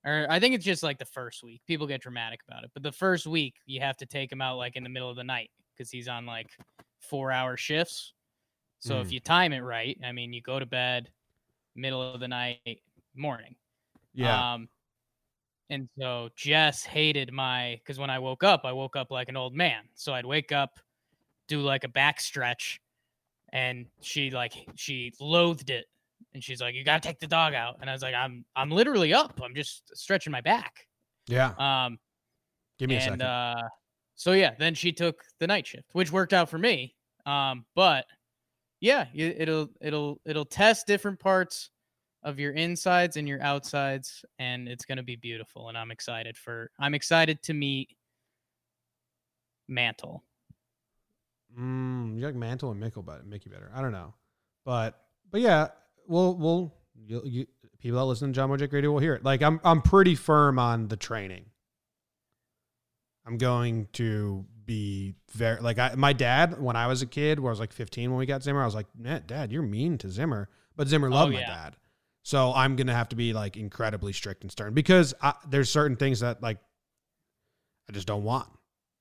or 0.04 0.26
I 0.30 0.40
think 0.40 0.54
it's 0.54 0.64
just 0.64 0.82
like 0.82 0.98
the 0.98 1.04
first 1.04 1.42
week. 1.42 1.62
People 1.66 1.86
get 1.86 2.02
dramatic 2.02 2.40
about 2.48 2.64
it, 2.64 2.70
but 2.74 2.82
the 2.82 2.92
first 2.92 3.26
week 3.26 3.56
you 3.66 3.80
have 3.80 3.96
to 3.98 4.06
take 4.06 4.30
him 4.32 4.40
out 4.42 4.56
like 4.58 4.76
in 4.76 4.82
the 4.82 4.88
middle 4.90 5.10
of 5.10 5.16
the 5.16 5.24
night 5.24 5.50
because 5.74 5.90
he's 5.90 6.08
on 6.08 6.26
like 6.26 6.50
four 7.00 7.32
hour 7.32 7.56
shifts. 7.56 8.14
So 8.80 9.00
if 9.00 9.08
Mm. 9.08 9.12
you 9.12 9.20
time 9.20 9.52
it 9.52 9.60
right, 9.60 9.98
I 10.04 10.12
mean, 10.12 10.32
you 10.32 10.42
go 10.42 10.58
to 10.58 10.66
bed 10.66 11.12
middle 11.74 12.02
of 12.02 12.20
the 12.20 12.28
night, 12.28 12.82
morning. 13.14 13.56
Yeah. 14.14 14.44
Um, 14.54 14.68
and 15.70 15.88
so 15.98 16.28
Jess 16.36 16.84
hated 16.84 17.32
my 17.32 17.76
because 17.78 17.98
when 17.98 18.10
I 18.10 18.18
woke 18.18 18.44
up, 18.44 18.62
I 18.64 18.72
woke 18.72 18.96
up 18.96 19.10
like 19.10 19.28
an 19.28 19.36
old 19.36 19.54
man. 19.54 19.88
So 19.94 20.12
I'd 20.14 20.26
wake 20.26 20.52
up, 20.52 20.78
do 21.48 21.60
like 21.62 21.84
a 21.84 21.88
back 21.88 22.20
stretch, 22.20 22.80
and 23.52 23.88
she 24.02 24.30
like 24.30 24.54
she 24.76 25.12
loathed 25.20 25.70
it. 25.70 25.86
And 26.34 26.42
she's 26.42 26.60
like, 26.60 26.74
"You 26.74 26.84
gotta 26.84 27.00
take 27.00 27.20
the 27.20 27.26
dog 27.26 27.54
out." 27.54 27.76
And 27.80 27.88
I 27.88 27.92
was 27.92 28.02
like, 28.02 28.14
"I'm 28.14 28.44
I'm 28.56 28.70
literally 28.70 29.14
up. 29.14 29.40
I'm 29.42 29.54
just 29.54 29.96
stretching 29.96 30.32
my 30.32 30.40
back." 30.40 30.86
yeah. 31.28 31.52
Um, 31.58 31.98
Give 32.78 32.88
me 32.90 32.96
a 32.96 33.00
second. 33.00 33.22
uh, 33.22 33.62
so 34.16 34.32
yeah, 34.32 34.54
then 34.58 34.74
she 34.74 34.92
took 34.92 35.22
the 35.38 35.46
night 35.46 35.66
shift, 35.66 35.88
which 35.92 36.10
worked 36.10 36.32
out 36.32 36.50
for 36.50 36.58
me. 36.58 36.94
Um, 37.24 37.64
but 37.74 38.04
yeah, 38.80 39.06
it'll 39.14 39.68
it'll 39.80 40.20
it'll 40.26 40.44
test 40.44 40.86
different 40.86 41.18
parts 41.20 41.70
of 42.22 42.38
your 42.38 42.52
insides 42.52 43.16
and 43.16 43.28
your 43.28 43.40
outsides, 43.42 44.24
and 44.38 44.68
it's 44.68 44.84
gonna 44.84 45.02
be 45.02 45.16
beautiful. 45.16 45.68
And 45.68 45.78
I'm 45.78 45.90
excited 45.90 46.36
for 46.36 46.70
I'm 46.78 46.94
excited 46.94 47.42
to 47.44 47.54
meet 47.54 47.96
Mantle. 49.68 50.24
Mm, 51.58 52.18
you 52.18 52.26
like 52.26 52.34
Mantle 52.34 52.72
and 52.72 52.80
Mickle, 52.80 53.02
but 53.02 53.24
Mickey 53.26 53.48
better. 53.48 53.70
I 53.74 53.80
don't 53.80 53.92
know, 53.92 54.14
but 54.64 55.00
but 55.30 55.40
yeah, 55.40 55.68
we'll 56.06 56.36
we'll 56.36 56.74
you, 57.06 57.22
you, 57.24 57.46
people 57.78 57.98
that 57.98 58.04
listen 58.04 58.28
to 58.28 58.34
John 58.34 58.50
Mojic 58.50 58.72
Radio 58.72 58.92
will 58.92 59.00
hear 59.00 59.14
it. 59.14 59.24
Like 59.24 59.42
I'm 59.42 59.60
I'm 59.64 59.82
pretty 59.82 60.14
firm 60.14 60.58
on 60.58 60.88
the 60.88 60.96
training. 60.96 61.46
I'm 63.26 63.38
going 63.38 63.88
to 63.94 64.44
be 64.66 65.14
very 65.32 65.60
like 65.60 65.78
I, 65.78 65.94
my 65.96 66.12
dad 66.12 66.60
when 66.60 66.76
I 66.76 66.86
was 66.86 67.02
a 67.02 67.06
kid, 67.06 67.38
where 67.38 67.50
I 67.50 67.52
was 67.52 67.60
like 67.60 67.72
15 67.72 68.10
when 68.10 68.18
we 68.18 68.26
got 68.26 68.42
Zimmer. 68.42 68.62
I 68.62 68.64
was 68.64 68.74
like, 68.74 68.86
Dad, 69.26 69.50
you're 69.50 69.62
mean 69.62 69.98
to 69.98 70.10
Zimmer, 70.10 70.48
but 70.76 70.88
Zimmer 70.88 71.08
oh, 71.08 71.12
loved 71.12 71.34
oh, 71.34 71.38
yeah. 71.38 71.46
my 71.46 71.54
dad. 71.54 71.76
So 72.22 72.52
I'm 72.54 72.76
gonna 72.76 72.94
have 72.94 73.10
to 73.10 73.16
be 73.16 73.32
like 73.32 73.56
incredibly 73.56 74.12
strict 74.12 74.42
and 74.42 74.50
stern 74.50 74.72
because 74.72 75.12
I, 75.20 75.34
there's 75.48 75.68
certain 75.68 75.96
things 75.96 76.20
that 76.20 76.42
like 76.42 76.58
I 77.88 77.92
just 77.92 78.06
don't 78.06 78.24
want, 78.24 78.48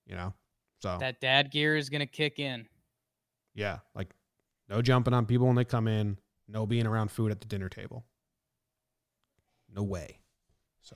you 0.06 0.16
know. 0.16 0.34
So 0.82 0.98
that 1.00 1.22
dad 1.22 1.50
gear 1.50 1.78
is 1.78 1.90
gonna 1.90 2.06
kick 2.06 2.40
in. 2.40 2.68
Yeah, 3.56 3.80
like 3.96 4.10
no 4.68 4.82
jumping 4.82 5.14
on 5.14 5.26
people 5.26 5.48
when 5.48 5.56
they 5.56 5.64
come 5.64 5.88
in, 5.88 6.18
no 6.48 6.66
being 6.66 6.86
around 6.86 7.12
food 7.12 7.32
at 7.32 7.42
the 7.42 7.48
dinner 7.48 7.70
table. 7.70 8.06
No 9.74 9.84
way. 9.84 10.20
So 10.82 10.96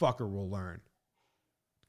fucker 0.00 0.30
will 0.30 0.50
learn. 0.50 0.80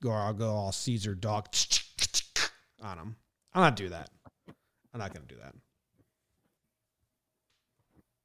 Go, 0.02 0.12
I'll 0.12 0.34
go 0.34 0.50
all 0.50 0.72
Cesar 0.72 1.16
dog 1.16 1.48
on 2.82 2.98
him. 2.98 3.16
I'm 3.54 3.62
not 3.62 3.76
do 3.76 3.90
that. 3.90 4.10
I'm 4.94 5.00
not 5.00 5.14
gonna 5.14 5.26
do 5.28 5.38
that. 5.42 5.54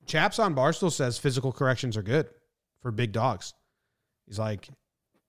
Chaps 0.07 0.39
on 0.39 0.55
Barstool 0.55 0.91
says 0.91 1.19
physical 1.19 1.53
corrections 1.53 1.97
are 1.97 2.03
good 2.03 2.29
for 2.83 2.91
big 2.91 3.13
dogs. 3.13 3.55
He's 4.27 4.39
like, 4.39 4.69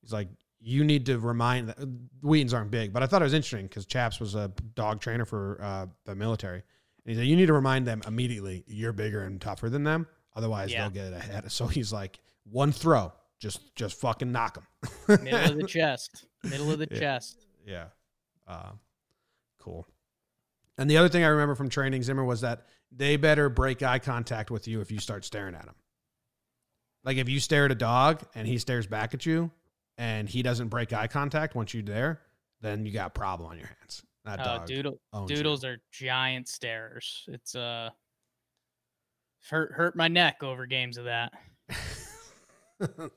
he's 0.02 0.13
like, 0.13 0.28
you 0.60 0.84
need 0.84 1.08
to 1.08 1.20
remind 1.20 1.70
that 1.70 1.78
Wheatens 2.22 2.54
aren't 2.54 2.72
big, 2.72 2.94
but 2.94 3.02
I 3.02 3.08
thought 3.08 3.22
it 3.22 3.26
was 3.26 3.34
interesting 3.34 3.65
because 3.67 3.86
Chaps 3.86 4.20
was 4.20 4.36
a 4.36 4.52
dog 4.76 5.02
trainer 5.02 5.26
for 5.26 5.60
uh, 5.62 5.88
the 6.06 6.15
military. 6.15 6.63
And 7.06 7.14
he 7.14 7.16
said, 7.16 7.28
you 7.28 7.36
need 7.36 7.48
to 7.48 7.54
remind 7.54 7.88
them 7.88 8.02
immediately 8.06 8.64
you're 8.68 8.94
bigger 8.94 9.24
and 9.24 9.42
tougher 9.42 9.70
than 9.70 9.84
them. 9.84 10.08
Otherwise, 10.36 10.72
yeah. 10.72 10.82
they'll 10.82 10.90
get 10.92 11.14
ahead. 11.14 11.52
So 11.52 11.68
he's 11.68 11.92
like, 11.92 12.20
one 12.44 12.72
throw, 12.72 13.12
just 13.40 13.76
just 13.76 14.00
fucking 14.00 14.32
knock 14.32 14.56
them. 14.56 14.68
Middle 15.24 15.52
of 15.52 15.58
the 15.58 15.64
chest. 15.68 16.26
Middle 16.44 16.72
of 16.72 16.80
the 16.80 16.88
yeah. 16.92 17.00
chest. 17.00 17.46
Yeah. 17.66 17.86
Uh, 18.48 18.72
cool. 19.60 19.88
And 20.78 20.90
the 20.90 20.98
other 20.98 21.10
thing 21.10 21.24
I 21.24 21.28
remember 21.28 21.56
from 21.56 21.70
training 21.70 22.04
Zimmer 22.04 22.24
was 22.24 22.42
that 22.42 22.66
they 22.92 23.18
better 23.18 23.50
break 23.50 23.84
eye 23.84 24.00
contact 24.00 24.52
with 24.52 24.68
you 24.68 24.82
if 24.82 24.92
you 24.92 25.00
start 25.00 25.26
staring 25.26 25.56
at 25.56 25.66
him. 25.66 25.76
Like 27.04 27.18
if 27.18 27.28
you 27.28 27.40
stare 27.40 27.66
at 27.66 27.72
a 27.72 27.76
dog 27.76 28.22
and 28.36 28.48
he 28.48 28.58
stares 28.58 28.88
back 28.88 29.14
at 29.14 29.26
you, 29.26 29.52
and 29.98 30.28
he 30.28 30.42
doesn't 30.42 30.70
break 30.70 30.94
eye 30.94 31.08
contact 31.08 31.56
once 31.56 31.74
you're 31.74 31.84
there, 31.84 32.22
then 32.62 32.86
you 32.86 32.92
got 32.92 33.08
a 33.08 33.12
problem 33.12 33.50
on 33.50 33.58
your 33.58 33.68
hands. 33.68 34.04
That 34.26 34.40
oh, 34.40 34.44
dog 34.44 34.68
doodle, 34.68 35.02
doodles 35.26 35.64
you. 35.64 35.72
are 35.72 35.78
giant 35.92 36.48
starers. 36.48 37.24
It's 37.28 37.56
uh 37.56 37.90
hurt 39.50 39.72
hurt 39.74 39.96
my 39.96 40.08
neck 40.08 40.44
over 40.44 40.66
games 40.66 40.98
of 40.98 41.06
that. 41.06 41.34
All 43.00 43.10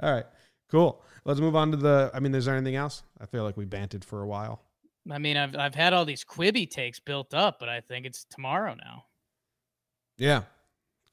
right, 0.00 0.26
cool. 0.70 1.02
Let's 1.24 1.40
move 1.40 1.56
on 1.56 1.70
to 1.70 1.76
the. 1.76 2.10
I 2.12 2.20
mean, 2.20 2.34
is 2.34 2.44
there 2.44 2.56
anything 2.56 2.76
else? 2.76 3.02
I 3.20 3.26
feel 3.26 3.44
like 3.44 3.56
we 3.56 3.64
banted 3.64 4.04
for 4.04 4.22
a 4.22 4.26
while. 4.26 4.62
I 5.10 5.18
mean, 5.18 5.36
I've 5.36 5.56
I've 5.56 5.74
had 5.74 5.92
all 5.92 6.04
these 6.04 6.24
Quibi 6.24 6.68
takes 6.68 7.00
built 7.00 7.32
up, 7.32 7.58
but 7.58 7.68
I 7.68 7.80
think 7.80 8.06
it's 8.06 8.24
tomorrow 8.24 8.74
now. 8.74 9.04
Yeah, 10.18 10.42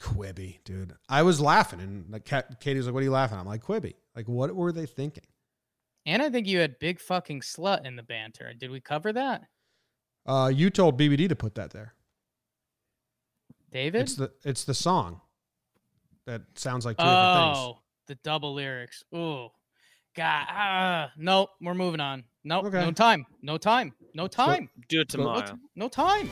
Quibi, 0.01 0.59
dude. 0.63 0.95
I 1.07 1.23
was 1.23 1.39
laughing, 1.39 1.79
and 1.79 2.09
like 2.09 2.25
Katie 2.59 2.77
was 2.77 2.87
like, 2.87 2.93
"What 2.93 3.01
are 3.01 3.05
you 3.05 3.11
laughing?" 3.11 3.37
At? 3.37 3.41
I'm 3.41 3.47
like, 3.47 3.63
"Quibi." 3.63 3.93
Like, 4.15 4.27
what 4.27 4.53
were 4.53 4.71
they 4.71 4.85
thinking? 4.85 5.25
And 6.09 6.23
I 6.23 6.29
think 6.31 6.47
you 6.47 6.57
had 6.57 6.79
big 6.79 6.99
fucking 6.99 7.41
slut 7.41 7.85
in 7.85 7.95
the 7.95 8.01
banter. 8.01 8.51
Did 8.57 8.71
we 8.71 8.79
cover 8.79 9.13
that? 9.13 9.43
Uh, 10.25 10.51
you 10.51 10.71
told 10.71 10.99
BBD 10.99 11.29
to 11.29 11.35
put 11.35 11.53
that 11.53 11.69
there. 11.69 11.93
David, 13.71 14.01
it's 14.01 14.15
the 14.15 14.31
it's 14.43 14.63
the 14.63 14.73
song 14.73 15.21
that 16.25 16.41
sounds 16.55 16.83
like 16.83 16.97
two 16.97 17.03
oh, 17.03 17.05
different 17.05 17.45
things. 17.45 17.57
Oh, 17.59 17.79
the 18.07 18.15
double 18.23 18.55
lyrics. 18.55 19.03
Ooh, 19.15 19.49
God. 20.15 20.47
Uh, 20.49 21.07
nope. 21.15 21.51
We're 21.61 21.75
moving 21.75 21.99
on. 21.99 22.23
Nope. 22.43 22.65
Okay. 22.65 22.83
No 22.83 22.91
time. 22.91 23.27
No 23.43 23.57
time. 23.59 23.93
No 24.15 24.27
time. 24.27 24.67
Do 24.87 25.01
it 25.01 25.09
tomorrow. 25.09 25.41
No, 25.41 25.57
no 25.75 25.89
time. 25.89 26.27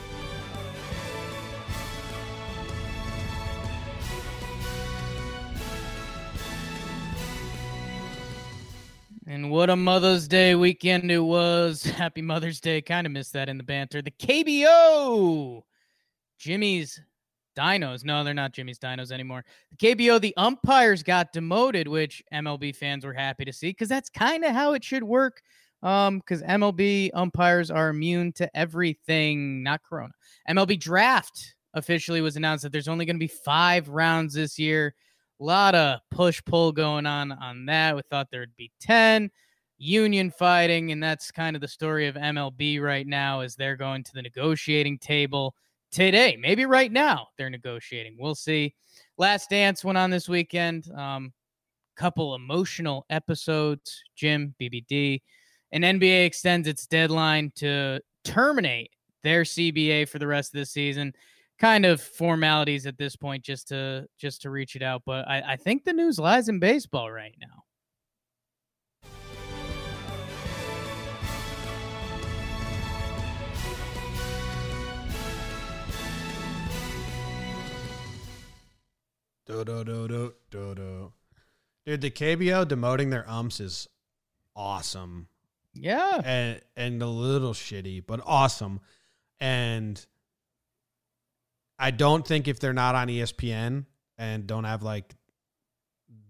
And 9.30 9.50
what 9.50 9.68
a 9.68 9.76
Mother's 9.76 10.26
Day 10.26 10.54
weekend 10.54 11.10
it 11.10 11.18
was. 11.18 11.82
Happy 11.98 12.22
Mother's 12.22 12.62
Day. 12.62 12.80
Kind 12.80 13.06
of 13.06 13.12
missed 13.12 13.34
that 13.34 13.50
in 13.50 13.58
the 13.58 13.62
banter. 13.62 14.00
The 14.00 14.10
KBO. 14.10 15.60
Jimmy's 16.38 16.98
Dinos. 17.54 18.06
No, 18.06 18.24
they're 18.24 18.32
not 18.32 18.54
Jimmy's 18.54 18.78
Dinos 18.78 19.12
anymore. 19.12 19.44
The 19.70 19.94
KBO, 19.94 20.18
the 20.18 20.34
umpires 20.38 21.02
got 21.02 21.34
demoted, 21.34 21.88
which 21.88 22.22
MLB 22.32 22.74
fans 22.74 23.04
were 23.04 23.12
happy 23.12 23.44
to 23.44 23.52
see 23.52 23.68
because 23.68 23.90
that's 23.90 24.08
kind 24.08 24.46
of 24.46 24.52
how 24.52 24.72
it 24.72 24.82
should 24.82 25.04
work. 25.04 25.42
Um, 25.82 26.20
because 26.20 26.42
MLB 26.42 27.10
umpires 27.12 27.70
are 27.70 27.90
immune 27.90 28.32
to 28.32 28.50
everything, 28.56 29.62
not 29.62 29.82
Corona. 29.82 30.14
MLB 30.48 30.80
draft 30.80 31.54
officially 31.74 32.22
was 32.22 32.36
announced 32.36 32.62
that 32.62 32.72
there's 32.72 32.88
only 32.88 33.04
going 33.04 33.16
to 33.16 33.20
be 33.20 33.26
five 33.28 33.90
rounds 33.90 34.32
this 34.32 34.58
year. 34.58 34.94
A 35.40 35.44
lot 35.44 35.74
of 35.74 36.00
push 36.10 36.42
pull 36.44 36.72
going 36.72 37.06
on 37.06 37.32
on 37.32 37.66
that. 37.66 37.94
We 37.94 38.02
thought 38.10 38.28
there'd 38.30 38.56
be 38.56 38.72
10 38.80 39.30
union 39.78 40.30
fighting, 40.30 40.90
and 40.90 41.02
that's 41.02 41.30
kind 41.30 41.54
of 41.54 41.62
the 41.62 41.68
story 41.68 42.08
of 42.08 42.16
MLB 42.16 42.80
right 42.80 43.06
now 43.06 43.40
as 43.40 43.54
they're 43.54 43.76
going 43.76 44.02
to 44.04 44.12
the 44.12 44.22
negotiating 44.22 44.98
table 44.98 45.54
today. 45.92 46.36
Maybe 46.40 46.66
right 46.66 46.90
now 46.90 47.28
they're 47.36 47.50
negotiating. 47.50 48.16
We'll 48.18 48.34
see. 48.34 48.74
Last 49.16 49.50
Dance 49.50 49.84
went 49.84 49.98
on 49.98 50.10
this 50.10 50.28
weekend. 50.28 50.90
Um, 50.92 51.32
couple 51.98 52.34
emotional 52.34 53.04
episodes. 53.10 54.02
Jim, 54.14 54.54
BBD, 54.60 55.20
and 55.72 55.84
NBA 55.84 56.24
extends 56.24 56.68
its 56.68 56.86
deadline 56.86 57.52
to 57.56 58.00
terminate 58.24 58.90
their 59.22 59.42
CBA 59.42 60.08
for 60.08 60.18
the 60.18 60.26
rest 60.26 60.54
of 60.54 60.60
the 60.60 60.66
season 60.66 61.12
kind 61.58 61.84
of 61.84 62.00
formalities 62.00 62.86
at 62.86 62.98
this 62.98 63.16
point 63.16 63.44
just 63.44 63.68
to 63.68 64.06
just 64.18 64.42
to 64.42 64.50
reach 64.50 64.76
it 64.76 64.82
out. 64.82 65.02
But 65.04 65.28
I, 65.28 65.52
I 65.52 65.56
think 65.56 65.84
the 65.84 65.92
news 65.92 66.18
lies 66.18 66.48
in 66.48 66.58
baseball 66.58 67.10
right 67.10 67.34
now. 67.40 67.64
Do 79.46 79.64
do 79.64 79.82
do 79.82 80.34
do 80.50 80.74
do. 80.74 81.12
Dude, 81.86 82.02
the 82.02 82.10
KBO 82.10 82.66
demoting 82.66 83.10
their 83.10 83.28
umps 83.28 83.60
is 83.60 83.88
awesome. 84.54 85.28
Yeah. 85.72 86.20
And 86.22 86.60
and 86.76 87.02
a 87.02 87.06
little 87.06 87.54
shitty, 87.54 88.04
but 88.06 88.20
awesome. 88.26 88.80
And 89.40 90.04
I 91.78 91.90
don't 91.90 92.26
think 92.26 92.48
if 92.48 92.58
they're 92.58 92.72
not 92.72 92.94
on 92.94 93.08
ESPN 93.08 93.86
and 94.16 94.46
don't 94.46 94.64
have 94.64 94.82
like 94.82 95.14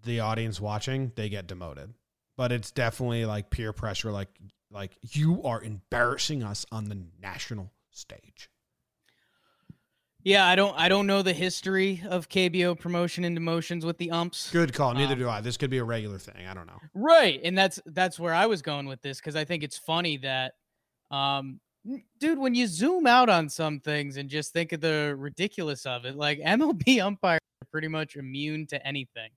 the 0.05 0.21
audience 0.21 0.61
watching, 0.61 1.13
they 1.17 1.29
get 1.29 1.47
demoted. 1.47 1.95
But 2.37 2.53
it's 2.53 2.71
definitely 2.71 3.25
like 3.25 3.51
peer 3.51 3.73
pressure 3.73 4.13
like 4.13 4.29
like 4.71 4.97
you 5.03 5.43
are 5.45 5.63
embarrassing 5.63 6.43
us 6.43 6.67
on 6.71 6.85
the 6.85 6.99
national 7.21 7.73
stage. 7.91 8.51
Yeah, 10.23 10.47
I 10.47 10.57
don't 10.57 10.77
I 10.79 10.89
don't 10.89 11.07
know 11.07 11.23
the 11.23 11.33
history 11.33 12.03
of 12.09 12.29
KBO 12.29 12.79
promotion 12.79 13.25
and 13.25 13.37
demotions 13.39 13.85
with 13.85 13.99
the 13.99 14.11
umps. 14.11 14.51
Good 14.51 14.75
call. 14.75 14.93
Neither 14.93 15.15
um, 15.15 15.19
do 15.19 15.29
I. 15.29 15.41
This 15.41 15.57
could 15.57 15.71
be 15.71 15.79
a 15.79 15.85
regular 15.85 16.19
thing. 16.19 16.47
I 16.47 16.55
don't 16.55 16.67
know. 16.67 16.81
Right. 16.93 17.41
And 17.43 17.57
that's 17.57 17.81
that's 17.87 18.19
where 18.19 18.35
I 18.35 18.47
was 18.47 18.61
going 18.61 18.87
with 18.87 19.01
this 19.01 19.21
cuz 19.21 19.37
I 19.37 19.45
think 19.45 19.63
it's 19.63 19.79
funny 19.79 20.19
that 20.19 20.55
um 21.11 21.61
dude, 22.19 22.39
when 22.39 22.55
you 22.55 22.67
zoom 22.67 23.07
out 23.07 23.29
on 23.29 23.49
some 23.49 23.81
things 23.81 24.17
and 24.17 24.29
just 24.29 24.53
think 24.53 24.73
of 24.73 24.81
the 24.81 25.15
ridiculous 25.19 25.87
of 25.87 26.05
it, 26.05 26.17
like 26.17 26.39
MLB 26.47 27.03
umpires 27.03 27.41
are 27.63 27.69
pretty 27.71 27.89
much 27.89 28.17
immune 28.17 28.67
to 28.69 28.87
anything. 28.87 29.31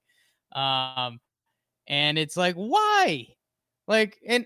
Um, 0.54 1.20
and 1.88 2.18
it's 2.18 2.38
like, 2.38 2.56
why? 2.56 3.28
Like, 3.88 4.20
and 4.28 4.46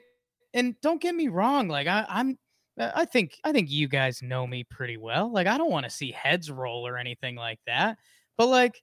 and 0.53 0.79
don't 0.81 1.01
get 1.01 1.13
me 1.15 1.27
wrong, 1.27 1.67
like 1.67 1.87
I, 1.87 2.05
I'm 2.07 2.37
I 2.77 3.05
think 3.05 3.39
I 3.43 3.51
think 3.51 3.71
you 3.71 3.87
guys 3.87 4.21
know 4.21 4.45
me 4.45 4.63
pretty 4.63 4.97
well. 4.97 5.31
Like, 5.31 5.47
I 5.47 5.57
don't 5.57 5.71
want 5.71 5.85
to 5.85 5.89
see 5.89 6.11
heads 6.11 6.51
roll 6.51 6.85
or 6.87 6.97
anything 6.97 7.35
like 7.35 7.59
that. 7.67 7.97
But 8.37 8.47
like, 8.47 8.81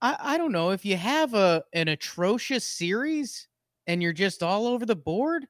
I, 0.00 0.16
I 0.18 0.38
don't 0.38 0.52
know 0.52 0.70
if 0.70 0.84
you 0.84 0.96
have 0.96 1.34
a 1.34 1.62
an 1.72 1.88
atrocious 1.88 2.64
series 2.64 3.48
and 3.86 4.02
you're 4.02 4.12
just 4.12 4.42
all 4.42 4.66
over 4.66 4.86
the 4.86 4.96
board 4.96 5.46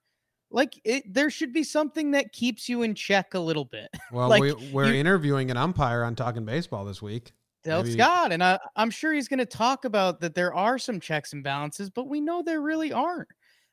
like 0.51 0.81
it, 0.85 1.13
there 1.13 1.31
should 1.31 1.53
be 1.53 1.65
something 1.65 2.13
that 2.13 2.33
keeps 2.33 2.69
you 2.69 2.83
in 2.83 2.95
check 2.95 3.35
a 3.35 3.41
little 3.41 3.65
bit. 3.65 3.89
Well, 4.13 4.29
like, 4.29 4.43
we, 4.43 4.53
we're 4.73 4.93
you, 4.93 4.95
interviewing 4.95 5.51
an 5.51 5.57
umpire 5.57 6.05
on 6.05 6.15
Talking 6.15 6.45
Baseball 6.45 6.85
this 6.85 7.03
week. 7.03 7.33
Dale 7.65 7.83
Maybe. 7.83 7.95
Scott, 7.95 8.31
and 8.31 8.45
I, 8.45 8.59
I'm 8.77 8.91
sure 8.91 9.13
he's 9.13 9.27
going 9.27 9.39
to 9.39 9.47
talk 9.47 9.85
about 9.85 10.21
that 10.21 10.35
there 10.35 10.55
are 10.55 10.79
some 10.79 11.01
checks 11.01 11.33
and 11.33 11.43
balances, 11.43 11.91
but 11.91 12.07
we 12.09 12.21
know 12.21 12.43
there 12.43 12.61
really 12.61 12.93
aren't. 12.93 13.29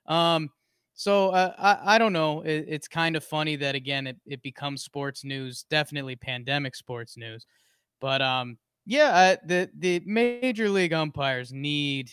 Um, 0.07 0.49
So 0.93 1.29
uh, 1.29 1.53
I 1.57 1.95
I 1.95 1.97
don't 1.97 2.13
know. 2.13 2.41
It, 2.41 2.65
it's 2.67 2.87
kind 2.87 3.15
of 3.15 3.23
funny 3.23 3.55
that 3.57 3.75
again 3.75 4.07
it, 4.07 4.17
it 4.25 4.41
becomes 4.41 4.83
sports 4.83 5.23
news, 5.23 5.63
definitely 5.69 6.15
pandemic 6.15 6.75
sports 6.75 7.17
news. 7.17 7.45
But 7.99 8.21
um 8.21 8.57
yeah, 8.85 9.09
uh, 9.09 9.35
the 9.45 9.69
the 9.77 10.01
major 10.05 10.69
league 10.69 10.93
umpires 10.93 11.53
need 11.53 12.11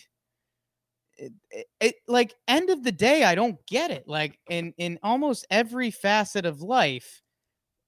it, 1.19 1.67
it, 1.81 1.95
like 2.07 2.35
end 2.47 2.71
of 2.71 2.85
the 2.85 2.93
day 2.93 3.25
i 3.25 3.35
don't 3.35 3.59
get 3.67 3.91
it 3.91 4.07
like 4.07 4.39
in 4.49 4.73
in 4.79 4.99
almost 5.03 5.47
every 5.51 5.91
facet 5.91 6.47
of 6.47 6.63
life 6.63 7.23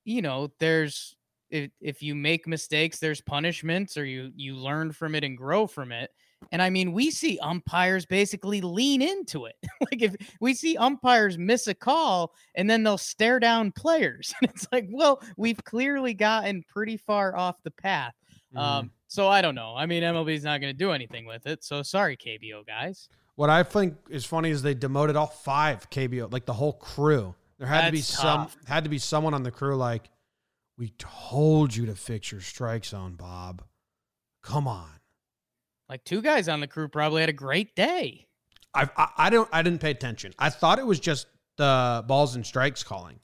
you 0.04 0.22
know 0.22 0.50
there's 0.58 1.16
if, 1.50 1.70
if 1.80 2.02
you 2.02 2.14
make 2.14 2.46
mistakes 2.46 2.98
there's 2.98 3.20
punishments 3.20 3.96
or 3.96 4.04
you 4.04 4.30
you 4.34 4.54
learn 4.54 4.92
from 4.92 5.14
it 5.14 5.24
and 5.24 5.36
grow 5.36 5.66
from 5.66 5.92
it 5.92 6.10
and 6.52 6.62
i 6.62 6.70
mean 6.70 6.92
we 6.92 7.10
see 7.10 7.38
umpires 7.40 8.06
basically 8.06 8.60
lean 8.60 9.02
into 9.02 9.46
it 9.46 9.56
like 9.80 10.02
if 10.02 10.14
we 10.40 10.54
see 10.54 10.76
umpires 10.76 11.38
miss 11.38 11.66
a 11.66 11.74
call 11.74 12.32
and 12.54 12.68
then 12.68 12.82
they'll 12.82 12.98
stare 12.98 13.38
down 13.40 13.72
players 13.72 14.32
and 14.42 14.50
it's 14.50 14.66
like 14.72 14.86
well 14.90 15.22
we've 15.36 15.62
clearly 15.64 16.14
gotten 16.14 16.62
pretty 16.68 16.96
far 16.96 17.36
off 17.36 17.56
the 17.62 17.70
path 17.70 18.14
Mm. 18.52 18.60
um 18.60 18.90
so 19.10 19.28
i 19.28 19.42
don't 19.42 19.54
know 19.54 19.74
i 19.76 19.84
mean 19.86 20.02
mlb's 20.02 20.44
not 20.44 20.60
going 20.60 20.72
to 20.72 20.78
do 20.78 20.92
anything 20.92 21.26
with 21.26 21.46
it 21.46 21.62
so 21.64 21.82
sorry 21.82 22.16
kbo 22.16 22.64
guys 22.66 23.08
What 23.34 23.50
I 23.50 23.62
think 23.62 23.96
is 24.10 24.24
funny 24.26 24.50
is 24.50 24.60
they 24.62 24.74
demoted 24.74 25.16
all 25.16 25.26
five 25.26 25.88
KBO, 25.88 26.30
like 26.30 26.44
the 26.44 26.52
whole 26.52 26.74
crew. 26.74 27.34
There 27.58 27.66
had 27.66 27.86
to 27.86 27.92
be 27.92 27.98
That's 27.98 28.08
some 28.08 28.48
had 28.66 28.84
to 28.84 28.90
be 28.90 28.98
someone 28.98 29.32
on 29.32 29.42
the 29.44 29.50
crew 29.50 29.76
like, 29.76 30.10
we 30.76 30.92
told 30.98 31.74
you 31.74 31.86
to 31.86 31.94
fix 31.94 32.30
your 32.30 32.42
strike 32.42 32.84
zone, 32.84 33.14
Bob. 33.14 33.62
Come 34.42 34.68
on. 34.68 34.90
like 35.88 36.04
two 36.04 36.20
guys 36.20 36.48
on 36.48 36.60
the 36.60 36.66
crew 36.66 36.88
probably 36.88 37.20
had 37.22 37.30
a 37.30 37.34
great 37.46 37.74
day 37.74 38.26
I, 38.74 38.88
I 38.96 39.08
I 39.26 39.30
don't 39.30 39.48
I 39.52 39.62
didn't 39.62 39.80
pay 39.80 39.90
attention. 39.90 40.32
I 40.38 40.50
thought 40.50 40.78
it 40.78 40.86
was 40.86 41.00
just 41.00 41.26
the 41.56 42.04
balls 42.06 42.36
and 42.36 42.44
strikes 42.46 42.82
calling, 42.82 43.18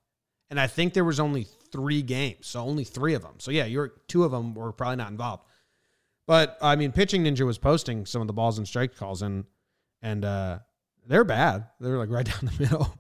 and 0.51 0.59
I 0.59 0.66
think 0.66 0.94
there 0.94 1.05
was 1.05 1.20
only 1.20 1.46
three 1.72 2.03
games, 2.03 2.46
so 2.46 2.61
only 2.61 2.85
three 2.85 3.14
of 3.14 3.22
them. 3.22 3.35
So 3.38 3.51
yeah, 3.51 3.66
you're 3.66 3.92
two 4.09 4.25
of 4.25 4.31
them 4.33 4.55
were 4.55 4.72
probably 4.72 4.96
not 4.96 5.11
involved. 5.11 5.44
But 6.26 6.58
I 6.60 6.76
mean, 6.76 6.92
pitching 6.92 7.24
ninja 7.24 7.46
was 7.46 7.58
posting 7.58 8.04
some 8.06 8.20
of 8.20 8.26
the 8.26 8.32
balls 8.32 8.58
and 8.58 8.66
strike 8.66 8.96
calls, 8.96 9.22
and 9.22 9.44
and 10.02 10.24
uh, 10.24 10.58
they're 11.06 11.24
bad. 11.24 11.66
They're 11.80 11.98
like 11.98 12.10
right 12.10 12.26
down 12.26 12.40
the 12.52 12.62
middle. 12.62 12.94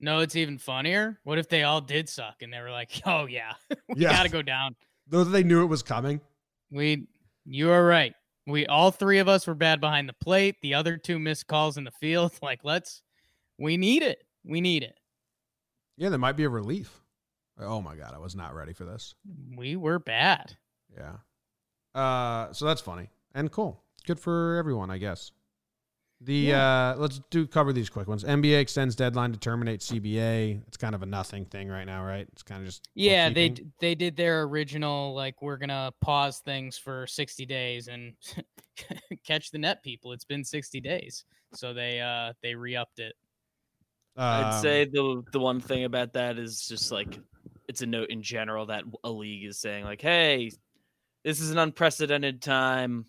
No, 0.00 0.20
it's 0.20 0.34
even 0.36 0.56
funnier. 0.58 1.18
What 1.24 1.38
if 1.38 1.48
they 1.48 1.62
all 1.62 1.82
did 1.82 2.08
suck 2.08 2.36
and 2.40 2.52
they 2.52 2.60
were 2.60 2.70
like, 2.70 2.90
"Oh 3.06 3.26
yeah, 3.26 3.52
we 3.88 4.02
Yeah. 4.02 4.12
got 4.12 4.22
to 4.24 4.28
go 4.30 4.42
down." 4.42 4.76
Though 5.06 5.24
they 5.24 5.42
knew 5.42 5.62
it 5.62 5.66
was 5.66 5.82
coming. 5.82 6.20
We, 6.70 7.08
you 7.44 7.70
are 7.70 7.84
right. 7.84 8.14
We 8.46 8.66
all 8.66 8.90
three 8.92 9.18
of 9.18 9.28
us 9.28 9.46
were 9.46 9.54
bad 9.54 9.80
behind 9.80 10.08
the 10.08 10.12
plate. 10.14 10.56
The 10.62 10.74
other 10.74 10.96
two 10.96 11.18
missed 11.18 11.48
calls 11.48 11.76
in 11.76 11.84
the 11.84 11.90
field. 11.90 12.32
Like, 12.42 12.60
let's. 12.64 13.02
We 13.58 13.76
need 13.76 14.02
it. 14.02 14.24
We 14.44 14.60
need 14.62 14.82
it. 14.84 14.98
Yeah, 15.98 16.08
there 16.08 16.18
might 16.18 16.36
be 16.36 16.44
a 16.44 16.48
relief. 16.48 17.02
Oh 17.58 17.82
my 17.82 17.94
god, 17.94 18.14
I 18.14 18.18
was 18.18 18.34
not 18.34 18.54
ready 18.54 18.72
for 18.72 18.84
this. 18.86 19.14
We 19.54 19.76
were 19.76 19.98
bad. 19.98 20.56
Yeah. 20.96 21.16
Uh, 21.94 22.52
so 22.52 22.64
that's 22.64 22.80
funny 22.80 23.10
and 23.34 23.50
cool. 23.50 23.82
Good 24.06 24.18
for 24.20 24.56
everyone, 24.56 24.90
I 24.90 24.98
guess. 24.98 25.32
The 26.22 26.52
uh, 26.52 26.96
let's 26.96 27.20
do 27.30 27.46
cover 27.46 27.72
these 27.72 27.88
quick 27.88 28.06
ones. 28.06 28.24
NBA 28.24 28.60
extends 28.60 28.94
deadline 28.94 29.32
to 29.32 29.38
terminate 29.38 29.80
CBA. 29.80 30.60
It's 30.68 30.76
kind 30.76 30.94
of 30.94 31.02
a 31.02 31.06
nothing 31.06 31.46
thing 31.46 31.68
right 31.68 31.84
now, 31.86 32.04
right? 32.04 32.28
It's 32.32 32.42
kind 32.42 32.60
of 32.60 32.66
just 32.66 32.82
Yeah, 32.94 33.30
they 33.30 33.54
they 33.80 33.94
did 33.94 34.16
their 34.16 34.42
original 34.42 35.14
like 35.14 35.40
we're 35.40 35.56
gonna 35.56 35.92
pause 36.02 36.40
things 36.40 36.76
for 36.76 37.06
sixty 37.06 37.46
days 37.46 37.88
and 37.88 38.12
catch 39.26 39.50
the 39.50 39.58
net 39.58 39.82
people. 39.82 40.12
It's 40.12 40.26
been 40.26 40.44
sixty 40.44 40.78
days, 40.80 41.24
so 41.54 41.72
they 41.72 42.00
uh 42.00 42.34
they 42.42 42.54
re-upped 42.54 42.98
it. 42.98 43.14
I'd 44.16 44.52
Um, 44.56 44.62
say 44.62 44.84
the 44.84 45.22
the 45.32 45.40
one 45.40 45.60
thing 45.60 45.84
about 45.84 46.12
that 46.12 46.38
is 46.38 46.68
just 46.68 46.92
like 46.92 47.18
it's 47.66 47.80
a 47.80 47.86
note 47.86 48.10
in 48.10 48.22
general 48.22 48.66
that 48.66 48.84
a 49.04 49.10
league 49.10 49.44
is 49.46 49.58
saying 49.58 49.84
like, 49.84 50.02
hey, 50.02 50.50
this 51.24 51.40
is 51.40 51.50
an 51.50 51.58
unprecedented 51.58 52.42
time. 52.42 53.06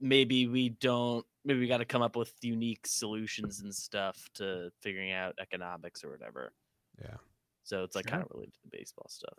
Maybe 0.00 0.46
we 0.46 0.70
don't. 0.70 1.24
Maybe 1.44 1.60
we 1.60 1.66
got 1.68 1.78
to 1.78 1.84
come 1.84 2.02
up 2.02 2.16
with 2.16 2.32
unique 2.42 2.86
solutions 2.86 3.60
and 3.60 3.74
stuff 3.74 4.28
to 4.34 4.70
figuring 4.82 5.12
out 5.12 5.34
economics 5.40 6.04
or 6.04 6.10
whatever. 6.10 6.52
Yeah. 7.00 7.16
So 7.62 7.84
it's 7.84 7.94
like 7.96 8.06
Sure. 8.08 8.18
kind 8.18 8.22
of 8.24 8.30
related 8.32 8.54
to 8.54 8.60
the 8.64 8.76
baseball 8.76 9.06
stuff. 9.08 9.38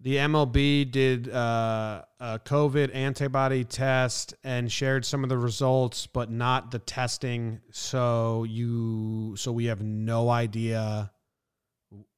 The 0.00 0.16
MLB 0.16 0.90
did 0.90 1.28
uh, 1.28 2.02
a 2.18 2.40
COVID 2.44 2.92
antibody 2.94 3.62
test 3.64 4.34
and 4.42 4.70
shared 4.70 5.04
some 5.04 5.22
of 5.22 5.30
the 5.30 5.38
results, 5.38 6.06
but 6.08 6.30
not 6.30 6.72
the 6.72 6.80
testing. 6.80 7.60
So 7.70 8.44
you, 8.44 9.36
so 9.36 9.52
we 9.52 9.66
have 9.66 9.82
no 9.82 10.30
idea 10.30 11.12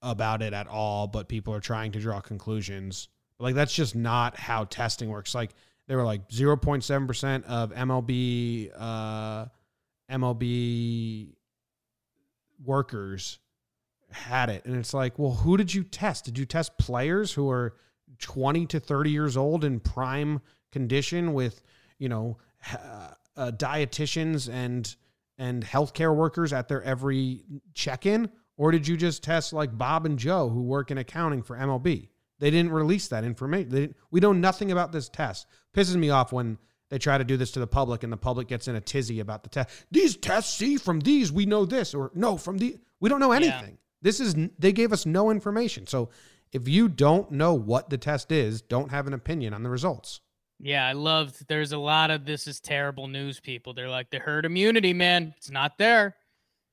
about 0.00 0.40
it 0.40 0.54
at 0.54 0.66
all. 0.66 1.06
But 1.06 1.28
people 1.28 1.52
are 1.52 1.60
trying 1.60 1.92
to 1.92 2.00
draw 2.00 2.20
conclusions. 2.20 3.08
Like 3.38 3.54
that's 3.54 3.74
just 3.74 3.94
not 3.94 4.38
how 4.38 4.64
testing 4.64 5.08
works. 5.08 5.34
Like 5.34 5.50
they 5.86 5.96
were 5.96 6.04
like 6.04 6.30
zero 6.32 6.56
point 6.56 6.84
seven 6.84 7.06
percent 7.06 7.44
of 7.46 7.72
MLB 7.72 8.70
uh, 8.76 9.46
MLB 10.10 11.34
workers 12.64 13.38
had 14.10 14.48
it. 14.48 14.64
And 14.64 14.76
it's 14.76 14.94
like, 14.94 15.18
well, 15.18 15.32
who 15.32 15.56
did 15.56 15.74
you 15.74 15.82
test? 15.82 16.24
Did 16.24 16.38
you 16.38 16.46
test 16.46 16.78
players 16.78 17.32
who 17.32 17.50
are 17.50 17.74
20 18.18 18.66
to 18.66 18.80
30 18.80 19.10
years 19.10 19.36
old 19.36 19.64
in 19.64 19.80
prime 19.80 20.40
condition 20.72 21.34
with, 21.34 21.62
you 21.98 22.08
know, 22.08 22.38
h- 22.66 22.78
uh, 23.36 23.50
dietitians 23.52 24.50
and 24.52 24.96
and 25.38 25.62
healthcare 25.62 26.16
workers 26.16 26.54
at 26.54 26.66
their 26.66 26.82
every 26.82 27.42
check-in 27.74 28.30
or 28.56 28.70
did 28.70 28.88
you 28.88 28.96
just 28.96 29.22
test 29.22 29.52
like 29.52 29.76
Bob 29.76 30.06
and 30.06 30.18
Joe 30.18 30.48
who 30.48 30.62
work 30.62 30.90
in 30.90 30.98
accounting 30.98 31.42
for 31.42 31.56
MLB? 31.56 32.08
They 32.38 32.50
didn't 32.50 32.72
release 32.72 33.08
that 33.08 33.24
information. 33.24 33.70
They 33.70 33.80
didn't, 33.80 33.96
we 34.10 34.20
know 34.20 34.32
nothing 34.32 34.70
about 34.72 34.92
this 34.92 35.08
test. 35.08 35.46
Pisses 35.74 35.96
me 35.96 36.10
off 36.10 36.32
when 36.32 36.58
they 36.90 36.98
try 36.98 37.18
to 37.18 37.24
do 37.24 37.36
this 37.36 37.50
to 37.52 37.60
the 37.60 37.66
public 37.66 38.02
and 38.02 38.12
the 38.12 38.16
public 38.16 38.48
gets 38.48 38.68
in 38.68 38.76
a 38.76 38.80
tizzy 38.80 39.20
about 39.20 39.42
the 39.42 39.48
test. 39.48 39.70
These 39.90 40.16
tests, 40.16 40.56
see, 40.56 40.76
from 40.76 41.00
these 41.00 41.32
we 41.32 41.46
know 41.46 41.64
this 41.64 41.94
or 41.94 42.10
no, 42.14 42.36
from 42.36 42.58
the 42.58 42.78
we 43.00 43.08
don't 43.08 43.20
know 43.20 43.32
Yeah. 43.32 43.36
anything. 43.38 43.78
This 44.02 44.20
is 44.20 44.34
they 44.58 44.72
gave 44.72 44.92
us 44.92 45.06
no 45.06 45.30
information. 45.30 45.86
So 45.86 46.10
if 46.52 46.68
you 46.68 46.88
don't 46.88 47.30
know 47.32 47.54
what 47.54 47.90
the 47.90 47.98
test 47.98 48.30
is, 48.30 48.62
don't 48.62 48.90
have 48.90 49.06
an 49.06 49.14
opinion 49.14 49.52
on 49.54 49.62
the 49.62 49.70
results. 49.70 50.20
Yeah, 50.60 50.86
I 50.86 50.92
loved. 50.92 51.48
There's 51.48 51.72
a 51.72 51.78
lot 51.78 52.10
of 52.10 52.24
this 52.24 52.46
is 52.46 52.60
terrible 52.60 53.08
news 53.08 53.40
people. 53.40 53.74
They're 53.74 53.90
like 53.90 54.10
the 54.10 54.18
herd 54.20 54.44
immunity, 54.46 54.92
man. 54.92 55.34
It's 55.36 55.50
not 55.50 55.76
there. 55.76 56.14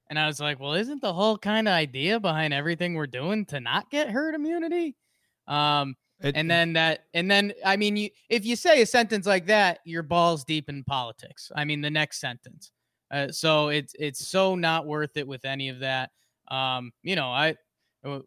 And 0.09 0.19
I 0.19 0.27
was 0.27 0.39
like, 0.39 0.59
well, 0.59 0.73
isn't 0.73 1.01
the 1.01 1.11
whole 1.13 1.37
kind 1.37 1.67
of 1.67 1.73
idea 1.73 2.19
behind 2.19 2.53
everything 2.53 2.93
we're 2.93 3.07
doing 3.07 3.45
to 3.47 3.59
not 3.59 3.89
get 3.89 4.09
herd 4.09 4.35
immunity? 4.35 4.95
Um, 5.47 5.95
It- 6.21 6.37
and 6.37 6.49
then 6.49 6.73
that, 6.73 7.05
and 7.13 7.29
then 7.29 7.53
I 7.65 7.75
mean, 7.77 7.97
you 7.97 8.09
if 8.29 8.45
you 8.45 8.55
say 8.55 8.81
a 8.81 8.85
sentence 8.85 9.25
like 9.27 9.45
that, 9.47 9.79
your 9.85 10.03
balls 10.03 10.43
deep 10.45 10.69
in 10.69 10.83
politics. 10.83 11.51
I 11.55 11.65
mean, 11.65 11.81
the 11.81 11.89
next 11.91 12.19
sentence. 12.19 12.71
Uh, 13.11 13.29
so 13.31 13.69
it's 13.69 13.93
it's 13.99 14.25
so 14.27 14.55
not 14.55 14.85
worth 14.87 15.17
it 15.17 15.27
with 15.27 15.45
any 15.45 15.69
of 15.69 15.79
that. 15.79 16.11
Um, 16.49 16.91
you 17.03 17.15
know, 17.15 17.27
I 17.29 17.55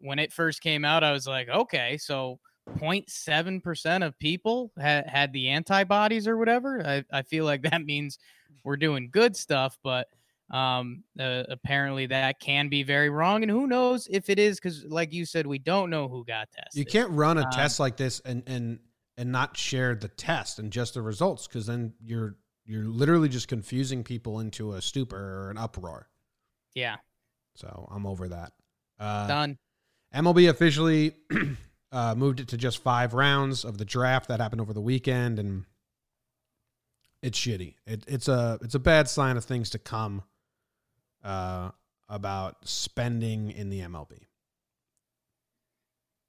when 0.01 0.19
it 0.19 0.33
first 0.33 0.61
came 0.61 0.85
out, 0.85 1.03
I 1.03 1.11
was 1.11 1.27
like, 1.27 1.49
okay, 1.49 1.97
so 1.97 2.39
0.7 2.79 3.61
percent 3.63 4.03
of 4.03 4.17
people 4.19 4.71
had 4.79 5.07
had 5.07 5.33
the 5.33 5.49
antibodies 5.49 6.27
or 6.27 6.37
whatever. 6.37 6.85
I 6.85 7.03
I 7.11 7.21
feel 7.23 7.45
like 7.45 7.61
that 7.71 7.83
means 7.85 8.19
we're 8.63 8.77
doing 8.77 9.09
good 9.11 9.35
stuff, 9.35 9.77
but 9.83 10.07
um 10.49 11.03
uh, 11.19 11.43
apparently 11.49 12.05
that 12.05 12.39
can 12.39 12.69
be 12.69 12.81
very 12.83 13.09
wrong 13.09 13.43
and 13.43 13.51
who 13.51 13.67
knows 13.67 14.07
if 14.09 14.29
it 14.29 14.39
is 14.39 14.57
because 14.57 14.85
like 14.85 15.11
you 15.11 15.25
said 15.25 15.45
we 15.45 15.59
don't 15.59 15.89
know 15.89 16.07
who 16.07 16.23
got 16.23 16.49
tested 16.51 16.79
you 16.79 16.85
can't 16.85 17.11
run 17.11 17.37
a 17.37 17.43
Um, 17.43 17.51
test 17.51 17.79
like 17.81 17.97
this 17.97 18.21
and 18.21 18.43
and 18.47 18.79
and 19.17 19.31
not 19.31 19.57
share 19.57 19.93
the 19.95 20.07
test 20.07 20.59
and 20.59 20.71
just 20.71 20.93
the 20.93 21.01
results 21.01 21.47
because 21.47 21.65
then 21.65 21.93
you're 22.01 22.37
you're 22.65 22.85
literally 22.85 23.27
just 23.29 23.47
confusing 23.47 24.03
people 24.03 24.39
into 24.39 24.73
a 24.73 24.81
stupor 24.81 25.17
or 25.17 25.51
an 25.51 25.57
uproar. 25.57 26.07
yeah 26.75 26.95
So 27.55 27.87
I'm 27.91 28.05
over 28.05 28.27
that. 28.29 28.53
Uh, 28.99 29.27
done 29.27 29.57
MLB 30.13 30.49
officially 30.49 31.13
uh, 31.91 32.15
moved 32.15 32.39
it 32.39 32.47
to 32.49 32.57
just 32.57 32.77
five 32.83 33.13
rounds 33.13 33.65
of 33.65 33.77
the 33.77 33.85
draft 33.85 34.27
that 34.29 34.39
happened 34.39 34.61
over 34.61 34.71
the 34.73 34.81
weekend, 34.81 35.39
and 35.39 35.65
it's 37.21 37.37
shitty. 37.39 37.75
It, 37.85 38.03
it's 38.07 38.27
a 38.27 38.59
it's 38.61 38.75
a 38.75 38.79
bad 38.79 39.09
sign 39.09 39.37
of 39.37 39.45
things 39.45 39.69
to 39.71 39.79
come 39.79 40.23
uh, 41.27 41.71
about 42.09 42.67
spending 42.67 43.51
in 43.51 43.69
the 43.69 43.81
MLB. 43.81 44.27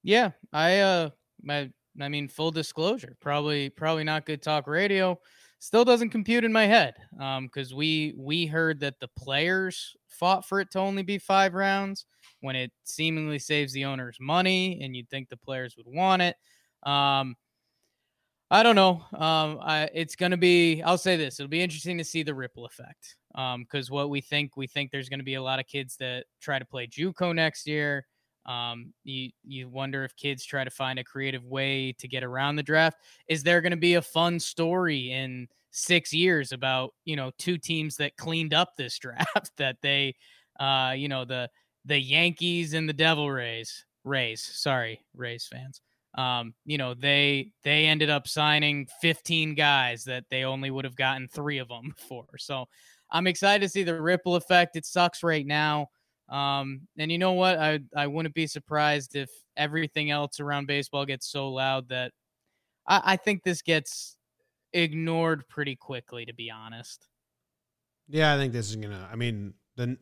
Yeah, 0.03 0.31
I 0.53 0.79
uh 0.79 1.09
my 1.41 1.71
I 1.99 2.09
mean 2.09 2.27
full 2.27 2.51
disclosure, 2.51 3.17
probably 3.19 3.69
probably 3.69 4.03
not 4.03 4.25
good 4.25 4.41
talk 4.41 4.67
radio. 4.67 5.19
Still 5.59 5.83
doesn't 5.83 6.11
compute 6.11 6.43
in 6.45 6.53
my 6.53 6.65
head. 6.65 6.95
Um 7.19 7.49
cuz 7.49 7.73
we 7.73 8.13
we 8.17 8.45
heard 8.45 8.79
that 8.81 8.99
the 8.99 9.09
players 9.09 9.95
fought 10.07 10.45
for 10.45 10.59
it 10.61 10.71
to 10.71 10.79
only 10.79 11.03
be 11.03 11.17
5 11.17 11.53
rounds 11.53 12.05
when 12.41 12.55
it 12.55 12.71
seemingly 12.83 13.39
saves 13.39 13.73
the 13.73 13.85
owners 13.85 14.17
money 14.19 14.79
and 14.81 14.95
you'd 14.95 15.09
think 15.09 15.29
the 15.29 15.37
players 15.37 15.75
would 15.77 15.87
want 15.87 16.21
it. 16.21 16.37
Um 16.83 17.35
I 18.51 18.63
don't 18.63 18.75
know. 18.75 19.03
Um 19.13 19.59
I 19.61 19.89
it's 19.93 20.15
going 20.15 20.31
to 20.31 20.37
be 20.37 20.81
I'll 20.81 20.97
say 20.97 21.15
this, 21.17 21.39
it'll 21.39 21.49
be 21.49 21.61
interesting 21.61 21.97
to 21.97 22.03
see 22.03 22.23
the 22.23 22.33
ripple 22.33 22.65
effect. 22.65 23.15
Because 23.35 23.91
what 23.91 24.09
we 24.09 24.21
think, 24.21 24.57
we 24.57 24.67
think 24.67 24.91
there's 24.91 25.07
going 25.09 25.19
to 25.19 25.25
be 25.25 25.35
a 25.35 25.41
lot 25.41 25.59
of 25.59 25.67
kids 25.67 25.95
that 25.97 26.25
try 26.41 26.59
to 26.59 26.65
play 26.65 26.87
JUCO 26.87 27.33
next 27.33 27.67
year. 27.67 28.05
Um, 28.45 28.93
you 29.03 29.29
you 29.43 29.69
wonder 29.69 30.03
if 30.03 30.15
kids 30.15 30.43
try 30.43 30.63
to 30.63 30.71
find 30.71 30.97
a 30.97 31.03
creative 31.03 31.45
way 31.45 31.93
to 31.99 32.07
get 32.07 32.23
around 32.23 32.55
the 32.55 32.63
draft. 32.63 32.97
Is 33.27 33.43
there 33.43 33.61
going 33.61 33.71
to 33.71 33.77
be 33.77 33.95
a 33.95 34.01
fun 34.01 34.39
story 34.39 35.11
in 35.11 35.47
six 35.71 36.11
years 36.11 36.51
about 36.51 36.95
you 37.05 37.15
know 37.15 37.31
two 37.37 37.57
teams 37.57 37.97
that 37.97 38.17
cleaned 38.17 38.53
up 38.53 38.75
this 38.75 38.97
draft 38.99 39.51
that 39.57 39.77
they, 39.81 40.15
uh, 40.59 40.93
you 40.95 41.07
know 41.07 41.25
the 41.25 41.49
the 41.85 41.99
Yankees 41.99 42.73
and 42.73 42.89
the 42.89 42.93
Devil 42.93 43.29
Rays 43.29 43.85
Rays 44.03 44.41
sorry 44.41 45.05
Rays 45.15 45.47
fans 45.51 45.81
um, 46.15 46.53
you 46.65 46.77
know, 46.77 46.93
they 46.93 47.51
they 47.63 47.85
ended 47.85 48.09
up 48.09 48.27
signing 48.27 48.87
15 49.01 49.55
guys 49.55 50.03
that 50.05 50.25
they 50.29 50.43
only 50.43 50.71
would 50.71 50.85
have 50.85 50.95
gotten 50.95 51.27
three 51.27 51.59
of 51.59 51.67
them 51.67 51.93
for. 52.09 52.25
So 52.37 52.65
I'm 53.11 53.27
excited 53.27 53.63
to 53.63 53.69
see 53.69 53.83
the 53.83 54.01
ripple 54.01 54.35
effect. 54.35 54.75
It 54.75 54.85
sucks 54.85 55.23
right 55.23 55.45
now. 55.45 55.87
Um, 56.29 56.81
and 56.97 57.11
you 57.11 57.17
know 57.17 57.33
what? 57.33 57.57
I 57.57 57.79
I 57.95 58.07
wouldn't 58.07 58.35
be 58.35 58.47
surprised 58.47 59.15
if 59.15 59.29
everything 59.57 60.11
else 60.11 60.39
around 60.39 60.67
baseball 60.67 61.05
gets 61.05 61.27
so 61.27 61.49
loud 61.49 61.89
that 61.89 62.11
I, 62.87 63.01
I 63.05 63.17
think 63.17 63.43
this 63.43 63.61
gets 63.61 64.15
ignored 64.73 65.47
pretty 65.49 65.75
quickly, 65.75 66.25
to 66.25 66.33
be 66.33 66.51
honest. 66.51 67.07
Yeah, 68.07 68.33
I 68.33 68.37
think 68.37 68.53
this 68.53 68.69
is 68.69 68.75
gonna. 68.75 69.07
I 69.11 69.15
mean, 69.15 69.53
the 69.75 69.97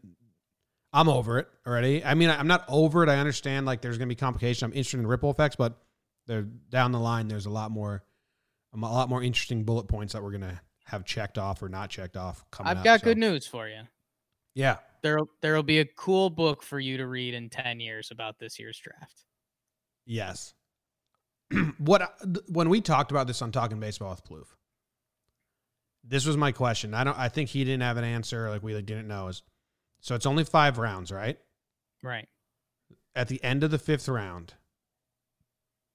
I'm 0.93 1.09
over 1.09 1.39
it 1.39 1.47
already. 1.65 2.03
I 2.03 2.13
mean, 2.13 2.29
I'm 2.29 2.47
not 2.47 2.65
over 2.67 3.03
it. 3.03 3.09
I 3.09 3.17
understand 3.17 3.65
like 3.65 3.81
there's 3.81 3.97
gonna 3.97 4.07
be 4.07 4.15
complication. 4.15 4.65
I'm 4.65 4.71
interested 4.71 4.99
in 4.99 5.07
ripple 5.07 5.29
effects, 5.31 5.55
but 5.55 5.77
there 6.27 6.43
down 6.43 6.91
the 6.91 6.99
line 6.99 7.27
there's 7.27 7.45
a 7.45 7.49
lot 7.49 7.71
more 7.71 8.03
a 8.73 8.77
lot 8.77 9.09
more 9.09 9.23
interesting 9.23 9.63
bullet 9.63 9.87
points 9.87 10.13
that 10.13 10.21
we're 10.21 10.31
gonna 10.31 10.61
have 10.87 11.03
checked 11.03 11.37
off 11.37 11.61
or 11.61 11.69
not 11.69 11.89
checked 11.89 12.15
off 12.15 12.45
coming 12.49 12.71
up. 12.71 12.71
I've 12.71 12.77
up, 12.79 12.83
got 12.85 12.99
so. 13.01 13.05
good 13.05 13.17
news 13.17 13.45
for 13.45 13.67
you. 13.67 13.81
Yeah. 14.55 14.77
There'll 15.03 15.29
there'll 15.41 15.63
be 15.63 15.79
a 15.79 15.85
cool 15.85 16.29
book 16.29 16.63
for 16.63 16.79
you 16.79 16.97
to 16.97 17.07
read 17.07 17.33
in 17.33 17.49
10 17.49 17.79
years 17.79 18.09
about 18.09 18.39
this 18.39 18.57
year's 18.57 18.79
draft. 18.79 19.25
Yes. 20.05 20.53
what 21.77 22.01
uh, 22.01 22.07
when 22.47 22.69
we 22.69 22.81
talked 22.81 23.11
about 23.11 23.27
this 23.27 23.41
on 23.41 23.51
Talking 23.51 23.79
Baseball 23.79 24.09
with 24.09 24.25
Plouffe, 24.25 24.55
this 26.03 26.25
was 26.25 26.37
my 26.37 26.51
question. 26.51 26.93
I 26.93 27.03
don't 27.03 27.17
I 27.17 27.29
think 27.29 27.49
he 27.49 27.63
didn't 27.63 27.83
have 27.83 27.97
an 27.97 28.03
answer, 28.03 28.49
like 28.49 28.63
we 28.63 28.73
like, 28.73 28.85
didn't 28.85 29.07
know 29.07 29.27
is 29.27 29.43
so 29.99 30.15
it's 30.15 30.25
only 30.25 30.43
five 30.43 30.77
rounds, 30.77 31.11
right? 31.11 31.37
Right. 32.01 32.27
At 33.15 33.27
the 33.27 33.43
end 33.43 33.63
of 33.63 33.71
the 33.71 33.79
fifth 33.79 34.07
round, 34.07 34.53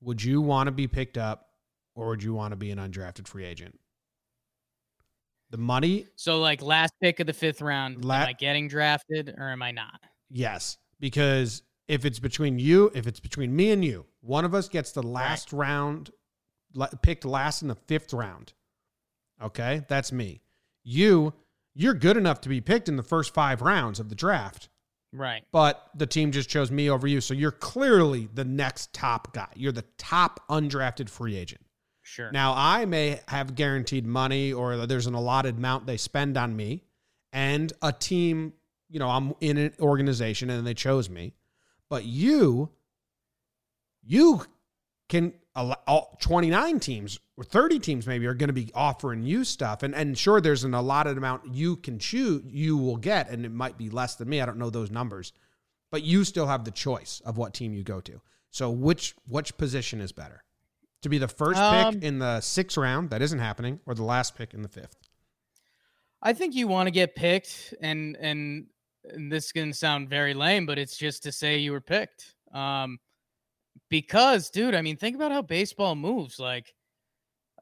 would 0.03 0.23
you 0.23 0.41
want 0.41 0.67
to 0.67 0.73
be 0.73 0.89
picked 0.89 1.17
up 1.17 1.49
or 1.95 2.09
would 2.09 2.23
you 2.23 2.35
want 2.35 2.53
to 2.53 2.57
be 2.57 2.71
an 2.71 2.79
undrafted 2.79 3.29
free 3.29 3.45
agent? 3.45 3.79
The 5.51 5.59
money. 5.59 6.07
So, 6.17 6.41
like 6.41 6.63
last 6.63 6.95
pick 7.01 7.21
of 7.21 7.27
the 7.27 7.33
fifth 7.33 7.61
round, 7.61 8.05
La- 8.05 8.17
am 8.17 8.29
I 8.29 8.33
getting 8.33 8.69
drafted 8.69 9.35
or 9.37 9.51
am 9.51 9.63
I 9.63 9.71
not? 9.71 10.01
Yes, 10.31 10.79
because 10.99 11.63
if 11.89 12.05
it's 12.05 12.19
between 12.19 12.59
you, 12.59 12.91
if 12.95 13.07
it's 13.07 13.21
between 13.21 13.55
me 13.55 13.71
and 13.71 13.85
you, 13.85 14.07
one 14.23 14.45
of 14.45 14.55
us 14.55 14.69
gets 14.69 14.93
the 14.93 15.03
last 15.03 15.53
round, 15.53 16.11
la- 16.75 16.89
picked 17.03 17.25
last 17.25 17.63
in 17.63 17.69
the 17.69 17.75
fifth 17.75 18.13
round. 18.15 18.55
Okay, 19.43 19.85
that's 19.89 20.11
me. 20.11 20.41
You, 20.85 21.35
you're 21.75 21.95
good 21.95 22.17
enough 22.17 22.41
to 22.43 22.49
be 22.49 22.61
picked 22.61 22.89
in 22.89 22.97
the 22.97 23.03
first 23.03 23.35
five 23.35 23.61
rounds 23.61 24.01
of 24.01 24.09
the 24.09 24.15
draft, 24.15 24.69
Right. 25.15 25.45
but 25.53 25.91
the 25.95 26.07
team 26.07 26.33
just 26.33 26.49
chose 26.49 26.71
me 26.71 26.89
over 26.89 27.07
you. 27.07 27.21
So 27.21 27.35
you're 27.35 27.51
clearly 27.51 28.29
the 28.33 28.45
next 28.45 28.95
top 28.95 29.35
guy. 29.35 29.49
You're 29.55 29.73
the 29.73 29.85
top 29.99 30.41
undrafted 30.49 31.11
free 31.11 31.37
agent. 31.37 31.61
Sure. 32.01 32.33
Now, 32.33 32.55
I 32.57 32.87
may 32.87 33.21
have 33.29 33.55
guaranteed 33.55 34.07
money 34.07 34.53
or 34.53 34.87
there's 34.87 35.07
an 35.07 35.15
allotted 35.15 35.59
amount 35.59 35.87
they 35.87 35.97
spend 35.99 36.37
on 36.37 36.57
me 36.57 36.83
and 37.33 37.73
a 37.83 37.93
team, 37.93 38.55
you 38.89 38.99
know, 38.99 39.09
I'm 39.09 39.35
in 39.41 39.57
an 39.57 39.73
organization 39.81 40.51
and 40.51 40.67
they 40.67 40.75
chose 40.75 41.09
me. 41.09 41.35
But 41.89 42.05
you, 42.05 42.71
you 44.03 44.45
can, 45.13 45.35
all 45.55 46.17
29 46.23 46.81
teams 46.81 47.21
or 47.37 47.45
30 47.45 47.79
teams 47.81 48.07
maybe 48.07 48.27
are 48.27 48.33
going 48.33 48.49
to 48.49 48.55
be 48.55 48.71
offering 48.75 49.23
you 49.23 49.45
stuff. 49.45 49.83
And, 49.83 49.95
and 49.95 50.17
sure, 50.17 50.41
there's 50.41 50.65
an 50.65 50.73
allotted 50.73 51.19
amount 51.19 51.55
you 51.55 51.77
can 51.77 51.99
choose, 51.99 52.43
you 52.47 52.79
will 52.79 52.97
get, 52.97 53.29
and 53.29 53.45
it 53.45 53.53
might 53.53 53.77
be 53.77 53.91
less 53.91 54.15
than 54.15 54.31
me. 54.31 54.41
I 54.41 54.47
don't 54.47 54.57
know 54.57 54.71
those 54.71 54.91
numbers, 54.91 55.35
but 55.91 56.03
you 56.03 56.25
still 56.25 56.47
have 56.47 56.65
the 56.65 56.71
choice 56.71 57.21
of 57.27 57.37
what 57.37 57.53
team 57.53 57.75
you 57.75 57.83
go 57.83 58.01
to. 58.01 58.23
So 58.51 58.71
which, 58.71 59.15
which 59.29 59.55
position 59.59 60.01
is 60.01 60.13
better? 60.13 60.45
To 61.03 61.11
be 61.11 61.19
the 61.19 61.29
first 61.29 61.61
Um, 61.61 61.95
pick 61.95 62.03
in 62.03 62.19
the 62.19 62.41
sixth 62.41 62.79
round, 62.79 63.11
that 63.11 63.21
isn't 63.21 63.39
happening, 63.39 63.81
or 63.85 63.95
the 63.95 64.05
last 64.05 64.35
pick 64.35 64.55
in 64.55 64.63
the 64.63 64.69
fifth. 64.69 64.97
I 66.23 66.33
think 66.33 66.55
you 66.55 66.69
want 66.69 66.87
to 66.87 66.91
get 66.91 67.15
picked, 67.15 67.75
and 67.83 68.17
and, 68.17 68.67
and 69.05 69.31
this 69.31 69.53
can 69.53 69.73
sound 69.73 70.09
very 70.09 70.33
lame, 70.33 70.65
but 70.65 70.79
it's 70.79 70.97
just 70.97 71.25
to 71.25 71.33
say 71.33 71.59
you 71.59 71.73
were 71.73 71.81
picked. 71.81 72.35
Um, 72.55 72.99
because, 73.93 74.49
dude, 74.49 74.75
I 74.75 74.81
mean, 74.81 74.97
think 74.97 75.15
about 75.15 75.33
how 75.33 75.43
baseball 75.43 75.95
moves. 75.95 76.39
Like, 76.39 76.75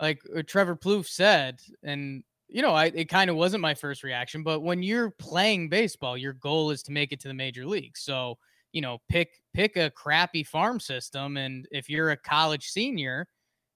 like 0.00 0.22
uh, 0.34 0.44
Trevor 0.46 0.76
Plouffe 0.76 1.08
said, 1.08 1.60
and 1.82 2.22
you 2.46 2.62
know, 2.62 2.72
I 2.72 2.84
it 2.86 3.06
kind 3.06 3.30
of 3.30 3.36
wasn't 3.36 3.62
my 3.62 3.74
first 3.74 4.04
reaction, 4.04 4.44
but 4.44 4.60
when 4.60 4.80
you're 4.80 5.10
playing 5.10 5.70
baseball, 5.70 6.16
your 6.16 6.34
goal 6.34 6.70
is 6.70 6.84
to 6.84 6.92
make 6.92 7.10
it 7.10 7.18
to 7.22 7.28
the 7.28 7.34
major 7.34 7.66
leagues. 7.66 8.02
So, 8.02 8.38
you 8.70 8.80
know, 8.80 8.98
pick 9.08 9.42
pick 9.54 9.76
a 9.76 9.90
crappy 9.90 10.44
farm 10.44 10.78
system, 10.78 11.36
and 11.36 11.66
if 11.72 11.90
you're 11.90 12.12
a 12.12 12.16
college 12.16 12.68
senior, 12.68 13.26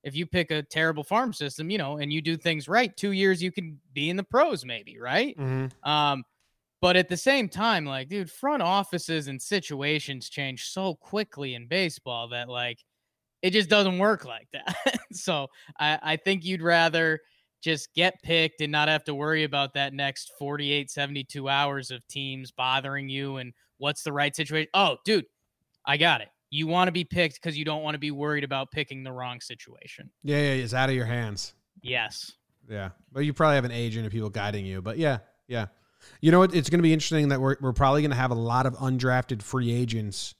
if 0.04 0.14
you 0.14 0.24
pick 0.24 0.52
a 0.52 0.62
terrible 0.62 1.02
farm 1.02 1.32
system, 1.32 1.70
you 1.70 1.78
know, 1.78 1.96
and 1.96 2.12
you 2.12 2.22
do 2.22 2.36
things 2.36 2.68
right, 2.68 2.96
two 2.96 3.10
years 3.10 3.42
you 3.42 3.50
can 3.50 3.80
be 3.92 4.10
in 4.10 4.16
the 4.16 4.22
pros, 4.22 4.64
maybe, 4.64 5.00
right? 5.00 5.36
Mm-hmm. 5.36 5.90
Um, 5.90 6.22
but 6.85 6.97
at 6.97 7.09
the 7.09 7.16
same 7.16 7.49
time, 7.49 7.87
like, 7.87 8.11
dude, 8.11 8.31
front 8.31 8.62
offices 8.62 9.27
and 9.27 9.40
situations 9.40 10.29
change 10.29 10.66
so 10.66 10.97
quickly 10.97 11.55
in 11.55 11.66
baseball 11.66 12.29
that 12.29 12.47
like 12.47 12.85
it 13.40 13.53
just 13.53 13.70
doesn't 13.70 13.97
work 13.97 14.27
like 14.27 14.49
that. 14.53 14.77
so 15.12 15.47
I, 15.81 15.99
I 16.03 16.16
think 16.16 16.44
you'd 16.44 16.61
rather 16.61 17.20
just 17.62 17.88
get 17.94 18.23
picked 18.23 18.61
and 18.61 18.70
not 18.70 18.88
have 18.88 19.03
to 19.05 19.14
worry 19.14 19.44
about 19.44 19.73
that 19.73 19.94
next 19.94 20.33
48, 20.38 20.90
72 20.90 21.49
hours 21.49 21.90
of 21.90 22.07
teams 22.07 22.53
bothering 22.53 23.09
you 23.09 23.38
and 23.38 23.55
what's 23.79 24.03
the 24.03 24.12
right 24.12 24.37
situation. 24.37 24.68
Oh, 24.75 24.99
dude, 25.07 25.25
I 25.87 25.97
got 25.97 26.20
it. 26.20 26.29
You 26.51 26.66
want 26.66 26.88
to 26.88 26.92
be 26.92 27.05
picked 27.05 27.40
because 27.42 27.57
you 27.57 27.64
don't 27.64 27.83
want 27.83 27.94
to 27.94 27.99
be 27.99 28.11
worried 28.11 28.44
about 28.44 28.70
picking 28.70 29.05
the 29.05 29.12
wrong 29.12 29.40
situation. 29.40 30.11
Yeah, 30.23 30.37
yeah, 30.37 30.62
it's 30.62 30.75
out 30.75 30.90
of 30.90 30.94
your 30.94 31.07
hands. 31.07 31.55
Yes. 31.81 32.31
Yeah, 32.68 32.90
but 33.11 33.20
you 33.20 33.33
probably 33.33 33.55
have 33.55 33.64
an 33.64 33.73
agent 33.73 34.05
and 34.05 34.12
people 34.12 34.29
guiding 34.29 34.66
you. 34.66 34.83
But 34.83 34.99
yeah, 34.99 35.20
yeah. 35.49 35.68
You 36.20 36.30
know 36.32 36.38
what? 36.40 36.54
It's 36.54 36.70
going 36.70 36.78
to 36.78 36.82
be 36.82 36.92
interesting 36.92 37.28
that 37.28 37.40
we're 37.40 37.56
we're 37.60 37.72
probably 37.72 38.02
going 38.02 38.10
to 38.10 38.16
have 38.16 38.30
a 38.30 38.34
lot 38.36 38.66
of 38.66 38.74
undrafted 38.74 39.42
free 39.42 39.72
agents 39.72 40.34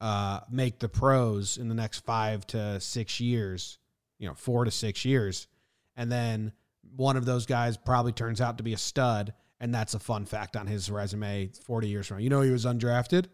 uh, 0.00 0.40
make 0.50 0.78
the 0.78 0.88
pros 0.88 1.56
in 1.56 1.68
the 1.68 1.74
next 1.74 2.00
five 2.04 2.46
to 2.48 2.80
six 2.80 3.20
years. 3.20 3.78
You 4.18 4.28
know, 4.28 4.34
four 4.34 4.64
to 4.64 4.70
six 4.70 5.04
years, 5.04 5.46
and 5.96 6.10
then 6.10 6.52
one 6.96 7.16
of 7.18 7.26
those 7.26 7.44
guys 7.44 7.76
probably 7.76 8.12
turns 8.12 8.40
out 8.40 8.56
to 8.58 8.64
be 8.64 8.72
a 8.72 8.78
stud, 8.78 9.34
and 9.60 9.74
that's 9.74 9.92
a 9.92 9.98
fun 9.98 10.24
fact 10.24 10.56
on 10.56 10.66
his 10.66 10.90
resume. 10.90 11.50
Forty 11.64 11.88
years 11.88 12.06
from 12.06 12.16
now, 12.16 12.22
you 12.22 12.30
know, 12.30 12.40
he 12.40 12.50
was 12.50 12.64
undrafted, 12.64 13.26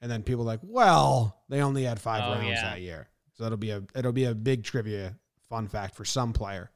and 0.00 0.08
then 0.08 0.22
people 0.22 0.42
are 0.44 0.46
like, 0.46 0.60
well, 0.62 1.42
they 1.48 1.60
only 1.60 1.82
had 1.82 2.00
five 2.00 2.22
Oh, 2.24 2.30
rounds 2.34 2.46
yeah. 2.50 2.70
that 2.70 2.80
year, 2.80 3.08
so 3.32 3.42
that'll 3.42 3.58
be 3.58 3.70
a 3.70 3.82
it'll 3.96 4.12
be 4.12 4.26
a 4.26 4.34
big 4.34 4.62
trivia 4.62 5.16
fun 5.48 5.66
fact 5.66 5.96
for 5.96 6.04
some 6.04 6.32
player 6.32 6.70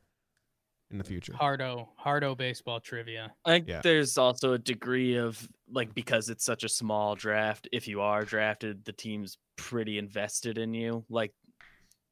in 0.92 0.98
the 0.98 1.04
future. 1.04 1.34
Hardo, 1.34 1.88
Hardo 1.96 2.34
baseball 2.34 2.78
trivia. 2.80 3.32
I 3.44 3.50
think 3.50 3.68
Yeah. 3.68 3.80
there's 3.82 4.16
also 4.18 4.52
a 4.52 4.58
degree 4.58 5.16
of 5.16 5.48
like 5.70 5.94
because 5.94 6.28
it's 6.28 6.44
such 6.44 6.62
a 6.64 6.68
small 6.68 7.14
draft. 7.14 7.68
If 7.72 7.88
you 7.88 8.00
are 8.02 8.24
drafted, 8.24 8.84
the 8.84 8.92
team's 8.92 9.38
pretty 9.56 9.98
invested 9.98 10.58
in 10.58 10.74
you. 10.74 11.04
Like 11.08 11.32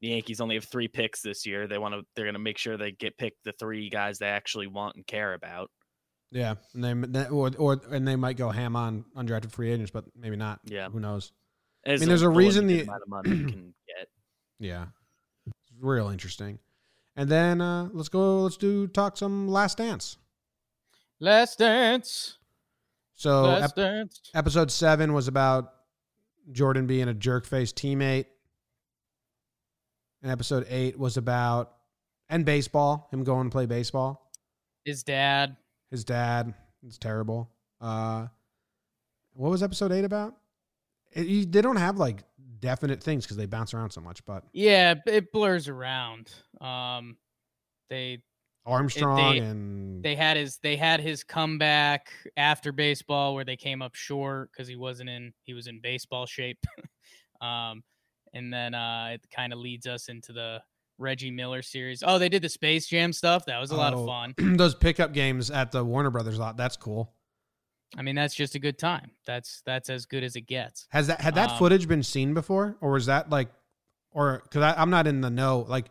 the 0.01 0.09
Yankees 0.09 0.41
only 0.41 0.55
have 0.55 0.65
three 0.65 0.87
picks 0.87 1.21
this 1.21 1.45
year. 1.45 1.67
They 1.67 1.77
want 1.77 1.93
to. 1.93 2.01
They're 2.15 2.25
going 2.25 2.33
to 2.33 2.39
make 2.39 2.57
sure 2.57 2.75
they 2.75 2.91
get 2.91 3.17
picked 3.17 3.43
the 3.43 3.53
three 3.53 3.89
guys 3.89 4.17
they 4.17 4.27
actually 4.27 4.67
want 4.67 4.95
and 4.95 5.05
care 5.05 5.33
about. 5.33 5.69
Yeah, 6.31 6.55
and 6.73 7.13
they 7.13 7.27
or 7.27 7.51
or 7.57 7.81
and 7.91 8.07
they 8.07 8.15
might 8.15 8.37
go 8.37 8.49
ham 8.49 8.75
on 8.75 9.05
undrafted 9.15 9.51
free 9.51 9.71
agents, 9.71 9.91
but 9.91 10.05
maybe 10.17 10.37
not. 10.37 10.59
Yeah. 10.65 10.89
who 10.89 10.99
knows? 10.99 11.33
And 11.83 11.93
it's 11.93 12.01
mean, 12.01 12.09
there's 12.09 12.21
a 12.21 12.29
reason 12.29 12.67
the- 12.67 12.81
amount 12.81 13.01
of 13.03 13.09
money 13.09 13.29
you 13.29 13.45
can 13.45 13.73
get. 13.87 14.07
Yeah, 14.59 14.85
it's 15.47 15.55
real 15.79 16.09
interesting. 16.09 16.59
And 17.15 17.29
then 17.29 17.61
uh, 17.61 17.89
let's 17.93 18.09
go. 18.09 18.41
Let's 18.41 18.57
do 18.57 18.87
talk 18.87 19.17
some 19.17 19.47
Last 19.47 19.77
Dance. 19.77 20.17
Last 21.19 21.59
dance. 21.59 22.37
So 23.15 23.43
Last 23.43 23.71
ep- 23.71 23.75
dance. 23.75 24.21
episode 24.33 24.71
seven 24.71 25.13
was 25.13 25.27
about 25.27 25.73
Jordan 26.51 26.87
being 26.87 27.07
a 27.07 27.13
jerk 27.13 27.45
face 27.45 27.71
teammate, 27.71 28.25
and 30.23 30.31
episode 30.31 30.65
eight 30.69 30.97
was 30.97 31.17
about 31.17 31.73
and 32.29 32.45
baseball, 32.45 33.07
him 33.11 33.23
going 33.23 33.47
to 33.47 33.51
play 33.51 33.65
baseball. 33.65 34.31
His 34.85 35.03
dad. 35.03 35.57
His 35.91 36.03
dad 36.05 36.53
is 36.87 36.97
terrible. 36.97 37.51
Uh, 37.79 38.27
what 39.33 39.51
was 39.51 39.61
episode 39.61 39.91
eight 39.91 40.05
about? 40.05 40.35
It, 41.11 41.27
you, 41.27 41.45
they 41.45 41.61
don't 41.61 41.75
have 41.75 41.97
like 41.97 42.23
definite 42.61 43.03
things 43.03 43.25
because 43.25 43.35
they 43.37 43.45
bounce 43.45 43.73
around 43.73 43.89
so 43.91 43.99
much. 44.01 44.23
But 44.25 44.45
Yeah, 44.53 44.95
it 45.05 45.31
blurs 45.33 45.67
around. 45.67 46.31
Um, 46.61 47.17
they 47.89 48.23
Armstrong 48.65 49.35
they- 49.35 49.39
and 49.39 50.03
they 50.03 50.15
had 50.15 50.37
his 50.37 50.57
they 50.63 50.75
had 50.75 50.99
his 51.01 51.23
comeback 51.23 52.11
after 52.37 52.71
baseball 52.71 53.35
where 53.35 53.43
they 53.43 53.57
came 53.57 53.81
up 53.81 53.95
short 53.95 54.49
because 54.51 54.67
he 54.67 54.75
wasn't 54.75 55.09
in 55.09 55.33
he 55.43 55.53
was 55.53 55.67
in 55.67 55.79
baseball 55.81 56.25
shape 56.25 56.57
um 57.41 57.83
and 58.33 58.51
then 58.53 58.73
uh 58.73 59.09
it 59.13 59.21
kind 59.35 59.51
of 59.53 59.59
leads 59.59 59.85
us 59.87 60.09
into 60.09 60.31
the 60.31 60.61
reggie 60.99 61.31
miller 61.31 61.61
series 61.61 62.03
oh 62.05 62.17
they 62.19 62.29
did 62.29 62.41
the 62.43 62.49
space 62.49 62.87
jam 62.87 63.11
stuff 63.11 63.45
that 63.45 63.59
was 63.59 63.71
a 63.71 63.75
lot 63.75 63.93
of 63.93 63.99
Oh, 63.99 64.05
fun 64.07 64.33
those 64.57 64.73
pickup 64.75 65.11
games 65.13 65.49
at 65.51 65.71
the 65.71 65.83
Warner 65.83 66.11
Brothers 66.11 66.37
lot. 66.39 66.55
That's 66.57 66.77
cool. 66.77 67.13
I 67.97 68.01
mean 68.01 68.15
that's 68.15 68.33
just 68.35 68.55
a 68.55 68.59
good 68.59 68.77
time. 68.77 69.11
That's 69.25 69.61
that's 69.65 69.89
as 69.89 70.05
good 70.05 70.23
as 70.23 70.35
it 70.35 70.41
gets. 70.41 70.87
Has 70.91 71.07
that 71.07 71.21
had 71.21 71.35
that 71.35 71.51
Um, 71.51 71.57
footage 71.57 71.87
been 71.87 72.03
seen 72.03 72.33
before, 72.33 72.77
or 72.81 72.91
was 72.91 73.05
that 73.07 73.29
like, 73.29 73.49
or 74.11 74.41
because 74.43 74.75
I'm 74.77 74.89
not 74.89 75.07
in 75.07 75.21
the 75.21 75.29
know, 75.29 75.65
like 75.67 75.87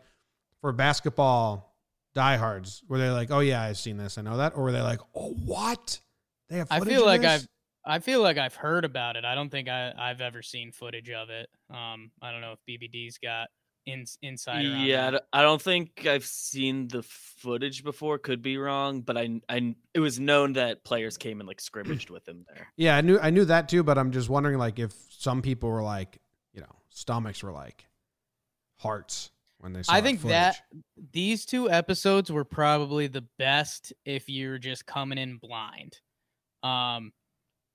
for 0.60 0.72
basketball 0.72 1.76
diehards, 2.14 2.82
were 2.88 2.98
they 2.98 3.10
like, 3.10 3.30
oh 3.30 3.40
yeah, 3.40 3.62
I've 3.62 3.78
seen 3.78 3.96
this, 3.96 4.18
I 4.18 4.22
know 4.22 4.36
that, 4.38 4.54
or 4.56 4.64
were 4.64 4.72
they 4.72 4.80
like, 4.82 5.00
oh 5.14 5.32
what? 5.44 6.00
They 6.48 6.58
have. 6.58 6.66
i 6.70 6.80
feel 6.80 7.02
of 7.02 7.06
like 7.06 7.22
i've 7.24 7.46
i 7.84 8.00
feel 8.00 8.20
like 8.20 8.36
i've 8.36 8.56
heard 8.56 8.84
about 8.84 9.16
it. 9.16 9.24
I 9.24 9.34
don't 9.36 9.50
think 9.50 9.68
i 9.68 9.92
i've 9.96 10.20
ever 10.20 10.42
seen 10.42 10.72
footage 10.72 11.10
of 11.10 11.30
it. 11.30 11.48
Um 11.70 12.10
i 12.20 12.32
don't 12.32 12.40
know 12.40 12.52
if 12.52 12.58
bbd's 12.68 13.18
got 13.18 13.48
in, 13.90 14.04
insider 14.22 14.68
on 14.70 14.86
Yeah, 14.86 15.08
I 15.08 15.10
that. 15.10 15.18
d- 15.18 15.24
I 15.32 15.42
don't 15.42 15.60
think 15.62 16.06
I've 16.06 16.24
seen 16.24 16.88
the 16.88 17.02
footage 17.02 17.82
before. 17.84 18.18
Could 18.18 18.42
be 18.42 18.56
wrong, 18.58 19.00
but 19.02 19.16
I, 19.18 19.40
I, 19.48 19.74
it 19.94 20.00
was 20.00 20.18
known 20.20 20.54
that 20.54 20.84
players 20.84 21.16
came 21.16 21.40
and 21.40 21.46
like 21.48 21.60
scrimmaged 21.70 22.10
with 22.10 22.26
him 22.28 22.44
there. 22.48 22.68
Yeah, 22.76 22.96
I 22.96 23.00
knew 23.00 23.18
I 23.18 23.30
knew 23.30 23.44
that 23.46 23.68
too, 23.68 23.82
but 23.82 23.98
I'm 23.98 24.10
just 24.12 24.28
wondering 24.28 24.58
like 24.58 24.78
if 24.78 24.92
some 25.10 25.42
people 25.42 25.68
were 25.70 25.82
like, 25.82 26.18
you 26.52 26.60
know, 26.60 26.74
stomachs 26.90 27.42
were 27.42 27.52
like 27.52 27.86
hearts 28.78 29.30
when 29.58 29.72
they 29.72 29.82
saw 29.82 29.92
I 29.92 30.00
think 30.00 30.20
footage. 30.20 30.32
that 30.32 30.56
these 31.12 31.44
two 31.44 31.70
episodes 31.70 32.32
were 32.32 32.44
probably 32.44 33.06
the 33.08 33.24
best 33.38 33.92
if 34.06 34.28
you're 34.28 34.58
just 34.58 34.86
coming 34.86 35.18
in 35.18 35.36
blind. 35.36 35.98
Um 36.62 37.12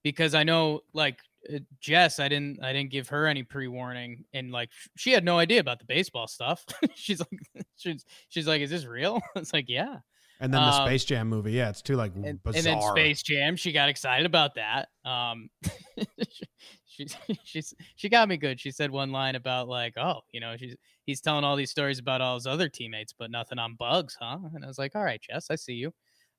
because 0.05 0.35
I 0.35 0.43
know 0.43 0.81
like 0.93 1.17
uh, 1.51 1.57
Jess, 1.81 2.19
I 2.19 2.29
didn't 2.29 2.63
I 2.63 2.71
didn't 2.71 2.91
give 2.91 3.09
her 3.09 3.25
any 3.25 3.41
pre-warning 3.41 4.23
and 4.33 4.51
like 4.51 4.69
she 4.95 5.11
had 5.11 5.25
no 5.25 5.39
idea 5.39 5.59
about 5.59 5.79
the 5.79 5.85
baseball 5.85 6.27
stuff. 6.27 6.63
she's 6.95 7.19
like 7.19 7.65
she's 7.75 8.05
she's 8.29 8.47
like 8.47 8.61
is 8.61 8.69
this 8.69 8.85
real? 8.85 9.19
it's 9.35 9.51
like 9.51 9.65
yeah. 9.67 9.97
and 10.39 10.53
then 10.53 10.61
the 10.61 10.67
um, 10.67 10.87
Space 10.87 11.05
Jam 11.05 11.27
movie, 11.27 11.53
yeah, 11.53 11.69
it's 11.69 11.81
too 11.81 11.95
like 11.95 12.13
And, 12.15 12.41
bizarre. 12.43 12.57
and 12.57 12.65
then 12.65 12.81
Space 12.83 13.23
Jam, 13.23 13.55
she 13.55 13.71
got 13.71 13.89
excited 13.89 14.27
about 14.27 14.55
that. 14.55 14.89
Um 15.03 15.49
she, 15.97 16.45
she's 16.85 17.17
she's 17.43 17.73
she 17.95 18.07
got 18.07 18.29
me 18.29 18.37
good. 18.37 18.59
She 18.59 18.69
said 18.69 18.91
one 18.91 19.11
line 19.11 19.33
about 19.33 19.67
like, 19.67 19.97
oh, 19.97 20.21
you 20.31 20.39
know, 20.39 20.55
she's 20.55 20.75
he's 21.07 21.19
telling 21.19 21.43
all 21.43 21.55
these 21.55 21.71
stories 21.71 21.97
about 21.97 22.21
all 22.21 22.35
his 22.35 22.45
other 22.45 22.69
teammates, 22.69 23.11
but 23.17 23.31
nothing 23.31 23.57
on 23.57 23.75
bugs, 23.75 24.15
huh? 24.21 24.37
And 24.53 24.63
I 24.63 24.67
was 24.67 24.77
like, 24.77 24.95
all 24.95 25.03
right, 25.03 25.19
Jess, 25.19 25.47
I 25.49 25.55
see 25.55 25.73
you. 25.73 25.91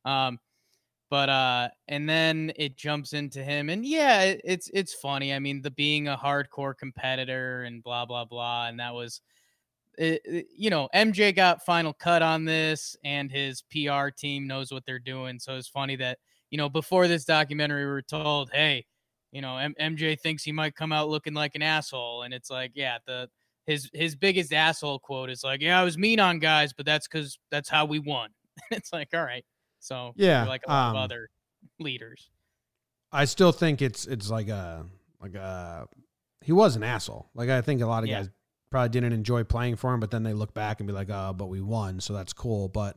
Um, 0.05 0.39
but 1.11 1.29
uh, 1.29 1.69
and 1.89 2.09
then 2.09 2.53
it 2.57 2.77
jumps 2.77 3.13
into 3.13 3.43
him, 3.43 3.71
and 3.71 3.85
yeah, 3.87 4.23
it, 4.23 4.41
it's 4.45 4.71
it's 4.75 4.95
funny. 4.95 5.33
I 5.33 5.39
mean, 5.39 5.63
the 5.63 5.71
being 5.71 6.09
a 6.09 6.17
hardcore 6.17 6.77
competitor 6.77 7.63
and 7.65 7.83
blah 7.83 8.05
blah 8.07 8.25
blah, 8.25 8.69
and 8.69 8.81
that 8.81 8.95
was. 8.95 9.21
It, 9.99 10.49
you 10.55 10.69
know, 10.69 10.91
MJ 10.95 11.35
got 11.35 11.65
final 11.65 11.95
cut 11.95 12.21
on 12.21 12.45
this, 12.45 12.97
and 13.03 13.31
his 13.31 13.63
PR 13.63 14.09
team 14.11 14.47
knows 14.47 14.71
what 14.71 14.85
they're 14.85 14.99
doing. 14.99 15.39
So 15.39 15.57
it's 15.57 15.69
funny 15.69 15.97
that 15.97 16.19
you 16.51 16.59
know 16.59 16.69
before 16.69 17.09
this 17.09 17.25
documentary, 17.25 17.87
we 17.87 17.91
were 17.91 18.03
told, 18.03 18.51
"Hey, 18.53 18.85
you 19.33 19.41
know, 19.41 19.57
M- 19.57 19.75
MJ 19.81 20.21
thinks 20.21 20.43
he 20.45 20.53
might 20.53 20.75
come 20.77 20.93
out 20.93 21.09
looking 21.09 21.33
like 21.33 21.55
an 21.55 21.63
asshole," 21.63 22.25
and 22.25 22.35
it's 22.35 22.51
like, 22.51 22.73
yeah, 22.75 22.99
the 23.07 23.31
his 23.67 23.91
his 23.95 24.15
biggest 24.17 24.53
asshole 24.53 24.99
quote 24.99 25.31
is 25.31 25.43
like, 25.43 25.63
"Yeah, 25.63 25.81
I 25.81 25.85
was 25.85 25.97
mean 25.99 26.21
on 26.21 26.41
guys, 26.41 26.73
but 26.75 26.85
that's 26.87 27.09
because 27.09 27.39
that's 27.51 27.69
how 27.71 27.87
we 27.87 27.99
won." 27.99 28.31
it's 28.71 28.93
like, 28.93 29.09
all 29.15 29.25
right, 29.25 29.45
so 29.79 30.13
Yeah, 30.17 30.47
like 30.47 30.63
a 30.67 30.71
lot 30.71 30.91
um, 30.91 30.97
of 30.97 31.03
other 31.03 31.31
leaders. 31.79 32.29
I 33.13 33.25
still 33.25 33.53
think 33.53 33.83
it's 33.83 34.07
it's 34.07 34.31
like 34.31 34.49
a 34.49 34.85
like 35.21 35.35
a 35.35 35.87
he 36.43 36.53
was 36.53 36.77
an 36.77 36.83
asshole. 36.83 37.29
Like 37.35 37.49
I 37.49 37.61
think 37.63 37.81
a 37.83 37.87
lot 37.87 38.03
of 38.03 38.09
Yeah. 38.09 38.21
guys 38.23 38.31
probably 38.71 38.89
didn't 38.91 39.13
enjoy 39.13 39.45
playing 39.45 39.77
for 39.77 39.95
him, 39.95 40.01
but 40.01 40.11
then 40.11 40.23
they 40.23 40.33
look 40.35 40.53
back 40.55 40.81
and 40.81 40.87
be 40.87 40.93
like, 40.93 41.09
"Oh, 41.11 41.33
but 41.37 41.47
we 41.47 41.61
won, 41.61 42.01
so 42.01 42.13
that's 42.13 42.33
cool." 42.33 42.69
But 42.69 42.97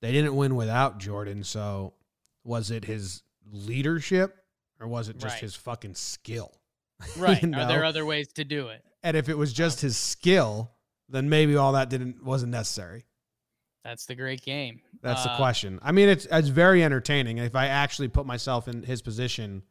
they 0.00 0.12
didn't 0.12 0.34
win 0.36 0.56
without 0.56 0.98
Jordan. 0.98 1.44
So 1.44 1.94
was 2.44 2.70
it 2.70 2.84
his 2.84 3.22
leadership 3.50 4.36
or 4.80 4.88
was 4.88 5.08
it 5.08 5.14
just 5.18 5.34
Right. 5.34 5.40
his 5.42 5.54
fucking 5.54 5.94
skill? 5.94 6.52
Right? 7.16 7.42
you 7.42 7.52
Are 7.54 7.66
there 7.66 7.84
other 7.84 8.04
ways 8.06 8.28
to 8.34 8.44
do 8.44 8.68
it? 8.68 8.84
And 9.02 9.16
if 9.16 9.28
it 9.28 9.36
was 9.36 9.52
just 9.52 9.80
his 9.80 9.96
skill, 9.96 10.70
then 11.08 11.28
maybe 11.28 11.56
all 11.56 11.72
that 11.72 11.88
didn't 11.90 12.24
wasn't 12.24 12.52
necessary. 12.52 13.04
That's 13.84 14.06
the 14.06 14.14
great 14.14 14.42
game. 14.42 14.80
That's 15.02 15.24
the 15.24 15.32
Uh, 15.32 15.36
question. 15.36 15.78
I 15.82 15.90
mean, 15.92 16.08
it's 16.08 16.26
it's 16.30 16.48
very 16.48 16.84
entertaining. 16.84 17.38
If 17.38 17.56
I 17.56 17.66
actually 17.66 18.08
put 18.08 18.26
myself 18.26 18.68
in 18.68 18.82
his 18.84 19.02
position, 19.02 19.62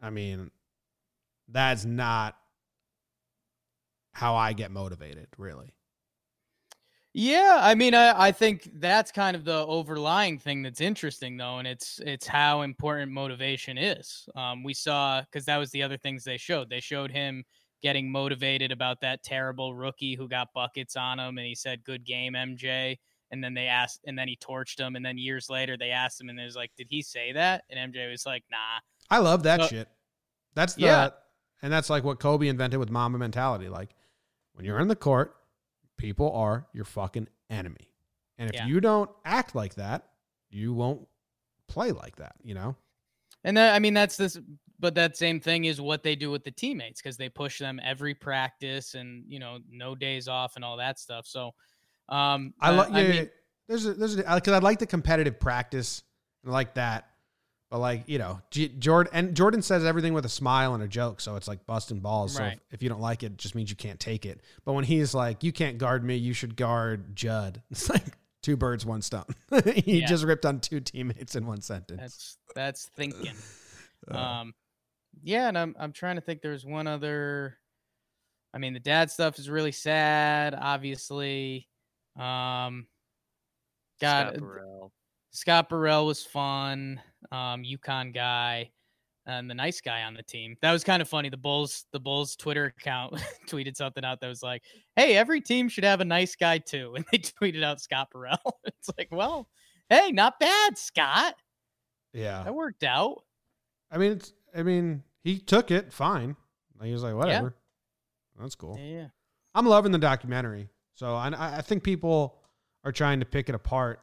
I 0.00 0.10
mean, 0.10 0.50
that's 1.48 1.84
not 1.84 2.36
how 4.12 4.34
I 4.36 4.52
get 4.52 4.70
motivated, 4.70 5.28
really. 5.38 5.72
Yeah, 7.18 7.58
I 7.62 7.74
mean, 7.74 7.94
I, 7.94 8.26
I 8.26 8.32
think 8.32 8.68
that's 8.74 9.10
kind 9.10 9.34
of 9.34 9.44
the 9.44 9.64
overlying 9.66 10.38
thing 10.38 10.60
that's 10.62 10.82
interesting, 10.82 11.38
though, 11.38 11.56
and 11.58 11.66
it's 11.66 11.98
it's 12.04 12.26
how 12.26 12.60
important 12.60 13.10
motivation 13.10 13.78
is. 13.78 14.28
Um, 14.34 14.62
we 14.62 14.74
saw 14.74 15.22
because 15.22 15.46
that 15.46 15.56
was 15.56 15.70
the 15.70 15.82
other 15.82 15.96
things 15.96 16.24
they 16.24 16.36
showed. 16.36 16.68
They 16.68 16.80
showed 16.80 17.10
him 17.10 17.42
getting 17.82 18.10
motivated 18.12 18.70
about 18.70 19.00
that 19.00 19.22
terrible 19.22 19.74
rookie 19.74 20.14
who 20.14 20.28
got 20.28 20.52
buckets 20.52 20.94
on 20.94 21.18
him, 21.18 21.38
and 21.38 21.46
he 21.46 21.54
said, 21.54 21.84
"Good 21.84 22.04
game, 22.04 22.34
MJ." 22.34 22.98
And 23.36 23.44
then 23.44 23.54
they 23.54 23.66
asked, 23.66 24.00
and 24.06 24.18
then 24.18 24.28
he 24.28 24.36
torched 24.36 24.78
him, 24.80 24.96
and 24.96 25.04
then 25.04 25.18
years 25.18 25.48
later 25.50 25.76
they 25.76 25.90
asked 25.90 26.20
him, 26.20 26.28
and 26.30 26.40
it 26.40 26.44
was 26.44 26.56
like, 26.56 26.70
"Did 26.76 26.86
he 26.90 27.02
say 27.02 27.32
that?" 27.32 27.64
And 27.70 27.92
MJ 27.92 28.10
was 28.10 28.24
like, 28.26 28.44
"Nah." 28.50 28.80
I 29.10 29.18
love 29.18 29.42
that 29.44 29.60
So- 29.60 29.66
shit. 29.68 29.88
That's 30.54 30.74
the 30.74 30.82
Yeah. 30.82 31.10
and 31.62 31.72
that's 31.72 31.90
like 31.90 32.02
what 32.02 32.18
Kobe 32.18 32.48
invented 32.48 32.80
with 32.80 32.90
Mamba 32.90 33.18
mentality. 33.18 33.68
Like 33.68 33.94
when 34.54 34.64
you're 34.64 34.80
in 34.80 34.88
the 34.88 34.96
court, 34.96 35.36
people 35.98 36.32
are 36.32 36.66
your 36.72 36.84
fucking 36.86 37.28
enemy. 37.50 37.92
And 38.38 38.48
if 38.50 38.56
Yeah. 38.56 38.66
you 38.66 38.80
don't 38.80 39.10
act 39.24 39.54
like 39.54 39.74
that, 39.74 40.08
you 40.50 40.72
won't 40.72 41.06
play 41.68 41.92
like 41.92 42.16
that, 42.16 42.36
you 42.42 42.54
know? 42.54 42.76
And 43.44 43.56
that, 43.56 43.74
I 43.74 43.78
mean, 43.78 43.94
that's 43.94 44.16
this, 44.16 44.38
but 44.78 44.94
that 44.94 45.16
same 45.16 45.40
thing 45.40 45.64
is 45.66 45.80
what 45.80 46.02
they 46.02 46.16
do 46.16 46.30
with 46.30 46.44
the 46.44 46.50
teammates 46.50 47.00
because 47.00 47.16
they 47.16 47.28
push 47.28 47.58
them 47.58 47.80
every 47.82 48.14
practice 48.14 48.94
and 48.94 49.24
you 49.28 49.38
know 49.38 49.58
no 49.70 49.94
days 49.94 50.26
off 50.28 50.56
and 50.56 50.64
all 50.64 50.76
that 50.78 50.98
stuff. 50.98 51.26
So, 51.26 51.54
um, 52.08 52.54
I 52.60 52.70
like 52.70 52.90
yeah, 52.92 53.02
mean, 53.12 53.30
there's 53.68 53.86
a, 53.86 53.94
there's 53.94 54.16
because 54.16 54.48
I 54.52 54.58
like 54.58 54.78
the 54.78 54.86
competitive 54.86 55.40
practice 55.40 56.02
and 56.44 56.52
I 56.52 56.54
like 56.54 56.74
that, 56.74 57.08
but 57.70 57.78
like 57.78 58.04
you 58.06 58.18
know, 58.18 58.40
G- 58.50 58.68
Jordan 58.68 59.12
and 59.14 59.34
Jordan 59.36 59.62
says 59.62 59.84
everything 59.84 60.14
with 60.14 60.24
a 60.24 60.28
smile 60.28 60.74
and 60.74 60.82
a 60.82 60.88
joke, 60.88 61.20
so 61.20 61.36
it's 61.36 61.48
like 61.48 61.66
busting 61.66 62.00
balls. 62.00 62.34
So 62.36 62.44
if, 62.44 62.58
if 62.70 62.82
you 62.82 62.88
don't 62.88 63.00
like 63.00 63.22
it, 63.22 63.32
it 63.32 63.38
just 63.38 63.54
means 63.54 63.70
you 63.70 63.76
can't 63.76 63.98
take 63.98 64.24
it. 64.26 64.40
But 64.64 64.74
when 64.74 64.84
he's 64.84 65.14
like, 65.14 65.42
"You 65.42 65.52
can't 65.52 65.78
guard 65.78 66.04
me, 66.04 66.16
you 66.16 66.32
should 66.32 66.56
guard 66.56 67.16
Jud," 67.16 67.62
it's 67.70 67.88
like 67.90 68.04
two 68.42 68.56
birds, 68.56 68.86
one 68.86 69.02
stone. 69.02 69.24
he 69.74 70.00
Yeah. 70.00 70.06
just 70.06 70.22
ripped 70.24 70.46
on 70.46 70.60
two 70.60 70.78
teammates 70.80 71.34
in 71.34 71.46
one 71.46 71.60
sentence. 71.60 72.00
that's 72.00 72.38
that's 72.54 72.88
thinking. 72.96 73.34
Uh, 74.08 74.16
Um, 74.18 74.54
yeah, 75.24 75.48
and 75.48 75.58
I'm 75.58 75.74
I'm 75.80 75.90
trying 75.92 76.14
to 76.14 76.20
think. 76.20 76.40
There's 76.42 76.64
one 76.64 76.86
other. 76.86 77.56
I 78.54 78.58
mean, 78.58 78.72
the 78.74 78.78
dad 78.78 79.10
stuff 79.10 79.38
is 79.40 79.50
really 79.50 79.72
sad. 79.72 80.54
Obviously, 80.54 81.66
um, 82.16 82.86
Scott 83.98 84.34
God, 84.34 84.40
Burrell. 84.40 84.92
Scott 85.30 85.68
Burrell 85.68 86.06
was 86.06 86.24
fun. 86.24 87.00
Um, 87.30 87.62
UConn 87.62 88.14
guy, 88.14 88.70
and 89.26 89.50
the 89.50 89.54
nice 89.54 89.80
guy 89.80 90.02
on 90.02 90.14
the 90.14 90.22
team. 90.22 90.56
That 90.62 90.72
was 90.72 90.84
kind 90.84 91.02
of 91.02 91.08
funny. 91.08 91.28
The 91.28 91.36
Bulls, 91.36 91.84
the 91.92 92.00
Bulls 92.00 92.36
Twitter 92.36 92.66
account 92.78 93.14
tweeted 93.48 93.76
something 93.76 94.04
out 94.04 94.20
that 94.20 94.28
was 94.28 94.42
like, 94.42 94.62
"Hey, 94.94 95.16
every 95.16 95.40
team 95.40 95.68
should 95.68 95.84
have 95.84 96.00
a 96.00 96.04
nice 96.04 96.36
guy 96.36 96.58
too," 96.58 96.94
and 96.96 97.04
they 97.12 97.18
tweeted 97.18 97.62
out 97.62 97.80
Scott 97.80 98.08
Burrell. 98.10 98.38
it's 98.64 98.90
like, 98.96 99.08
well, 99.10 99.48
hey, 99.88 100.12
not 100.12 100.38
bad, 100.40 100.78
Scott. 100.78 101.34
yeah, 102.12 102.42
That 102.44 102.54
worked 102.54 102.84
out. 102.84 103.22
I 103.90 103.98
mean, 103.98 104.12
it's 104.12 104.32
I 104.56 104.62
mean, 104.62 105.02
he 105.22 105.38
took 105.38 105.70
it 105.70 105.92
fine. 105.92 106.36
Like, 106.78 106.86
he 106.86 106.92
was 106.92 107.02
like, 107.02 107.14
whatever, 107.14 107.56
that's 108.38 108.54
cool. 108.54 108.78
Yeah. 108.78 109.08
I'm 109.54 109.66
loving 109.66 109.92
the 109.92 109.98
documentary. 109.98 110.68
So 110.96 111.14
I, 111.14 111.58
I 111.58 111.62
think 111.62 111.84
people 111.84 112.42
are 112.82 112.90
trying 112.90 113.20
to 113.20 113.26
pick 113.26 113.48
it 113.48 113.54
apart, 113.54 114.00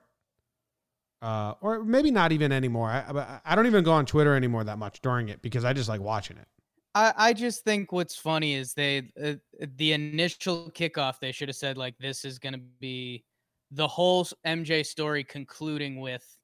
uh, 1.22 1.56
or 1.62 1.84
maybe 1.84 2.12
not 2.12 2.32
even 2.32 2.52
anymore. 2.52 2.90
I, 2.90 3.40
I- 3.46 3.56
don't 3.56 3.66
even 3.66 3.84
go 3.84 3.92
on 3.94 4.06
Twitter 4.06 4.36
anymore 4.36 4.64
that 4.64 4.78
much 4.78 5.02
during 5.02 5.30
it 5.30 5.42
because 5.42 5.66
I 5.66 5.74
just 5.74 5.90
like 5.90 6.02
watching 6.02 6.38
it. 6.38 6.48
I, 6.96 7.14
I 7.18 7.34
just 7.34 7.64
think 7.64 7.92
what's 7.92 8.16
funny 8.16 8.54
is 8.54 8.74
they 8.76 9.12
uh, 9.22 9.34
the 9.78 9.94
initial 9.94 10.70
kickoff 10.72 11.20
they 11.20 11.32
should 11.32 11.50
have 11.50 11.56
said 11.56 11.78
like 11.78 11.98
this 11.98 12.24
is 12.24 12.38
going 12.38 12.54
to 12.54 12.60
be 12.80 13.26
the 13.72 13.88
whole 13.88 14.28
MJ 14.46 14.84
story 14.84 15.24
concluding 15.24 16.00
with 16.00 16.38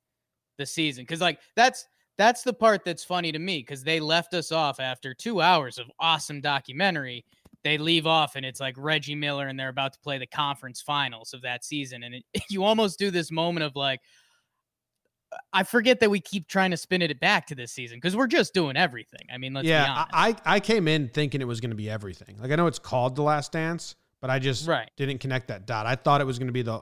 the 0.57 0.65
season 0.65 1.05
cuz 1.05 1.21
like 1.21 1.39
that's 1.55 1.85
that's 2.17 2.41
the 2.43 2.53
part 2.53 2.83
that's 2.83 3.03
funny 3.03 3.31
to 3.31 3.39
me 3.39 3.61
cuz 3.63 3.83
they 3.83 3.99
left 3.99 4.33
us 4.33 4.51
off 4.51 4.79
after 4.79 5.13
2 5.13 5.39
hours 5.41 5.77
of 5.77 5.89
awesome 5.99 6.41
documentary 6.41 7.23
they 7.63 7.77
leave 7.77 8.07
off 8.07 8.35
and 8.35 8.45
it's 8.45 8.59
like 8.59 8.75
Reggie 8.77 9.15
Miller 9.15 9.47
and 9.47 9.59
they're 9.59 9.69
about 9.69 9.93
to 9.93 9.99
play 9.99 10.17
the 10.17 10.27
conference 10.27 10.81
finals 10.81 11.33
of 11.33 11.41
that 11.41 11.63
season. 11.65 12.03
And 12.03 12.15
it, 12.15 12.23
you 12.49 12.63
almost 12.63 12.99
do 12.99 13.11
this 13.11 13.31
moment 13.31 13.63
of 13.65 13.75
like, 13.75 14.01
I 15.53 15.63
forget 15.63 15.99
that 15.99 16.09
we 16.09 16.19
keep 16.19 16.47
trying 16.47 16.71
to 16.71 16.77
spin 16.77 17.01
it 17.03 17.19
back 17.19 17.47
to 17.47 17.55
this 17.55 17.71
season 17.71 17.97
because 17.97 18.15
we're 18.15 18.27
just 18.27 18.53
doing 18.53 18.75
everything. 18.75 19.27
I 19.31 19.37
mean, 19.37 19.53
let's 19.53 19.65
be 19.65 19.69
yeah, 19.69 19.91
honest. 19.91 20.09
I, 20.45 20.55
I 20.55 20.59
came 20.59 20.87
in 20.87 21.09
thinking 21.09 21.39
it 21.41 21.47
was 21.47 21.59
going 21.61 21.69
to 21.69 21.75
be 21.75 21.89
everything. 21.89 22.37
Like 22.39 22.51
I 22.51 22.55
know 22.55 22.65
it's 22.67 22.79
called 22.79 23.15
The 23.15 23.21
Last 23.21 23.51
Dance, 23.51 23.95
but 24.21 24.29
I 24.29 24.39
just 24.39 24.67
Right. 24.67 24.89
didn't 24.97 25.19
connect 25.19 25.49
that 25.49 25.67
dot. 25.67 25.85
I 25.85 25.95
thought 25.95 26.21
it 26.21 26.25
was 26.25 26.39
going 26.39 26.47
to 26.47 26.53
be 26.53 26.63
the 26.63 26.81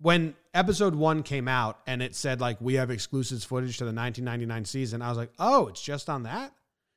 when 0.00 0.34
episode 0.52 0.94
one 0.94 1.22
came 1.22 1.46
out 1.48 1.78
and 1.86 2.02
it 2.02 2.14
said 2.14 2.40
like 2.40 2.60
we 2.60 2.74
have 2.74 2.90
exclusives 2.90 3.44
footage 3.44 3.78
to 3.78 3.84
the 3.84 3.92
1999 3.92 4.64
season. 4.64 5.00
I 5.00 5.08
was 5.08 5.16
like, 5.16 5.30
oh, 5.38 5.68
it's 5.68 5.80
just 5.80 6.10
on 6.10 6.24
that. 6.24 6.52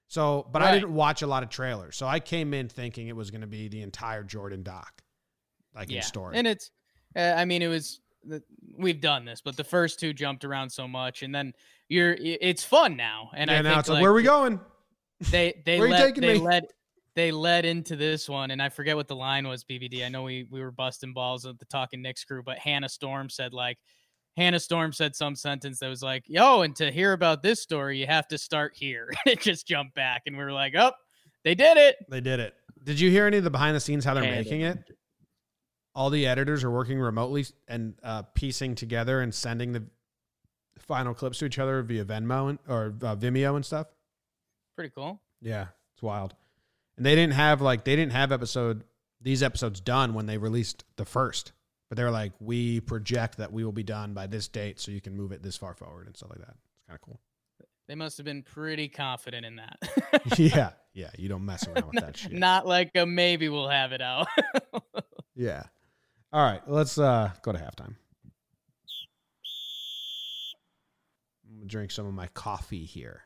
So, 0.08 0.48
but 0.52 0.62
I 0.62 0.72
didn't 0.74 0.94
watch 0.94 1.24
a 1.24 1.28
lot 1.28 1.44
of 1.44 1.50
trailers, 1.50 1.98
so 1.98 2.06
I 2.06 2.20
came 2.20 2.54
in 2.54 2.70
thinking 2.70 3.08
it 3.08 3.16
was 3.16 3.32
going 3.32 3.42
to 3.42 3.48
be 3.48 3.68
the 3.68 3.82
entire 3.82 4.24
Jordan 4.24 4.64
doc, 4.64 5.02
like 5.76 5.92
in 5.92 6.02
story. 6.02 6.38
And 6.38 6.46
it's, 6.46 6.72
uh, 7.16 7.34
I 7.36 7.46
mean, 7.46 7.62
it 7.62 7.68
was, 7.68 8.02
the, 8.24 8.42
we've 8.78 9.02
done 9.02 9.26
this, 9.26 9.42
but 9.42 9.58
the 9.58 9.64
first 9.64 10.00
two 10.00 10.14
jumped 10.14 10.46
around 10.46 10.70
so 10.70 10.88
much. 10.88 11.24
And 11.24 11.34
then 11.34 11.54
you're, 11.90 12.16
it's 12.20 12.64
fun 12.64 12.96
now. 12.96 13.30
And 13.36 13.50
yeah, 13.50 13.60
I 13.60 13.62
now 13.62 13.70
think 13.70 13.80
it's 13.80 13.90
like, 13.90 13.96
like, 13.96 14.02
where 14.04 14.12
are 14.12 14.16
we 14.16 14.24
going? 14.24 14.60
they, 15.32 15.62
they 15.66 15.80
Where 15.80 15.88
you 15.88 15.94
led, 15.94 16.06
taking 16.06 16.22
they 16.22 16.34
me? 16.36 16.40
led, 16.40 16.64
they 17.16 17.32
led 17.32 17.66
into 17.66 17.96
this 17.96 18.30
one. 18.30 18.52
And 18.52 18.62
I 18.62 18.70
forget 18.70 18.96
what 18.96 19.08
the 19.08 19.16
line 19.16 19.48
was, 19.48 19.64
BBD. 19.64 20.06
I 20.06 20.10
know 20.10 20.24
we, 20.24 20.48
we 20.50 20.62
were 20.62 20.72
busting 20.72 21.14
balls 21.14 21.46
at 21.46 21.58
the 21.60 21.66
Talking 21.66 22.02
Knicks 22.02 22.24
crew, 22.24 22.44
but 22.44 22.58
Hannah 22.60 22.90
Storm 22.90 23.30
said 23.30 23.54
like, 23.54 23.80
Hannah 24.38 24.60
Storm 24.60 24.92
said 24.92 25.16
some 25.16 25.36
sentence 25.36 25.80
that 25.80 25.88
was 25.88 26.04
like, 26.04 26.24
yo, 26.28 26.62
and 26.62 26.76
to 26.76 26.92
hear 26.92 27.14
about 27.14 27.42
this 27.42 27.62
story, 27.62 28.00
you 28.00 28.08
have 28.08 28.28
to 28.30 28.38
start 28.38 28.74
here. 28.76 29.10
it 29.26 29.40
just 29.40 29.68
jumped 29.68 29.96
back. 29.96 30.24
And 30.26 30.38
we 30.38 30.44
were 30.44 30.52
like, 30.52 30.74
oh, 30.78 30.92
they 31.44 31.56
did 31.56 31.78
it. 31.78 31.98
They 32.10 32.22
did 32.22 32.40
it. 32.40 32.54
Did 32.84 33.00
you 33.00 33.10
hear 33.10 33.26
any 33.26 33.38
of 33.38 33.44
the 33.44 33.50
behind 33.50 33.76
the 33.76 33.80
scenes 33.80 34.04
how 34.04 34.14
they're 34.14 34.24
making 34.24 34.62
it? 34.62 34.78
All 35.96 36.10
the 36.10 36.28
editors 36.28 36.64
are 36.64 36.72
working 36.72 37.00
remotely 37.00 37.46
and 37.68 37.96
uh, 38.04 38.24
piecing 38.34 38.76
together 38.76 39.22
and 39.22 39.34
sending 39.34 39.72
the 39.72 39.84
final 40.80 41.14
clips 41.14 41.40
to 41.40 41.46
each 41.46 41.58
other 41.58 41.82
via 41.82 42.04
Venmo 42.04 42.50
and, 42.50 42.60
or 42.68 42.94
uh, 43.02 43.16
Vimeo 43.16 43.56
and 43.56 43.66
stuff. 43.66 43.88
Pretty 44.76 44.92
cool. 44.94 45.22
Yeah, 45.42 45.68
it's 45.94 46.04
wild. 46.04 46.36
And 46.98 47.06
they 47.06 47.16
didn't 47.16 47.34
have 47.34 47.62
like 47.62 47.86
they 47.86 47.96
didn't 47.96 48.12
have 48.12 48.32
episode 48.32 48.84
these 49.22 49.42
episodes 49.42 49.80
done 49.80 50.14
when 50.14 50.26
they 50.26 50.38
released 50.38 50.84
the 50.98 51.06
first, 51.06 51.54
but 51.96 52.02
they're 52.02 52.12
like, 52.12 52.34
we 52.42 52.82
project 52.82 53.38
that 53.38 53.54
we 53.54 53.64
will 53.64 53.72
be 53.72 53.84
done 53.84 54.14
by 54.14 54.28
this 54.28 54.50
date, 54.50 54.82
so 54.82 54.92
you 54.92 55.00
can 55.00 55.16
move 55.16 55.32
it 55.32 55.42
this 55.42 55.56
far 55.56 55.74
forward 55.74 56.08
and 56.08 56.18
stuff 56.18 56.30
like 56.30 56.40
that. 56.40 56.56
It's 56.76 56.84
kind 56.88 56.96
of 56.96 57.02
cool. 57.02 57.22
They 57.88 57.96
must 57.96 58.18
have 58.18 58.26
been 58.26 58.44
pretty 58.44 58.90
confident 58.90 59.46
in 59.46 59.56
that. 59.58 59.78
yeah, 60.38 60.72
yeah. 60.94 61.12
You 61.18 61.30
don't 61.30 61.46
mess 61.46 61.66
around 61.68 61.86
with 61.94 62.04
that 62.04 62.18
shit. 62.18 62.34
Not 62.34 62.68
like 62.68 62.92
a 62.96 63.06
maybe 63.06 63.48
we'll 63.48 63.70
have 63.70 63.92
it 63.92 64.02
out. 64.02 64.28
Yeah. 65.38 65.64
All 66.32 66.42
right, 66.42 66.62
let's 66.66 66.98
uh 66.98 67.30
go 67.42 67.52
to 67.52 67.58
halftime. 67.58 67.96
I'm 71.46 71.58
gonna 71.58 71.66
drink 71.66 71.92
some 71.92 72.06
of 72.06 72.14
my 72.14 72.28
coffee 72.28 72.86
here. 72.86 73.24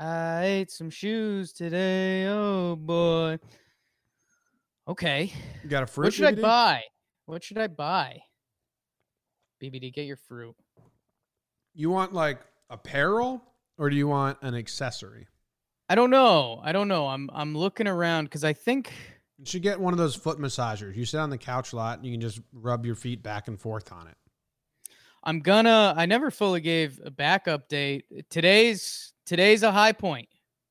I 0.00 0.44
ate 0.44 0.72
some 0.72 0.90
shoes 0.90 1.52
today. 1.52 2.26
Oh 2.26 2.74
boy. 2.74 3.38
Okay. 4.88 5.32
You 5.62 5.70
got 5.70 5.84
a 5.84 5.86
fruit? 5.86 6.06
what 6.06 6.14
should 6.14 6.26
I 6.26 6.42
buy? 6.42 6.82
What 7.28 7.44
should 7.44 7.58
I 7.58 7.66
buy? 7.66 8.22
BBD, 9.62 9.92
get 9.92 10.06
your 10.06 10.16
fruit. 10.16 10.56
You 11.74 11.90
want 11.90 12.14
like 12.14 12.40
apparel 12.70 13.42
or 13.76 13.90
do 13.90 13.96
you 13.96 14.08
want 14.08 14.38
an 14.40 14.54
accessory? 14.54 15.28
I 15.90 15.94
don't 15.94 16.08
know. 16.08 16.58
I 16.64 16.72
don't 16.72 16.88
know. 16.88 17.06
I'm 17.06 17.28
I'm 17.34 17.54
looking 17.54 17.86
around 17.86 18.24
because 18.24 18.44
I 18.44 18.54
think 18.54 18.90
You 19.38 19.44
should 19.44 19.60
get 19.60 19.78
one 19.78 19.92
of 19.92 19.98
those 19.98 20.14
foot 20.14 20.38
massagers. 20.38 20.96
You 20.96 21.04
sit 21.04 21.20
on 21.20 21.28
the 21.28 21.36
couch 21.36 21.74
a 21.74 21.76
lot 21.76 21.98
and 21.98 22.06
you 22.06 22.12
can 22.12 22.20
just 22.22 22.40
rub 22.50 22.86
your 22.86 22.94
feet 22.94 23.22
back 23.22 23.46
and 23.46 23.60
forth 23.60 23.92
on 23.92 24.06
it. 24.06 24.16
I'm 25.22 25.40
gonna. 25.40 25.92
I 25.94 26.06
never 26.06 26.30
fully 26.30 26.62
gave 26.62 26.98
a 27.04 27.10
back 27.10 27.44
update. 27.44 28.04
Today's 28.30 29.12
today's 29.26 29.62
a 29.62 29.70
high 29.70 29.92
point. 29.92 30.28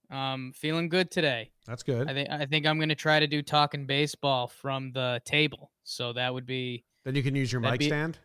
Um, 0.10 0.53
feeling 0.55 0.89
good 0.89 1.12
today. 1.12 1.51
That's 1.68 1.84
good. 1.84 2.10
I 2.10 2.14
think 2.16 2.30
I 2.32 2.45
think 2.47 2.66
I'm 2.66 2.80
gonna 2.80 2.95
try 2.95 3.20
to 3.20 3.28
do 3.28 3.43
talking 3.43 3.86
baseball 3.86 4.47
from 4.47 4.91
the 4.93 5.22
table. 5.24 5.70
So 5.88 6.12
that 6.14 6.34
would 6.34 6.46
be 6.46 6.84
then 7.06 7.16
you 7.16 7.24
can 7.24 7.34
use 7.34 7.52
your 7.52 7.62
mic 7.62 7.80
be- 7.80 7.88
stand. 7.88 8.20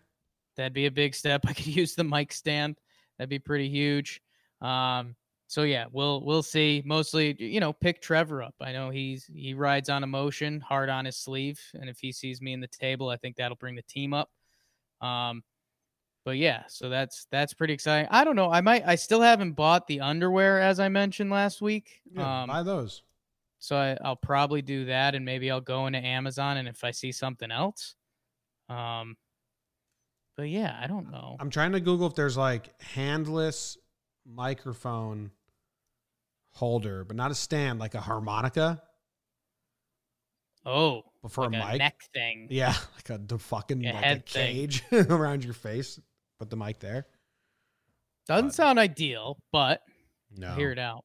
that'd 0.56 0.72
be 0.72 0.86
a 0.86 0.90
big 0.90 1.14
step. 1.14 1.42
I 1.48 1.52
could 1.52 1.66
use 1.66 1.94
the 1.94 2.04
mic 2.04 2.32
stand. 2.32 2.76
That'd 3.18 3.30
be 3.30 3.38
pretty 3.38 3.68
huge. 3.68 4.20
Um, 4.60 5.14
so 5.46 5.62
yeah, 5.62 5.84
we'll 5.92 6.24
we'll 6.24 6.42
see. 6.42 6.82
Mostly, 6.84 7.36
you 7.38 7.60
know, 7.60 7.72
pick 7.72 8.02
Trevor 8.02 8.42
up. 8.42 8.54
I 8.60 8.72
know 8.72 8.90
he's 8.90 9.30
he 9.32 9.54
rides 9.54 9.88
on 9.88 10.02
emotion, 10.02 10.60
hard 10.60 10.88
on 10.88 11.04
his 11.04 11.16
sleeve, 11.16 11.60
and 11.74 11.88
if 11.88 11.98
he 12.00 12.10
sees 12.10 12.40
me 12.40 12.52
in 12.52 12.60
the 12.60 12.66
table, 12.68 13.08
I 13.10 13.16
think 13.16 13.36
that'll 13.36 13.56
bring 13.56 13.76
the 13.76 13.82
team 13.82 14.14
up. 14.14 14.30
Um, 15.00 15.42
but 16.24 16.38
yeah, 16.38 16.64
so 16.68 16.88
that's 16.88 17.26
that's 17.30 17.54
pretty 17.54 17.74
exciting. 17.74 18.08
I 18.10 18.24
don't 18.24 18.36
know. 18.36 18.50
I 18.50 18.60
might. 18.60 18.82
I 18.86 18.94
still 18.96 19.20
haven't 19.20 19.52
bought 19.52 19.86
the 19.86 20.00
underwear 20.00 20.58
as 20.60 20.80
I 20.80 20.88
mentioned 20.88 21.30
last 21.30 21.60
week. 21.60 22.00
Yeah, 22.12 22.42
um, 22.42 22.48
buy 22.48 22.62
those. 22.62 23.02
So 23.64 23.76
I, 23.76 23.96
I'll 24.04 24.16
probably 24.16 24.60
do 24.60 24.86
that, 24.86 25.14
and 25.14 25.24
maybe 25.24 25.48
I'll 25.48 25.60
go 25.60 25.86
into 25.86 26.00
Amazon, 26.04 26.56
and 26.56 26.66
if 26.66 26.82
I 26.82 26.90
see 26.90 27.12
something 27.12 27.52
else, 27.52 27.94
um, 28.68 29.16
but 30.36 30.48
yeah, 30.48 30.76
I 30.82 30.88
don't 30.88 31.12
know. 31.12 31.36
I'm 31.38 31.48
trying 31.50 31.70
to 31.72 31.80
Google 31.80 32.08
if 32.08 32.16
there's 32.16 32.36
like 32.36 32.70
handless 32.82 33.78
microphone 34.26 35.30
holder, 36.54 37.04
but 37.04 37.14
not 37.14 37.30
a 37.30 37.34
stand, 37.36 37.78
like 37.78 37.94
a 37.94 38.00
harmonica, 38.00 38.82
Oh, 40.64 41.02
but 41.22 41.32
for 41.32 41.44
like 41.50 41.54
a 41.62 41.66
mic. 41.72 41.78
neck 41.78 42.02
thing. 42.14 42.46
Yeah, 42.50 42.74
like 42.94 43.10
a 43.10 43.22
the 43.24 43.38
fucking 43.38 43.84
A 43.84 43.92
like 43.92 43.94
a 43.94 44.06
head 44.06 44.26
thing. 44.26 44.54
cage 44.54 44.82
around 44.92 45.44
your 45.44 45.54
face. 45.54 46.00
Put 46.38 46.50
the 46.50 46.56
mic 46.56 46.78
there. 46.80 47.06
Doesn't 48.26 48.48
But- 48.48 48.54
sound 48.54 48.78
ideal, 48.78 49.38
but 49.52 49.82
No, 50.36 50.54
hear 50.54 50.70
it 50.72 50.78
out. 50.78 51.04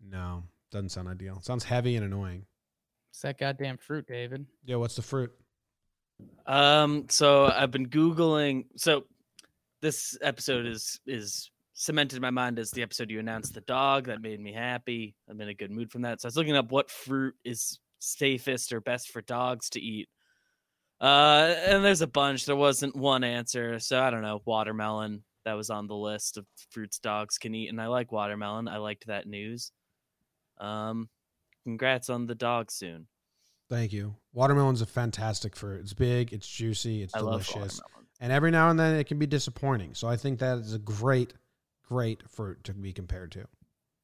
no, 0.00 0.44
doesn't 0.70 0.90
sound 0.90 1.08
ideal. 1.08 1.40
Sounds 1.42 1.64
heavy 1.64 1.96
and 1.96 2.04
annoying. 2.04 2.46
It's 3.10 3.22
that 3.22 3.38
goddamn 3.38 3.78
fruit, 3.78 4.06
David. 4.06 4.46
Yeah, 4.64 4.76
what's 4.76 4.96
the 4.96 5.02
fruit? 5.02 5.32
Um, 6.46 7.06
so 7.08 7.46
I've 7.46 7.70
been 7.70 7.88
googling. 7.88 8.66
So 8.76 9.04
this 9.80 10.16
episode 10.20 10.66
is 10.66 11.00
is 11.06 11.50
cemented 11.74 12.16
in 12.16 12.22
my 12.22 12.30
mind 12.30 12.58
as 12.58 12.70
the 12.72 12.82
episode 12.82 13.10
you 13.10 13.20
announced 13.20 13.54
the 13.54 13.60
dog. 13.62 14.06
That 14.06 14.20
made 14.20 14.40
me 14.40 14.52
happy. 14.52 15.14
I'm 15.28 15.40
in 15.40 15.48
a 15.48 15.54
good 15.54 15.70
mood 15.70 15.90
from 15.90 16.02
that. 16.02 16.20
So 16.20 16.26
I 16.26 16.28
was 16.28 16.36
looking 16.36 16.56
up 16.56 16.70
what 16.70 16.90
fruit 16.90 17.34
is 17.44 17.78
safest 17.98 18.72
or 18.72 18.80
best 18.80 19.10
for 19.10 19.22
dogs 19.22 19.70
to 19.70 19.80
eat. 19.80 20.08
Uh, 21.00 21.54
and 21.66 21.84
there's 21.84 22.02
a 22.02 22.06
bunch. 22.06 22.44
There 22.44 22.56
wasn't 22.56 22.96
one 22.96 23.22
answer. 23.22 23.78
So 23.78 24.00
I 24.00 24.10
don't 24.10 24.22
know. 24.22 24.40
Watermelon 24.44 25.22
that 25.44 25.54
was 25.54 25.70
on 25.70 25.86
the 25.86 25.94
list 25.94 26.36
of 26.36 26.44
fruits 26.70 26.98
dogs 26.98 27.38
can 27.38 27.54
eat, 27.54 27.68
and 27.68 27.80
I 27.80 27.86
like 27.86 28.12
watermelon. 28.12 28.68
I 28.68 28.76
liked 28.76 29.06
that 29.06 29.26
news. 29.26 29.72
Um, 30.60 31.08
congrats 31.64 32.08
on 32.10 32.26
the 32.26 32.34
dog 32.34 32.70
soon. 32.70 33.06
Thank 33.68 33.92
you. 33.92 34.14
Watermelon's 34.32 34.80
a 34.80 34.86
fantastic 34.86 35.54
fruit. 35.54 35.80
It's 35.80 35.92
big, 35.92 36.32
it's 36.32 36.48
juicy, 36.48 37.02
it's 37.02 37.14
I 37.14 37.18
delicious. 37.18 37.80
And 38.20 38.32
every 38.32 38.50
now 38.50 38.70
and 38.70 38.80
then 38.80 38.96
it 38.96 39.04
can 39.04 39.18
be 39.18 39.26
disappointing. 39.26 39.94
So 39.94 40.08
I 40.08 40.16
think 40.16 40.38
that 40.40 40.58
is 40.58 40.74
a 40.74 40.78
great, 40.78 41.34
great 41.86 42.28
fruit 42.30 42.64
to 42.64 42.72
be 42.72 42.92
compared 42.92 43.30
to. 43.32 43.44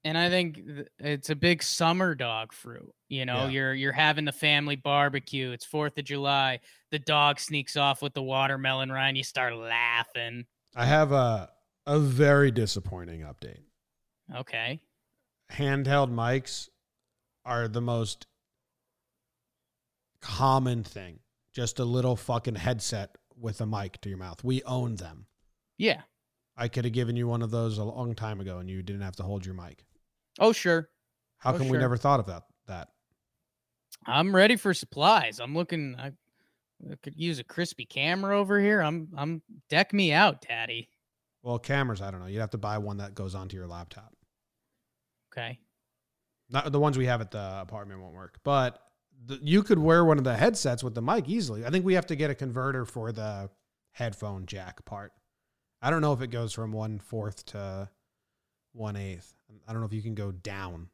And 0.07 0.19
I 0.19 0.29
think 0.29 0.61
it's 0.99 1.31
a 1.31 1.35
big 1.35 1.63
summer 1.63 2.15
dog 2.15 2.53
fruit. 2.53 2.93
You 3.09 3.25
know, 3.25 3.45
Yeah. 3.45 3.49
you're 3.49 3.75
you're 3.75 3.93
having 3.93 4.27
the 4.27 4.33
family 4.33 4.77
barbecue. 4.77 5.51
It's 5.53 5.65
Fourth 5.65 5.97
of 5.97 6.05
July. 6.05 6.61
The 6.91 6.99
dog 6.99 7.41
sneaks 7.41 7.75
off 7.75 8.03
with 8.03 8.13
the 8.13 8.23
watermelon 8.23 8.93
rind. 8.93 9.17
You 9.17 9.25
start 9.25 9.57
laughing. 9.57 10.45
I 10.77 10.85
have 10.85 11.11
a 11.13 11.51
a 11.87 11.99
very 11.99 12.51
disappointing 12.51 13.23
update. 13.23 13.63
Okay. 14.35 14.81
Handheld 15.53 16.11
mics 16.11 16.69
are 17.45 17.69
the 17.69 17.81
most 17.81 18.27
common 20.21 20.83
thing. 20.85 21.21
Just 21.53 21.79
a 21.79 21.85
little 21.85 22.17
fucking 22.17 22.57
headset 22.57 23.17
with 23.37 23.61
a 23.61 23.67
mic 23.67 24.01
to 24.01 24.09
your 24.09 24.19
mouth. 24.19 24.43
We 24.43 24.63
own 24.65 24.97
them. 24.97 25.27
Yeah. 25.79 26.03
I 26.57 26.69
could 26.69 26.85
have 26.85 26.95
given 26.95 27.17
you 27.17 27.27
one 27.29 27.43
of 27.43 27.51
those 27.51 27.79
a 27.79 27.85
long 27.85 28.15
time 28.15 28.41
ago 28.41 28.59
and 28.59 28.69
you 28.71 28.83
didn't 28.83 29.03
have 29.03 29.17
to 29.17 29.23
hold 29.23 29.45
your 29.45 29.55
mic. 29.55 29.85
Oh 30.39 30.53
sure. 30.53 30.89
How 31.39 31.55
Oh, 31.55 31.59
come 31.59 31.69
we 31.69 31.79
never 31.79 31.97
thought 31.97 32.21
of 32.21 32.27
that 32.27 32.45
that? 32.67 32.89
I'm 34.07 34.35
ready 34.35 34.57
for 34.57 34.73
supplies. 34.75 35.41
I'm 35.41 35.55
looking. 35.55 35.97
I, 35.99 36.13
I 36.91 36.95
could 37.03 37.15
use 37.17 37.39
a 37.39 37.45
crispy 37.45 37.85
camera 37.85 38.39
over 38.39 38.61
here. 38.61 38.81
I'm 38.81 39.09
I'm 39.17 39.43
deck 39.69 39.93
me 39.93 40.13
out, 40.13 40.43
Daddy. 40.49 40.89
Well, 41.43 41.59
cameras, 41.59 42.01
I 42.01 42.11
don't 42.11 42.21
know. 42.21 42.27
You'd 42.27 42.41
have 42.41 42.51
to 42.51 42.59
buy 42.59 42.79
one 42.79 42.97
that 42.99 43.15
goes 43.15 43.35
onto 43.35 43.57
your 43.57 43.67
laptop. 43.67 44.14
Okay. 45.37 45.59
Not 46.51 46.71
the 46.71 46.79
ones 46.79 46.97
we 46.97 47.07
have 47.07 47.21
at 47.21 47.31
the 47.31 47.59
apartment 47.61 48.01
won't 48.01 48.15
work, 48.15 48.39
but 48.45 48.79
the, 49.27 49.39
you 49.43 49.63
could 49.63 49.79
wear 49.79 50.05
one 50.05 50.19
of 50.19 50.25
the 50.25 50.37
headsets 50.37 50.85
with 50.85 50.95
the 50.95 51.03
mic 51.03 51.29
easily. 51.29 51.65
I 51.65 51.71
think 51.71 51.85
we 51.85 51.95
have 51.95 52.07
to 52.07 52.17
get 52.17 52.31
a 52.31 52.35
converter 52.35 52.85
for 52.85 53.13
the 53.13 53.51
headphone 53.93 54.47
jack 54.47 54.85
part. 54.85 55.13
I 55.81 55.91
don't 55.91 56.01
know 56.01 56.13
if 56.13 56.21
it 56.21 56.29
goes 56.29 56.53
from 56.53 56.73
one 56.73 56.99
fourth 56.99 57.45
to 57.47 57.89
one 58.73 58.97
eighth. 58.97 59.35
I 59.67 59.73
don't 59.73 59.81
know 59.81 59.87
if 59.87 59.93
you 59.93 60.03
can 60.03 60.15
go 60.15 60.33
down. 60.33 60.89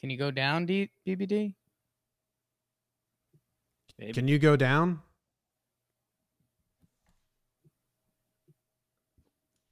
Can 0.00 0.10
you 0.10 0.16
go 0.16 0.30
down, 0.30 0.66
D- 0.66 0.90
BBD? 1.06 1.54
Maybe. 3.98 4.12
Can 4.12 4.28
you 4.28 4.38
go 4.38 4.56
down? 4.56 5.00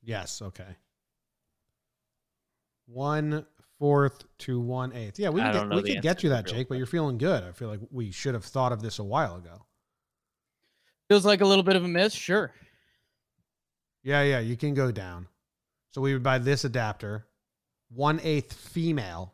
Yes. 0.02 0.40
Okay. 0.40 0.76
One 2.86 3.46
fourth 3.78 4.24
to 4.38 4.60
one 4.60 4.92
eighth. 4.92 5.18
Yeah, 5.18 5.30
we 5.30 5.40
I 5.40 5.52
can 5.52 5.68
get, 5.68 5.76
we 5.76 5.94
could 5.94 6.02
get 6.02 6.22
you 6.22 6.30
that, 6.30 6.46
real 6.46 6.54
Jake. 6.54 6.68
But 6.68 6.78
you're 6.78 6.86
feeling 6.86 7.18
good. 7.18 7.42
I 7.42 7.52
feel 7.52 7.68
like 7.68 7.80
we 7.90 8.10
should 8.10 8.34
have 8.34 8.44
thought 8.44 8.72
of 8.72 8.82
this 8.82 8.98
a 8.98 9.04
while 9.04 9.36
ago. 9.36 9.64
Feels 11.08 11.26
like 11.26 11.40
a 11.40 11.46
little 11.46 11.64
bit 11.64 11.76
of 11.76 11.84
a 11.84 11.88
miss. 11.88 12.12
Sure. 12.14 12.52
Yeah, 14.02 14.22
yeah, 14.22 14.40
you 14.40 14.56
can 14.56 14.74
go 14.74 14.90
down. 14.90 15.28
So 15.92 16.00
we 16.00 16.12
would 16.12 16.22
buy 16.22 16.38
this 16.38 16.64
adapter, 16.64 17.26
one 17.88 18.20
eighth 18.22 18.52
female, 18.52 19.32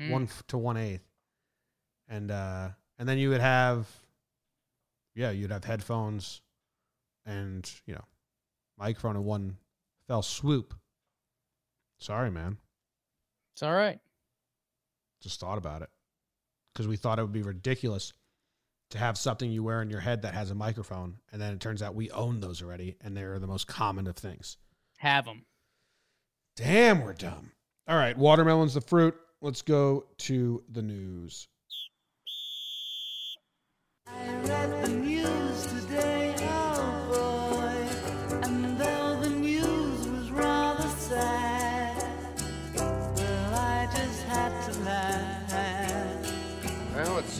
Mm. 0.00 0.10
one 0.10 0.28
to 0.48 0.58
one 0.58 0.76
eighth, 0.76 1.06
and 2.08 2.30
uh, 2.30 2.70
and 2.98 3.08
then 3.08 3.16
you 3.16 3.28
would 3.30 3.40
have, 3.40 3.86
yeah, 5.14 5.30
you'd 5.30 5.52
have 5.52 5.62
headphones, 5.62 6.40
and 7.24 7.70
you 7.86 7.94
know, 7.94 8.04
microphone 8.76 9.14
in 9.14 9.22
one 9.24 9.56
fell 10.08 10.22
swoop. 10.22 10.74
Sorry, 12.04 12.30
man. 12.30 12.58
It's 13.54 13.62
all 13.62 13.72
right. 13.72 13.98
Just 15.22 15.40
thought 15.40 15.56
about 15.56 15.80
it 15.80 15.88
because 16.70 16.86
we 16.86 16.98
thought 16.98 17.18
it 17.18 17.22
would 17.22 17.32
be 17.32 17.40
ridiculous 17.40 18.12
to 18.90 18.98
have 18.98 19.16
something 19.16 19.50
you 19.50 19.62
wear 19.62 19.80
in 19.80 19.88
your 19.88 20.00
head 20.00 20.20
that 20.20 20.34
has 20.34 20.50
a 20.50 20.54
microphone, 20.54 21.16
and 21.32 21.40
then 21.40 21.54
it 21.54 21.60
turns 21.60 21.80
out 21.80 21.94
we 21.94 22.10
own 22.10 22.40
those 22.40 22.60
already, 22.60 22.96
and 23.00 23.16
they're 23.16 23.38
the 23.38 23.46
most 23.46 23.66
common 23.66 24.06
of 24.06 24.16
things. 24.16 24.58
Have 24.98 25.24
them. 25.24 25.46
Damn, 26.56 27.02
we're 27.02 27.14
dumb. 27.14 27.52
All 27.88 27.96
right, 27.96 28.18
watermelon's 28.18 28.74
the 28.74 28.82
fruit. 28.82 29.14
Let's 29.40 29.62
go 29.62 30.04
to 30.18 30.62
the 30.70 30.82
news. 30.82 31.48
I 34.06 34.34
read 34.42 34.44
the 34.44 34.88
news 34.88 35.03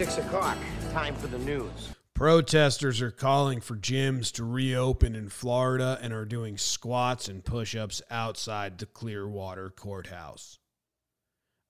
six 0.05 0.19
o'clock. 0.27 0.59
Time 0.93 1.15
for 1.15 1.29
the 1.29 1.39
news. 1.39 1.95
Protesters 2.15 3.01
are 3.01 3.11
calling 3.11 3.61
for 3.61 3.75
gyms 3.75 4.31
to 4.33 4.45
reopen 4.45 5.17
in 5.17 5.29
Florida 5.31 5.99
and 6.03 6.13
are 6.13 6.27
doing 6.27 6.59
squats 6.59 7.27
and 7.27 7.45
push 7.45 7.75
ups 7.75 8.03
outside 8.11 8.79
the 8.79 8.87
Clearwater 8.87 9.71
courthouse. 9.71 10.59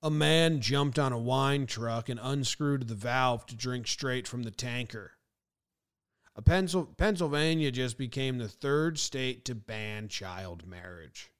A 0.03 0.11
man 0.11 0.61
jumped 0.61 0.99
on 0.99 1.12
a 1.12 1.18
wine 1.18 1.66
truck 1.66 2.09
and 2.09 2.20
unscrewed 2.20 2.89
the 2.89 2.95
valve 2.95 3.47
to 3.47 3.57
drink 3.57 3.87
straight 3.87 4.26
from 4.26 4.43
the 4.43 4.51
tanker. 4.51 5.12
Pencil- 6.45 6.93
Pennsylvania 6.99 7.70
just 7.70 7.97
became 7.97 8.39
the 8.39 8.49
third 8.49 8.99
state 8.99 9.45
to 9.45 9.55
ban 9.55 10.09
child 10.09 10.66
marriage. 10.66 11.30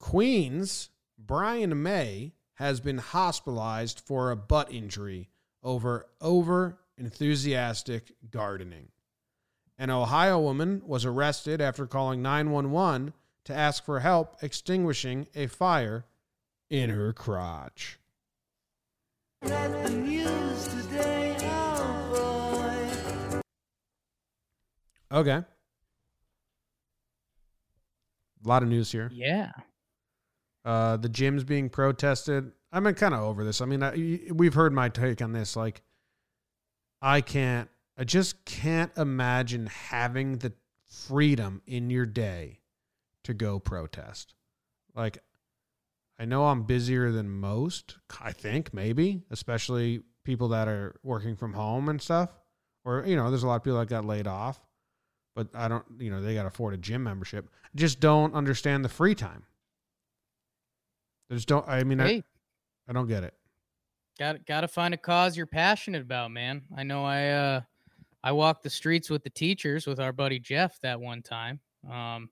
Queen's, 0.00 0.90
Brian 1.16 1.80
May 1.82 2.32
has 2.58 2.80
been 2.80 2.98
hospitalized 2.98 4.00
for 4.00 4.32
a 4.32 4.36
butt 4.36 4.72
injury 4.72 5.28
over 5.62 6.06
over 6.20 6.80
enthusiastic 6.96 8.12
gardening. 8.32 8.88
An 9.78 9.90
Ohio 9.90 10.40
woman 10.40 10.82
was 10.84 11.04
arrested 11.04 11.60
after 11.60 11.86
calling 11.86 12.20
911 12.20 13.12
to 13.44 13.54
ask 13.54 13.84
for 13.84 14.00
help 14.00 14.42
extinguishing 14.42 15.28
a 15.36 15.46
fire 15.46 16.04
in 16.68 16.90
her 16.90 17.12
crotch. 17.12 18.00
Okay. 25.12 25.44
A 28.44 28.48
lot 28.48 28.64
of 28.64 28.68
news 28.68 28.90
here. 28.90 29.10
Yeah. 29.14 29.52
Uh, 30.68 30.98
the 30.98 31.08
gyms 31.08 31.46
being 31.46 31.70
protested. 31.70 32.52
I'm 32.70 32.84
kind 32.92 33.14
of 33.14 33.20
over 33.20 33.42
this. 33.42 33.62
I 33.62 33.64
mean, 33.64 33.82
I, 33.82 34.20
we've 34.30 34.52
heard 34.52 34.74
my 34.74 34.90
take 34.90 35.22
on 35.22 35.32
this. 35.32 35.56
Like, 35.56 35.80
I 37.00 37.22
can't, 37.22 37.70
I 37.96 38.04
just 38.04 38.44
can't 38.44 38.92
imagine 38.98 39.68
having 39.68 40.36
the 40.36 40.52
freedom 40.90 41.62
in 41.66 41.88
your 41.88 42.04
day 42.04 42.60
to 43.24 43.32
go 43.32 43.58
protest. 43.58 44.34
Like, 44.94 45.22
I 46.18 46.26
know 46.26 46.44
I'm 46.44 46.64
busier 46.64 47.12
than 47.12 47.30
most, 47.30 47.96
I 48.20 48.32
think, 48.32 48.74
maybe, 48.74 49.22
especially 49.30 50.02
people 50.22 50.48
that 50.48 50.68
are 50.68 50.96
working 51.02 51.34
from 51.34 51.54
home 51.54 51.88
and 51.88 52.02
stuff. 52.02 52.28
Or, 52.84 53.04
you 53.06 53.16
know, 53.16 53.30
there's 53.30 53.42
a 53.42 53.46
lot 53.46 53.56
of 53.56 53.64
people 53.64 53.78
that 53.78 53.88
got 53.88 54.04
laid 54.04 54.26
off, 54.26 54.60
but 55.34 55.48
I 55.54 55.68
don't, 55.68 55.86
you 55.98 56.10
know, 56.10 56.20
they 56.20 56.34
got 56.34 56.42
to 56.42 56.48
afford 56.48 56.74
a 56.74 56.76
gym 56.76 57.04
membership. 57.04 57.48
Just 57.74 58.00
don't 58.00 58.34
understand 58.34 58.84
the 58.84 58.90
free 58.90 59.14
time. 59.14 59.44
I 61.30 61.34
just 61.34 61.48
don't, 61.48 61.66
I 61.68 61.84
mean, 61.84 62.00
I, 62.00 62.06
Hey, 62.06 62.24
I 62.88 62.92
don't 62.94 63.08
get 63.08 63.24
it. 63.24 63.34
got 64.18 64.44
got 64.46 64.62
to 64.62 64.68
find 64.68 64.94
a 64.94 64.96
cause 64.98 65.36
you're 65.36 65.46
passionate 65.46 66.02
about, 66.02 66.30
man. 66.30 66.64
I 66.76 66.82
know 66.82 67.04
I 67.04 67.28
uh 67.28 67.60
I 68.22 68.32
walked 68.32 68.62
the 68.64 68.70
streets 68.70 69.10
with 69.10 69.24
the 69.24 69.30
teachers 69.30 69.86
with 69.86 70.00
our 70.00 70.12
buddy 70.12 70.38
Jeff 70.38 70.80
that 70.82 71.00
one 71.00 71.22
time. 71.22 71.60
Um 71.88 72.30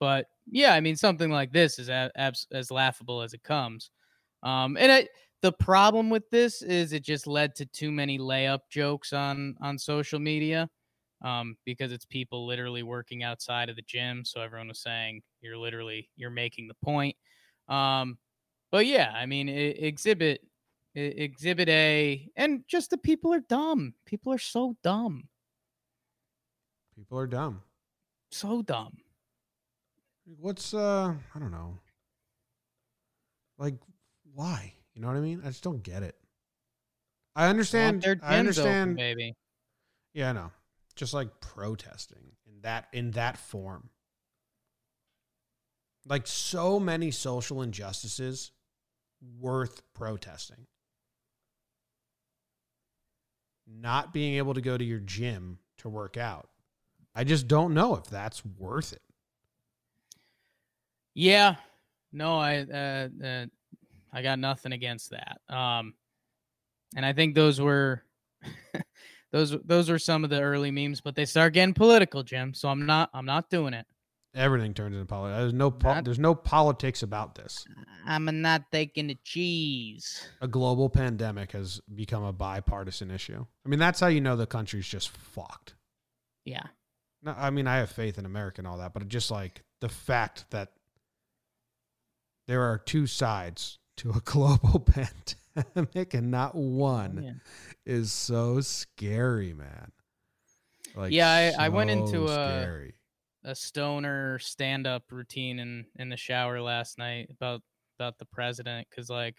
but 0.00 0.28
yeah, 0.46 0.74
I 0.74 0.80
mean 0.80 0.96
something 0.96 1.30
like 1.30 1.52
this 1.52 1.78
is 1.78 1.88
a, 1.90 2.10
abs- 2.16 2.48
as 2.52 2.70
laughable 2.70 3.22
as 3.22 3.34
it 3.34 3.44
comes. 3.44 3.90
Um 4.42 4.76
and 4.78 4.92
I 4.92 5.08
the 5.42 5.52
problem 5.52 6.10
with 6.10 6.30
this 6.30 6.62
is 6.62 6.92
it 6.92 7.04
just 7.04 7.26
led 7.26 7.54
to 7.56 7.66
too 7.66 7.92
many 7.92 8.18
layup 8.18 8.60
jokes 8.70 9.12
on 9.12 9.56
on 9.62 9.78
social 9.78 10.20
media. 10.20 10.70
Um, 11.22 11.56
because 11.64 11.92
it's 11.92 12.04
people 12.04 12.46
literally 12.46 12.82
working 12.82 13.22
outside 13.22 13.68
of 13.68 13.76
the 13.76 13.82
gym. 13.82 14.24
So 14.24 14.40
everyone 14.40 14.68
was 14.68 14.80
saying 14.82 15.22
you're 15.40 15.56
literally 15.56 16.10
you're 16.16 16.30
making 16.30 16.68
the 16.68 16.74
point. 16.74 17.16
Um, 17.72 18.18
but 18.70 18.86
yeah, 18.86 19.12
I 19.14 19.26
mean, 19.26 19.48
exhibit 19.48 20.42
exhibit 20.94 21.68
A, 21.70 22.28
and 22.36 22.64
just 22.68 22.90
the 22.90 22.98
people 22.98 23.32
are 23.32 23.40
dumb. 23.40 23.94
People 24.04 24.32
are 24.32 24.38
so 24.38 24.76
dumb, 24.82 25.28
People 26.96 27.18
are 27.18 27.26
dumb. 27.26 27.62
so 28.30 28.62
dumb. 28.62 28.98
What's, 30.24 30.72
uh, 30.74 31.14
I 31.34 31.38
don't 31.38 31.50
know. 31.50 31.78
Like, 33.58 33.74
why? 34.34 34.74
You 34.94 35.00
know 35.00 35.08
what 35.08 35.16
I 35.16 35.20
mean? 35.20 35.40
I 35.42 35.48
just 35.48 35.64
don't 35.64 35.82
get 35.82 36.02
it. 36.02 36.14
I 37.34 37.48
understand. 37.48 38.04
I 38.04 38.08
gyms 38.08 38.18
open, 38.18 38.34
understand. 38.38 38.96
baby. 38.96 39.34
Yeah, 40.12 40.30
I 40.30 40.32
know. 40.32 40.52
Just 40.94 41.14
like 41.14 41.40
protesting 41.40 42.32
in 42.46 42.60
that 42.62 42.88
in 42.92 43.12
that 43.12 43.38
form. 43.38 43.88
Like 46.06 46.26
so 46.26 46.80
many 46.80 47.10
social 47.10 47.62
injustices 47.62 48.50
worth 49.40 49.82
protesting. 49.94 50.66
Not 53.66 54.12
being 54.12 54.34
able 54.34 54.54
to 54.54 54.60
go 54.60 54.76
to 54.76 54.84
your 54.84 54.98
gym 54.98 55.58
to 55.78 55.88
work 55.88 56.16
out. 56.16 56.48
I 57.14 57.24
just 57.24 57.46
don't 57.46 57.74
know 57.74 57.94
if 57.94 58.06
that's 58.06 58.44
worth 58.44 58.92
it. 58.92 59.02
Yeah, 61.14 61.56
no, 62.12 62.38
I 62.38 62.58
uh, 62.60 63.08
uh, 63.24 63.46
I 64.12 64.22
got 64.22 64.38
nothing 64.38 64.72
against 64.72 65.10
that. 65.10 65.40
Um, 65.48 65.94
and 66.96 67.04
I 67.04 67.12
think 67.12 67.34
those 67.34 67.60
were 67.60 68.02
those 69.32 69.56
those 69.64 69.90
were 69.90 69.98
some 69.98 70.24
of 70.24 70.30
the 70.30 70.40
early 70.40 70.70
memes, 70.70 71.00
but 71.00 71.14
they 71.14 71.26
start 71.26 71.52
getting 71.52 71.74
political, 71.74 72.22
Jim. 72.22 72.54
So 72.54 72.68
I'm 72.68 72.86
not 72.86 73.10
I'm 73.12 73.26
not 73.26 73.50
doing 73.50 73.74
it. 73.74 73.86
Everything 74.34 74.72
turns 74.72 74.94
into 74.94 75.04
politics. 75.06 75.38
There's 75.38 75.52
no 75.52 75.70
po- 75.70 75.94
Not- 75.94 76.04
there's 76.04 76.18
no 76.18 76.34
politics 76.34 77.02
about 77.02 77.34
this. 77.34 77.66
I'm 78.06 78.40
not 78.40 78.72
taking 78.72 79.08
the 79.08 79.18
cheese. 79.22 80.26
A 80.40 80.48
global 80.48 80.88
pandemic 80.88 81.52
has 81.52 81.80
become 81.94 82.22
a 82.24 82.32
bipartisan 82.32 83.10
issue. 83.10 83.44
I 83.64 83.68
mean, 83.68 83.78
that's 83.78 84.00
how 84.00 84.06
you 84.06 84.20
know 84.22 84.34
the 84.36 84.46
country's 84.46 84.86
just 84.88 85.10
fucked. 85.10 85.74
Yeah. 86.46 86.62
No, 87.22 87.34
I 87.36 87.50
mean, 87.50 87.66
I 87.66 87.76
have 87.76 87.90
faith 87.90 88.16
in 88.18 88.24
America 88.24 88.60
and 88.62 88.66
all 88.66 88.78
that, 88.78 88.94
but 88.94 89.06
just 89.08 89.30
like 89.30 89.62
the 89.80 89.88
fact 89.90 90.46
that 90.50 90.72
there 92.48 92.62
are 92.62 92.78
two 92.78 93.06
sides 93.06 93.78
to 93.98 94.10
a 94.10 94.20
global 94.24 94.80
pandemic 94.80 96.14
and 96.14 96.30
not 96.30 96.54
one 96.54 97.22
Yeah. 97.22 97.32
is 97.94 98.10
so 98.12 98.60
scary, 98.62 99.52
man. 99.52 99.92
Like, 100.94 101.12
Yeah, 101.12 101.52
I- 101.58 101.66
I 101.66 101.68
went 101.68 101.90
into, 101.90 102.26
scary. 102.28 102.94
A 103.44 103.54
stoner 103.54 104.38
stand 104.38 104.86
up 104.86 105.04
routine 105.10 105.58
in 105.58 105.86
in 105.98 106.08
the 106.08 106.16
shower 106.16 106.60
last 106.60 106.98
night 106.98 107.28
about 107.30 107.62
about 107.98 108.18
the 108.18 108.24
president 108.26 108.86
because 108.90 109.10
like 109.10 109.36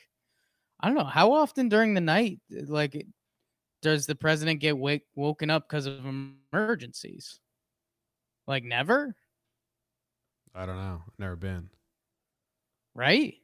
I 0.80 0.88
don't 0.88 0.98
know 0.98 1.04
how 1.06 1.34
often 1.34 1.70
during 1.70 1.94
the 1.94 2.02
night 2.02 2.40
like 2.50 3.06
does 3.82 4.06
the 4.08 4.16
president 4.16 4.62
get 4.62 4.78
wake 4.78 5.04
woken 5.16 5.50
up 5.50 5.68
because 5.70 5.86
of 5.88 6.06
emergencies? 6.06 7.40
Like 8.48 8.64
never, 8.64 9.16
I 10.56 10.66
don't 10.66 10.78
know. 10.78 11.04
Never 11.20 11.36
been. 11.36 11.70
right? 12.96 13.36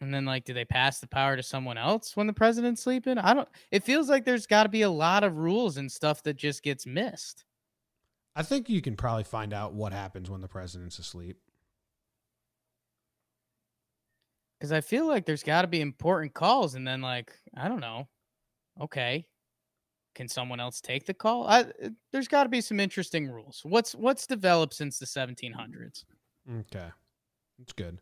And 0.00 0.12
then 0.12 0.24
like 0.24 0.44
do 0.44 0.52
they 0.52 0.64
pass 0.64 0.98
the 0.98 1.06
power 1.06 1.36
to 1.36 1.42
someone 1.42 1.78
else 1.78 2.16
when 2.16 2.26
the 2.26 2.32
president's 2.32 2.82
sleeping? 2.82 3.18
I 3.18 3.34
don't 3.34 3.48
it 3.70 3.84
feels 3.84 4.08
like 4.08 4.24
there's 4.24 4.46
got 4.46 4.64
to 4.64 4.68
be 4.68 4.82
a 4.82 4.90
lot 4.90 5.22
of 5.24 5.36
rules 5.38 5.76
and 5.76 5.90
stuff 5.90 6.22
that 6.24 6.34
just 6.36 6.62
gets 6.62 6.86
missed. 6.86 7.44
I 8.34 8.42
think 8.42 8.68
you 8.68 8.80
can 8.80 8.96
probably 8.96 9.24
find 9.24 9.52
out 9.52 9.74
what 9.74 9.92
happens 9.92 10.30
when 10.30 10.40
the 10.40 10.48
president's 10.48 10.98
asleep. 10.98 11.38
Cuz 14.60 14.72
I 14.72 14.80
feel 14.80 15.06
like 15.06 15.26
there's 15.26 15.42
got 15.42 15.62
to 15.62 15.68
be 15.68 15.80
important 15.80 16.34
calls 16.34 16.74
and 16.74 16.86
then 16.86 17.02
like 17.02 17.32
I 17.56 17.68
don't 17.68 17.80
know. 17.80 18.08
Okay. 18.80 19.26
Can 20.14 20.28
someone 20.28 20.60
else 20.60 20.80
take 20.80 21.06
the 21.06 21.14
call? 21.14 21.46
I, 21.46 21.60
uh, 21.60 21.88
there's 22.10 22.28
got 22.28 22.42
to 22.42 22.48
be 22.50 22.60
some 22.60 22.78
interesting 22.78 23.28
rules. 23.28 23.60
What's 23.64 23.94
what's 23.94 24.26
developed 24.26 24.74
since 24.74 24.98
the 24.98 25.06
1700s? 25.06 26.04
Okay. 26.50 26.90
That's 27.58 27.72
good. 27.72 28.00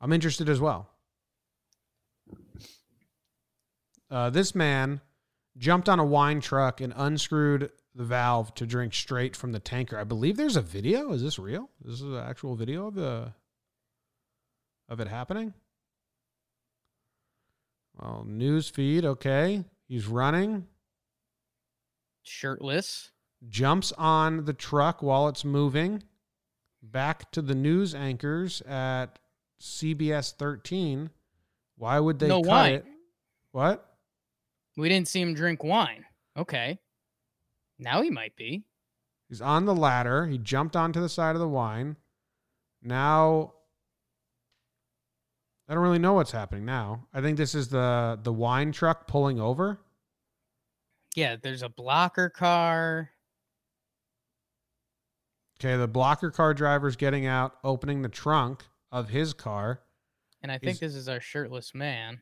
I'm 0.00 0.12
interested 0.12 0.48
as 0.48 0.60
well. 0.60 0.90
Uh, 4.10 4.30
this 4.30 4.54
man 4.54 5.00
jumped 5.56 5.88
on 5.88 5.98
a 5.98 6.04
wine 6.04 6.40
truck 6.40 6.80
and 6.80 6.92
unscrewed 6.96 7.70
the 7.94 8.04
valve 8.04 8.54
to 8.54 8.66
drink 8.66 8.94
straight 8.94 9.34
from 9.34 9.52
the 9.52 9.58
tanker. 9.58 9.98
I 9.98 10.04
believe 10.04 10.36
there's 10.36 10.56
a 10.56 10.62
video. 10.62 11.12
Is 11.12 11.22
this 11.22 11.38
real? 11.38 11.70
This 11.84 11.94
is 11.94 12.02
an 12.02 12.16
actual 12.16 12.54
video 12.54 12.86
of 12.86 12.94
the 12.94 13.32
of 14.88 15.00
it 15.00 15.08
happening. 15.08 15.54
Well, 17.98 18.24
news 18.26 18.68
feed. 18.68 19.04
Okay, 19.04 19.64
he's 19.88 20.06
running. 20.06 20.66
Shirtless. 22.22 23.10
Jumps 23.48 23.92
on 23.92 24.44
the 24.44 24.52
truck 24.52 25.02
while 25.02 25.28
it's 25.28 25.44
moving. 25.44 26.02
Back 26.82 27.30
to 27.32 27.42
the 27.42 27.54
news 27.54 27.94
anchors 27.94 28.62
at 28.62 29.18
CBS 29.60 30.32
13. 30.34 31.10
Why 31.76 31.98
would 31.98 32.18
they 32.18 32.28
No 32.28 32.42
cut 32.42 32.48
wine. 32.48 32.72
it? 32.74 32.84
What? 33.52 33.86
We 34.76 34.88
didn't 34.88 35.08
see 35.08 35.20
him 35.20 35.34
drink 35.34 35.64
wine. 35.64 36.04
Okay. 36.36 36.78
Now 37.80 38.02
he 38.02 38.10
might 38.10 38.36
be. 38.36 38.64
He's 39.28 39.40
on 39.40 39.64
the 39.64 39.74
ladder. 39.74 40.26
He 40.26 40.38
jumped 40.38 40.76
onto 40.76 41.00
the 41.00 41.08
side 41.08 41.34
of 41.34 41.40
the 41.40 41.48
wine. 41.48 41.96
Now 42.82 43.54
I 45.68 45.74
don't 45.74 45.82
really 45.84 46.00
know 46.00 46.14
what's 46.14 46.32
happening 46.32 46.64
now. 46.64 47.06
I 47.14 47.20
think 47.20 47.36
this 47.36 47.54
is 47.54 47.68
the 47.68 48.18
the 48.20 48.32
wine 48.32 48.72
truck 48.72 49.06
pulling 49.06 49.40
over. 49.40 49.80
Yeah, 51.14 51.36
there's 51.40 51.62
a 51.62 51.68
blocker 51.68 52.28
car. 52.28 53.10
Okay, 55.58 55.76
the 55.76 55.86
blocker 55.86 56.30
car 56.30 56.54
driver's 56.54 56.96
getting 56.96 57.26
out, 57.26 57.54
opening 57.62 58.02
the 58.02 58.08
trunk 58.08 58.64
of 58.90 59.10
his 59.10 59.32
car. 59.32 59.82
And 60.42 60.50
I 60.50 60.58
think 60.58 60.74
Is- 60.74 60.80
this 60.80 60.94
is 60.94 61.08
our 61.08 61.20
shirtless 61.20 61.74
man. 61.74 62.20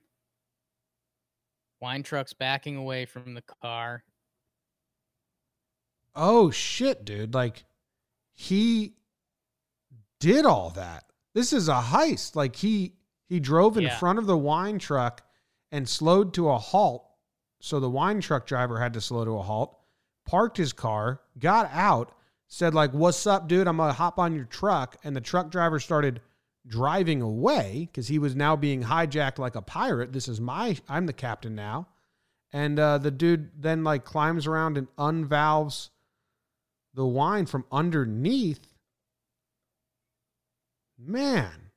Wine 1.80 2.02
truck's 2.02 2.32
backing 2.32 2.76
away 2.76 3.06
from 3.06 3.34
the 3.34 3.44
car. 3.62 4.04
Oh 6.14 6.50
shit, 6.50 7.04
dude. 7.04 7.34
Like 7.34 7.64
he 8.34 8.94
did 10.20 10.44
all 10.46 10.70
that. 10.70 11.04
This 11.34 11.52
is 11.52 11.68
a 11.68 11.80
heist. 11.80 12.34
Like 12.36 12.56
he 12.56 12.94
he 13.28 13.40
drove 13.40 13.76
in 13.76 13.84
Yeah. 13.84 13.98
front 13.98 14.18
of 14.18 14.26
the 14.26 14.36
wine 14.38 14.78
truck 14.78 15.22
and 15.70 15.88
slowed 15.88 16.32
to 16.34 16.48
a 16.48 16.58
halt. 16.58 17.04
So 17.60 17.80
the 17.80 17.90
wine 17.90 18.20
truck 18.20 18.46
driver 18.46 18.78
had 18.80 18.92
to 18.94 19.00
slow 19.00 19.24
to 19.24 19.36
a 19.36 19.42
halt, 19.42 19.76
parked 20.24 20.56
his 20.56 20.72
car, 20.72 21.20
got 21.38 21.68
out, 21.72 22.12
said 22.46 22.74
like, 22.74 22.92
"What's 22.92 23.26
up, 23.26 23.48
dude? 23.48 23.66
I'm 23.68 23.76
going 23.76 23.88
to 23.90 23.92
hop 23.94 24.18
on 24.18 24.34
your 24.34 24.44
truck." 24.44 24.96
And 25.04 25.14
the 25.14 25.20
truck 25.20 25.50
driver 25.50 25.78
started 25.80 26.20
driving 26.66 27.22
away 27.22 27.88
cuz 27.94 28.08
he 28.08 28.18
was 28.18 28.34
now 28.36 28.54
being 28.56 28.82
hijacked 28.84 29.38
like 29.38 29.54
a 29.56 29.62
pirate. 29.62 30.12
This 30.12 30.28
is 30.28 30.40
my 30.40 30.76
I'm 30.88 31.06
the 31.06 31.12
captain 31.12 31.54
now. 31.54 31.88
And 32.52 32.78
uh, 32.78 32.98
the 32.98 33.10
dude 33.10 33.50
then 33.60 33.84
like 33.84 34.04
climbs 34.04 34.46
around 34.46 34.78
and 34.78 34.88
unvalves 34.96 35.90
the 36.98 37.06
wine 37.06 37.46
from 37.46 37.64
underneath. 37.70 38.74
Man, 40.98 41.70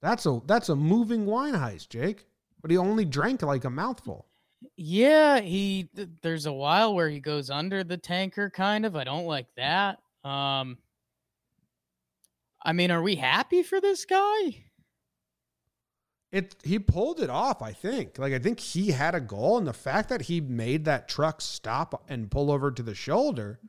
that's 0.00 0.24
a 0.24 0.40
that's 0.46 0.70
a 0.70 0.74
moving 0.74 1.26
wine 1.26 1.52
heist, 1.52 1.90
Jake. 1.90 2.24
But 2.62 2.70
he 2.70 2.78
only 2.78 3.04
drank 3.04 3.42
like 3.42 3.64
a 3.64 3.70
mouthful. 3.70 4.26
Yeah, 4.76 5.40
he 5.40 5.90
th- 5.94 6.08
there's 6.22 6.46
a 6.46 6.52
while 6.52 6.94
where 6.94 7.10
he 7.10 7.20
goes 7.20 7.50
under 7.50 7.84
the 7.84 7.98
tanker 7.98 8.48
kind 8.48 8.86
of. 8.86 8.96
I 8.96 9.04
don't 9.04 9.26
like 9.26 9.48
that. 9.56 9.98
Um 10.24 10.78
I 12.64 12.72
mean, 12.72 12.90
are 12.90 13.02
we 13.02 13.16
happy 13.16 13.62
for 13.62 13.78
this 13.78 14.06
guy? 14.06 14.64
It 16.30 16.56
he 16.62 16.78
pulled 16.78 17.20
it 17.20 17.30
off, 17.30 17.62
I 17.62 17.72
think. 17.72 18.18
Like 18.18 18.32
I 18.32 18.38
think 18.38 18.60
he 18.60 18.90
had 18.90 19.14
a 19.14 19.20
goal, 19.20 19.56
and 19.56 19.66
the 19.66 19.72
fact 19.72 20.08
that 20.10 20.22
he 20.22 20.40
made 20.40 20.84
that 20.84 21.08
truck 21.08 21.40
stop 21.40 22.04
and 22.08 22.30
pull 22.30 22.50
over 22.50 22.70
to 22.70 22.82
the 22.82 22.94
shoulder, 22.94 23.60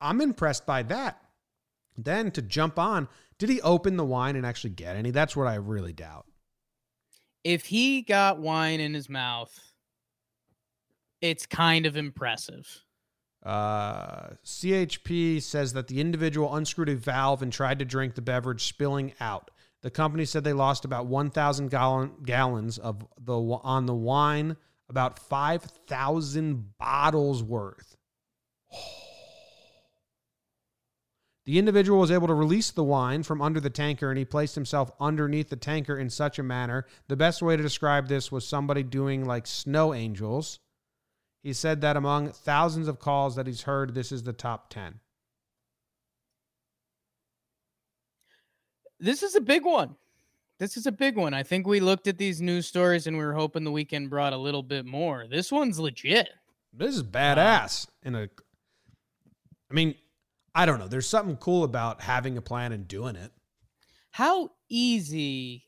I'm 0.00 0.20
impressed 0.20 0.64
by 0.64 0.82
that. 0.84 1.20
Then 1.96 2.30
to 2.32 2.42
jump 2.42 2.78
on, 2.78 3.08
did 3.38 3.50
he 3.50 3.60
open 3.60 3.96
the 3.96 4.04
wine 4.04 4.36
and 4.36 4.46
actually 4.46 4.70
get 4.70 4.96
any? 4.96 5.10
That's 5.10 5.36
what 5.36 5.46
I 5.46 5.56
really 5.56 5.92
doubt. 5.92 6.26
If 7.44 7.66
he 7.66 8.02
got 8.02 8.38
wine 8.38 8.80
in 8.80 8.94
his 8.94 9.08
mouth, 9.08 9.58
it's 11.20 11.44
kind 11.44 11.86
of 11.86 11.96
impressive. 11.96 12.84
Uh, 13.44 14.30
CHP 14.44 15.42
says 15.42 15.72
that 15.72 15.88
the 15.88 16.00
individual 16.00 16.54
unscrewed 16.54 16.88
a 16.88 16.96
valve 16.96 17.42
and 17.42 17.52
tried 17.52 17.78
to 17.78 17.84
drink 17.84 18.14
the 18.14 18.22
beverage, 18.22 18.64
spilling 18.64 19.12
out. 19.20 19.50
The 19.82 19.90
company 19.90 20.24
said 20.24 20.42
they 20.42 20.52
lost 20.52 20.84
about 20.84 21.06
1,000 21.06 21.68
gallon, 21.68 22.12
gallons 22.24 22.78
of 22.78 23.06
the 23.16 23.38
on 23.38 23.86
the 23.86 23.94
wine, 23.94 24.56
about 24.88 25.18
5,000 25.18 26.78
bottles 26.78 27.42
worth. 27.42 27.96
The 31.46 31.58
individual 31.58 31.98
was 31.98 32.10
able 32.10 32.26
to 32.26 32.34
release 32.34 32.70
the 32.70 32.84
wine 32.84 33.22
from 33.22 33.40
under 33.40 33.58
the 33.58 33.70
tanker 33.70 34.10
and 34.10 34.18
he 34.18 34.26
placed 34.26 34.54
himself 34.54 34.90
underneath 35.00 35.48
the 35.48 35.56
tanker 35.56 35.96
in 35.96 36.10
such 36.10 36.38
a 36.38 36.42
manner. 36.42 36.84
The 37.06 37.16
best 37.16 37.40
way 37.40 37.56
to 37.56 37.62
describe 37.62 38.06
this 38.06 38.30
was 38.30 38.46
somebody 38.46 38.82
doing 38.82 39.24
like 39.24 39.46
snow 39.46 39.94
angels. 39.94 40.58
He 41.42 41.54
said 41.54 41.80
that 41.80 41.96
among 41.96 42.32
thousands 42.32 42.86
of 42.86 42.98
calls 42.98 43.34
that 43.36 43.46
he's 43.46 43.62
heard, 43.62 43.94
this 43.94 44.12
is 44.12 44.24
the 44.24 44.34
top 44.34 44.68
10. 44.68 45.00
This 49.00 49.22
is 49.22 49.34
a 49.34 49.40
big 49.40 49.64
one. 49.64 49.96
This 50.58 50.76
is 50.76 50.86
a 50.86 50.92
big 50.92 51.16
one. 51.16 51.34
I 51.34 51.44
think 51.44 51.66
we 51.66 51.78
looked 51.78 52.08
at 52.08 52.18
these 52.18 52.40
news 52.40 52.66
stories 52.66 53.06
and 53.06 53.16
we 53.16 53.24
were 53.24 53.34
hoping 53.34 53.62
the 53.62 53.70
weekend 53.70 54.10
brought 54.10 54.32
a 54.32 54.36
little 54.38 54.62
bit 54.62 54.84
more. 54.84 55.26
This 55.28 55.52
one's 55.52 55.78
legit. 55.78 56.28
This 56.72 56.96
is 56.96 57.02
badass. 57.04 57.86
In 58.02 58.16
a, 58.16 58.28
I 59.70 59.74
mean, 59.74 59.94
I 60.54 60.66
don't 60.66 60.80
know. 60.80 60.88
There's 60.88 61.08
something 61.08 61.36
cool 61.36 61.62
about 61.62 62.00
having 62.00 62.36
a 62.36 62.42
plan 62.42 62.72
and 62.72 62.88
doing 62.88 63.14
it. 63.14 63.30
How 64.10 64.50
easy 64.68 65.64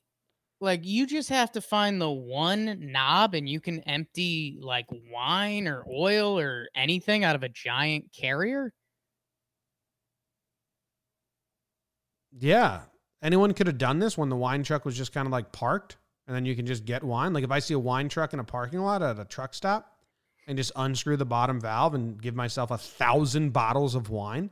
like 0.61 0.85
you 0.85 1.07
just 1.07 1.29
have 1.29 1.53
to 1.53 1.61
find 1.61 2.01
the 2.01 2.11
one 2.11 2.93
knob 2.93 3.35
and 3.35 3.49
you 3.49 3.61
can 3.61 3.81
empty 3.81 4.59
like 4.61 4.87
wine 5.11 5.69
or 5.69 5.85
oil 5.89 6.39
or 6.39 6.69
anything 6.75 7.23
out 7.23 7.37
of 7.37 7.45
a 7.45 7.49
giant 7.49 8.13
carrier? 8.13 8.73
Yeah. 12.37 12.81
Anyone 13.23 13.53
could 13.53 13.67
have 13.67 13.79
done 13.79 13.99
this 13.99 14.17
when 14.17 14.29
the 14.29 14.37
wine 14.37 14.63
truck 14.63 14.85
was 14.85 14.97
just 14.97 15.13
kind 15.13 15.27
of 15.27 15.33
like 15.33 15.53
parked 15.53 15.99
and 16.27 16.35
then 16.35 16.47
you 16.47 16.57
can 16.57 16.65
just 16.65 16.85
get 16.85 17.03
wine. 17.03 17.33
Like 17.33 17.45
if 17.45 17.51
I 17.51 17.59
see 17.59 17.75
a 17.75 17.79
wine 17.79 18.09
truck 18.09 18.33
in 18.33 18.39
a 18.39 18.45
parking 18.45 18.81
lot 18.81 19.03
at 19.03 19.19
a 19.19 19.25
truck 19.25 19.53
stop 19.53 19.97
and 20.47 20.57
just 20.57 20.73
unscrew 20.77 21.17
the 21.17 21.27
bottom 21.27 21.61
valve 21.61 21.95
and 21.95 22.21
give 22.21 22.35
myself 22.35 22.71
a 22.71 22.79
thousand 22.79 23.51
bottles 23.51 23.95
of 23.95 24.11
wine. 24.11 24.51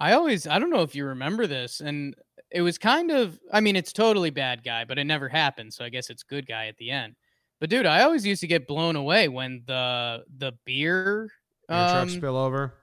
I 0.00 0.12
always 0.12 0.46
I 0.46 0.58
don't 0.58 0.70
know 0.70 0.82
if 0.82 0.94
you 0.94 1.04
remember 1.04 1.46
this 1.46 1.80
and 1.80 2.14
it 2.50 2.62
was 2.62 2.78
kind 2.78 3.10
of 3.10 3.38
I 3.52 3.60
mean 3.60 3.76
it's 3.76 3.92
totally 3.92 4.30
bad 4.30 4.62
guy 4.62 4.84
but 4.84 4.98
it 4.98 5.04
never 5.04 5.28
happened 5.28 5.74
so 5.74 5.84
I 5.84 5.88
guess 5.88 6.08
it's 6.08 6.22
good 6.22 6.46
guy 6.46 6.66
at 6.66 6.76
the 6.78 6.90
end. 6.90 7.16
But 7.60 7.70
dude, 7.70 7.86
I 7.86 8.02
always 8.02 8.24
used 8.24 8.40
to 8.42 8.46
get 8.46 8.68
blown 8.68 8.94
away 8.94 9.28
when 9.28 9.62
the 9.66 10.24
the 10.36 10.52
beer 10.64 11.28
Your 11.68 11.78
truck 11.78 12.02
um, 12.02 12.08
spill 12.08 12.36
over. 12.36 12.74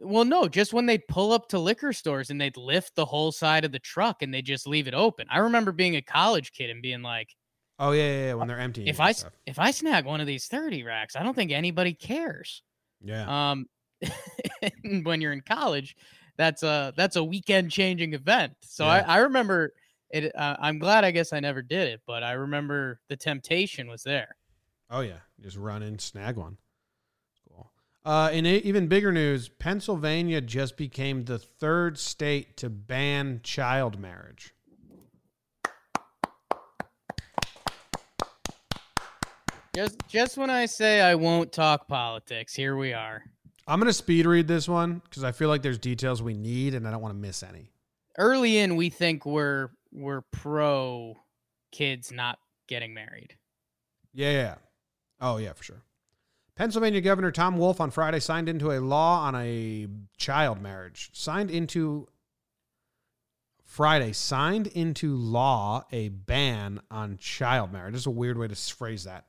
Well 0.00 0.24
no, 0.24 0.48
just 0.48 0.72
when 0.72 0.86
they'd 0.86 1.06
pull 1.08 1.32
up 1.32 1.48
to 1.48 1.58
liquor 1.58 1.92
stores 1.92 2.30
and 2.30 2.40
they'd 2.40 2.56
lift 2.56 2.94
the 2.94 3.04
whole 3.04 3.32
side 3.32 3.64
of 3.64 3.72
the 3.72 3.78
truck 3.78 4.22
and 4.22 4.32
they 4.32 4.42
just 4.42 4.66
leave 4.66 4.86
it 4.88 4.94
open. 4.94 5.26
I 5.30 5.38
remember 5.38 5.72
being 5.72 5.96
a 5.96 6.02
college 6.02 6.52
kid 6.52 6.70
and 6.70 6.82
being 6.82 7.02
like 7.02 7.28
Oh 7.78 7.90
yeah, 7.92 8.02
yeah, 8.02 8.26
yeah 8.26 8.34
when 8.34 8.46
they're 8.48 8.58
empty. 8.60 8.86
if 8.88 9.00
I 9.00 9.10
s- 9.10 9.24
if 9.46 9.58
I 9.58 9.70
snag 9.72 10.04
one 10.04 10.20
of 10.20 10.26
these 10.26 10.46
30 10.46 10.82
racks, 10.84 11.16
I 11.16 11.22
don't 11.22 11.34
think 11.34 11.50
anybody 11.52 11.94
cares. 11.94 12.62
yeah. 13.02 13.50
Um, 13.50 13.66
when 15.04 15.20
you're 15.20 15.32
in 15.32 15.40
college, 15.40 15.96
that's 16.36 16.62
a 16.62 16.92
that's 16.96 17.16
a 17.16 17.24
weekend 17.24 17.70
changing 17.70 18.14
event. 18.14 18.54
So 18.62 18.84
Yeah. 18.84 18.90
I, 18.92 18.98
I 19.00 19.18
remember 19.18 19.72
it. 20.10 20.34
Uh, 20.34 20.56
I'm 20.60 20.78
glad. 20.78 21.04
I 21.04 21.10
guess 21.10 21.32
I 21.32 21.40
never 21.40 21.62
did 21.62 21.88
it, 21.88 22.02
but 22.06 22.22
I 22.22 22.32
remember 22.32 23.00
the 23.08 23.16
temptation 23.16 23.88
was 23.88 24.02
there. 24.02 24.36
Oh 24.90 25.00
yeah, 25.00 25.20
just 25.40 25.56
run 25.56 25.82
and 25.82 26.00
snag 26.00 26.36
one. 26.36 26.58
Uh, 28.04 28.30
in 28.32 28.44
a, 28.46 28.56
even 28.58 28.88
bigger 28.88 29.12
news, 29.12 29.48
Pennsylvania 29.48 30.40
just 30.40 30.76
became 30.76 31.24
the 31.24 31.38
third 31.38 31.98
state 31.98 32.56
to 32.56 32.68
ban 32.68 33.40
child 33.44 33.98
marriage. 33.98 34.54
Just 39.74 39.96
just 40.06 40.36
when 40.36 40.50
I 40.50 40.66
say 40.66 41.00
I 41.00 41.14
won't 41.14 41.50
talk 41.52 41.88
politics, 41.88 42.54
here 42.54 42.76
we 42.76 42.92
are. 42.92 43.22
I'm 43.66 43.78
going 43.78 43.86
to 43.86 43.92
speed 43.92 44.26
read 44.26 44.48
this 44.48 44.68
one 44.68 45.00
because 45.04 45.24
I 45.24 45.32
feel 45.32 45.48
like 45.48 45.62
there's 45.62 45.78
details 45.78 46.22
we 46.22 46.34
need 46.34 46.74
and 46.74 46.86
I 46.86 46.90
don't 46.90 47.00
want 47.00 47.14
to 47.14 47.18
miss 47.20 47.42
any. 47.42 47.70
Early 48.18 48.58
in, 48.58 48.76
we 48.76 48.90
think 48.90 49.24
we're 49.24 49.70
we're 49.92 50.22
pro 50.32 51.16
kids 51.70 52.10
not 52.12 52.38
getting 52.68 52.92
married. 52.92 53.36
Yeah. 54.12 54.32
yeah. 54.32 54.54
Oh, 55.20 55.36
yeah, 55.38 55.52
for 55.52 55.62
sure. 55.62 55.82
Pennsylvania 56.62 57.00
Governor 57.00 57.32
Tom 57.32 57.58
Wolf 57.58 57.80
on 57.80 57.90
Friday 57.90 58.20
signed 58.20 58.48
into 58.48 58.70
a 58.70 58.78
law 58.78 59.22
on 59.22 59.34
a 59.34 59.88
child 60.16 60.62
marriage. 60.62 61.10
Signed 61.12 61.50
into 61.50 62.06
Friday 63.64 64.12
signed 64.12 64.68
into 64.68 65.16
law 65.16 65.84
a 65.90 66.10
ban 66.10 66.80
on 66.88 67.16
child 67.16 67.72
marriage. 67.72 67.94
This 67.94 68.02
is 68.02 68.06
a 68.06 68.12
weird 68.12 68.38
way 68.38 68.46
to 68.46 68.54
phrase 68.54 69.02
that. 69.02 69.24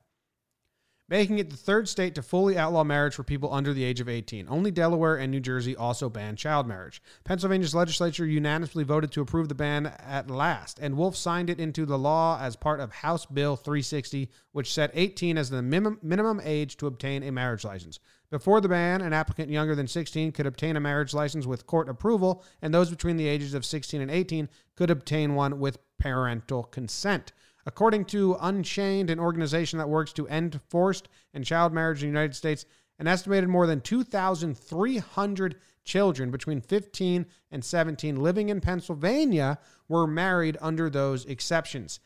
Making 1.06 1.38
it 1.38 1.50
the 1.50 1.56
third 1.56 1.86
state 1.86 2.14
to 2.14 2.22
fully 2.22 2.56
outlaw 2.56 2.82
marriage 2.82 3.14
for 3.14 3.24
people 3.24 3.52
under 3.52 3.74
the 3.74 3.84
age 3.84 4.00
of 4.00 4.08
18. 4.08 4.46
Only 4.48 4.70
Delaware 4.70 5.16
and 5.16 5.30
New 5.30 5.40
Jersey 5.40 5.76
also 5.76 6.08
ban 6.08 6.34
child 6.34 6.66
marriage. 6.66 7.02
Pennsylvania's 7.24 7.74
legislature 7.74 8.24
unanimously 8.24 8.84
voted 8.84 9.12
to 9.12 9.20
approve 9.20 9.50
the 9.50 9.54
ban 9.54 9.86
at 9.98 10.30
last, 10.30 10.78
and 10.78 10.96
Wolf 10.96 11.14
signed 11.14 11.50
it 11.50 11.60
into 11.60 11.84
the 11.84 11.98
law 11.98 12.38
as 12.40 12.56
part 12.56 12.80
of 12.80 12.90
House 12.90 13.26
Bill 13.26 13.54
360, 13.54 14.30
which 14.52 14.72
set 14.72 14.90
18 14.94 15.36
as 15.36 15.50
the 15.50 15.60
minimum 15.60 16.40
age 16.42 16.78
to 16.78 16.86
obtain 16.86 17.22
a 17.22 17.30
marriage 17.30 17.64
license. 17.64 17.98
Before 18.30 18.62
the 18.62 18.68
ban, 18.70 19.02
an 19.02 19.12
applicant 19.12 19.50
younger 19.50 19.74
than 19.74 19.86
16 19.86 20.32
could 20.32 20.46
obtain 20.46 20.74
a 20.74 20.80
marriage 20.80 21.12
license 21.12 21.44
with 21.44 21.66
court 21.66 21.90
approval, 21.90 22.42
and 22.62 22.72
those 22.72 22.88
between 22.88 23.18
the 23.18 23.28
ages 23.28 23.52
of 23.52 23.66
16 23.66 24.00
and 24.00 24.10
18 24.10 24.48
could 24.74 24.90
obtain 24.90 25.34
one 25.34 25.60
with 25.60 25.78
parental 25.98 26.62
consent. 26.62 27.32
According 27.66 28.04
to 28.06 28.36
Unchained, 28.40 29.10
an 29.10 29.18
organization 29.18 29.78
that 29.78 29.88
works 29.88 30.12
to 30.14 30.28
end 30.28 30.60
forced 30.68 31.08
and 31.32 31.44
child 31.44 31.72
marriage 31.72 32.02
in 32.02 32.08
the 32.08 32.18
United 32.18 32.34
States, 32.34 32.66
an 32.98 33.06
estimated 33.06 33.48
more 33.48 33.66
than 33.66 33.80
2,300 33.80 35.56
children 35.84 36.30
between 36.30 36.60
15 36.60 37.26
and 37.50 37.64
17 37.64 38.16
living 38.16 38.48
in 38.48 38.60
Pennsylvania 38.60 39.58
were 39.88 40.06
married 40.06 40.56
under 40.60 40.88
those 40.88 41.24
exceptions 41.26 42.00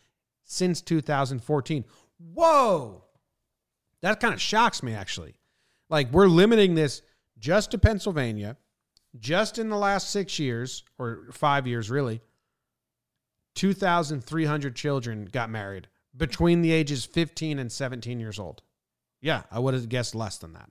since 0.44 0.80
2014. 0.80 1.84
Whoa! 2.34 3.04
That 4.00 4.20
kind 4.20 4.34
of 4.34 4.40
shocks 4.40 4.82
me, 4.82 4.94
actually. 4.94 5.34
Like, 5.90 6.12
we're 6.12 6.26
limiting 6.26 6.74
this 6.74 7.02
just 7.38 7.70
to 7.72 7.78
Pennsylvania, 7.78 8.56
just 9.18 9.58
in 9.58 9.68
the 9.68 9.76
last 9.76 10.10
six 10.10 10.38
years, 10.38 10.84
or 10.98 11.28
five 11.32 11.66
years, 11.66 11.90
really. 11.90 12.20
2,300 13.58 14.76
children 14.76 15.24
got 15.24 15.50
married 15.50 15.88
between 16.16 16.62
the 16.62 16.70
ages 16.70 17.04
15 17.04 17.58
and 17.58 17.72
17 17.72 18.20
years 18.20 18.38
old. 18.38 18.62
Yeah, 19.20 19.42
I 19.50 19.58
would 19.58 19.74
have 19.74 19.88
guessed 19.88 20.14
less 20.14 20.38
than 20.38 20.52
that. 20.52 20.70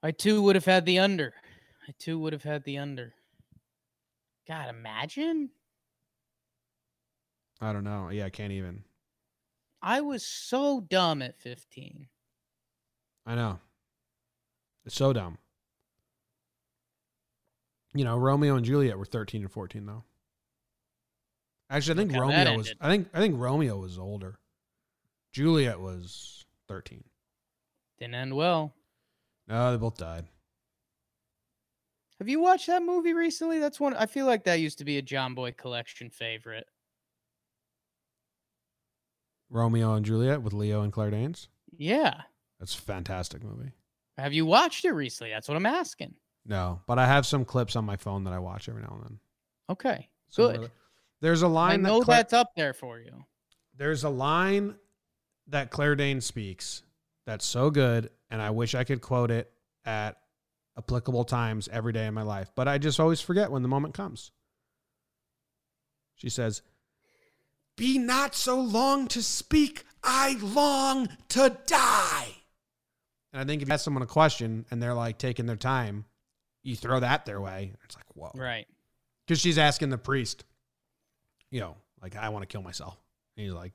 I 0.00 0.12
too 0.12 0.40
would 0.42 0.54
have 0.54 0.66
had 0.66 0.86
the 0.86 1.00
under. 1.00 1.34
I 1.88 1.92
too 1.98 2.20
would 2.20 2.32
have 2.32 2.44
had 2.44 2.62
the 2.62 2.78
under. 2.78 3.14
God, 4.46 4.68
imagine. 4.68 5.50
I 7.60 7.72
don't 7.72 7.82
know. 7.82 8.10
Yeah, 8.10 8.26
I 8.26 8.30
can't 8.30 8.52
even. 8.52 8.84
I 9.82 10.02
was 10.02 10.24
so 10.24 10.80
dumb 10.80 11.20
at 11.20 11.36
15. 11.40 12.06
I 13.26 13.34
know. 13.34 13.58
It's 14.86 14.94
so 14.94 15.12
dumb. 15.12 15.38
You 17.92 18.04
know, 18.04 18.16
Romeo 18.16 18.54
and 18.54 18.64
Juliet 18.64 18.96
were 18.96 19.04
13 19.04 19.42
and 19.42 19.50
14 19.50 19.84
though. 19.84 20.04
Actually, 21.70 21.92
I 21.92 21.96
think 21.98 22.12
Look 22.12 22.22
how 22.22 22.28
that 22.30 22.46
Romeo 22.46 22.58
was 22.58 22.66
ended. 22.68 22.78
I 22.80 22.88
think 22.90 23.08
I 23.14 23.20
think 23.20 23.38
Romeo 23.38 23.76
was 23.78 23.96
older. 23.98 24.38
Juliet 25.32 25.78
was 25.78 26.44
13. 26.68 27.04
Didn't 27.98 28.16
end 28.16 28.34
well. 28.34 28.74
No, 29.46 29.70
they 29.70 29.76
both 29.76 29.96
died. 29.96 30.26
Have 32.18 32.28
you 32.28 32.40
watched 32.40 32.66
that 32.66 32.82
movie 32.82 33.14
recently? 33.14 33.60
That's 33.60 33.78
one 33.78 33.94
I 33.94 34.06
feel 34.06 34.26
like 34.26 34.44
that 34.44 34.60
used 34.60 34.78
to 34.78 34.84
be 34.84 34.98
a 34.98 35.02
Jomboy 35.02 35.56
collection 35.56 36.10
favorite. 36.10 36.66
Romeo 39.48 39.94
and 39.94 40.04
Juliet 40.04 40.42
with 40.42 40.52
Leo 40.52 40.82
and 40.82 40.92
Claire 40.92 41.10
Danes. 41.10 41.48
Yeah. 41.76 42.22
That's 42.58 42.74
a 42.76 42.82
fantastic 42.82 43.42
movie. 43.42 43.72
Have 44.18 44.32
you 44.32 44.44
watched 44.44 44.84
it 44.84 44.92
recently? 44.92 45.32
That's 45.32 45.48
what 45.48 45.56
I'm 45.56 45.66
asking. 45.66 46.14
No, 46.44 46.80
but 46.86 46.98
I 46.98 47.06
have 47.06 47.26
some 47.26 47.44
clips 47.44 47.74
on 47.74 47.84
my 47.84 47.96
phone 47.96 48.24
that 48.24 48.32
I 48.32 48.38
watch 48.38 48.68
every 48.68 48.82
now 48.82 48.96
and 48.96 49.04
then. 49.04 49.20
Okay. 49.70 50.08
Some 50.28 50.46
Good. 50.46 50.56
really- 50.58 50.70
There's 51.20 51.42
a 51.42 51.46
I 51.46 51.50
line 51.50 51.82
know 51.82 51.98
that 52.00 52.04
Claire, 52.04 52.18
that's 52.18 52.32
up 52.32 52.52
there 52.56 52.72
for 52.72 52.98
you. 52.98 53.24
there's 53.76 54.04
a 54.04 54.08
line 54.10 54.76
that 55.48 55.70
Claire 55.70 55.96
Danes 55.96 56.24
speaks 56.24 56.82
that's 57.26 57.44
so 57.44 57.70
good, 57.70 58.10
and 58.30 58.40
I 58.40 58.50
wish 58.50 58.74
I 58.74 58.84
could 58.84 59.00
quote 59.00 59.30
it 59.30 59.52
at 59.84 60.16
applicable 60.78 61.24
times 61.24 61.68
every 61.70 61.92
day 61.92 62.06
in 62.06 62.14
my 62.14 62.22
life, 62.22 62.50
but 62.54 62.68
I 62.68 62.78
just 62.78 63.00
always 63.00 63.20
forget 63.20 63.50
when 63.50 63.62
the 63.62 63.68
moment 63.68 63.94
comes. 63.94 64.30
She 66.14 66.28
says, 66.30 66.62
Be 67.76 67.98
not 67.98 68.34
so 68.34 68.60
long 68.60 69.08
to 69.08 69.22
speak, 69.22 69.84
I 70.02 70.36
long 70.40 71.08
to 71.30 71.56
die. 71.66 72.28
And 73.32 73.40
I 73.40 73.44
think 73.44 73.62
if 73.62 73.68
you 73.68 73.74
ask 73.74 73.84
someone 73.84 74.02
a 74.02 74.06
question 74.06 74.64
and 74.70 74.82
they're 74.82 74.94
like 74.94 75.18
taking 75.18 75.46
their 75.46 75.56
time, 75.56 76.04
you 76.62 76.76
throw 76.76 77.00
that 77.00 77.26
their 77.26 77.40
way. 77.40 77.72
It's 77.84 77.96
like, 77.96 78.06
whoa. 78.14 78.32
Right. 78.34 78.66
Because 79.26 79.40
she's 79.40 79.58
asking 79.58 79.90
the 79.90 79.98
priest, 79.98 80.44
you 81.50 81.60
know, 81.60 81.76
like, 82.02 82.16
I 82.16 82.28
want 82.28 82.42
to 82.42 82.46
kill 82.46 82.62
myself. 82.62 82.96
And 83.36 83.44
he's 83.44 83.54
like, 83.54 83.72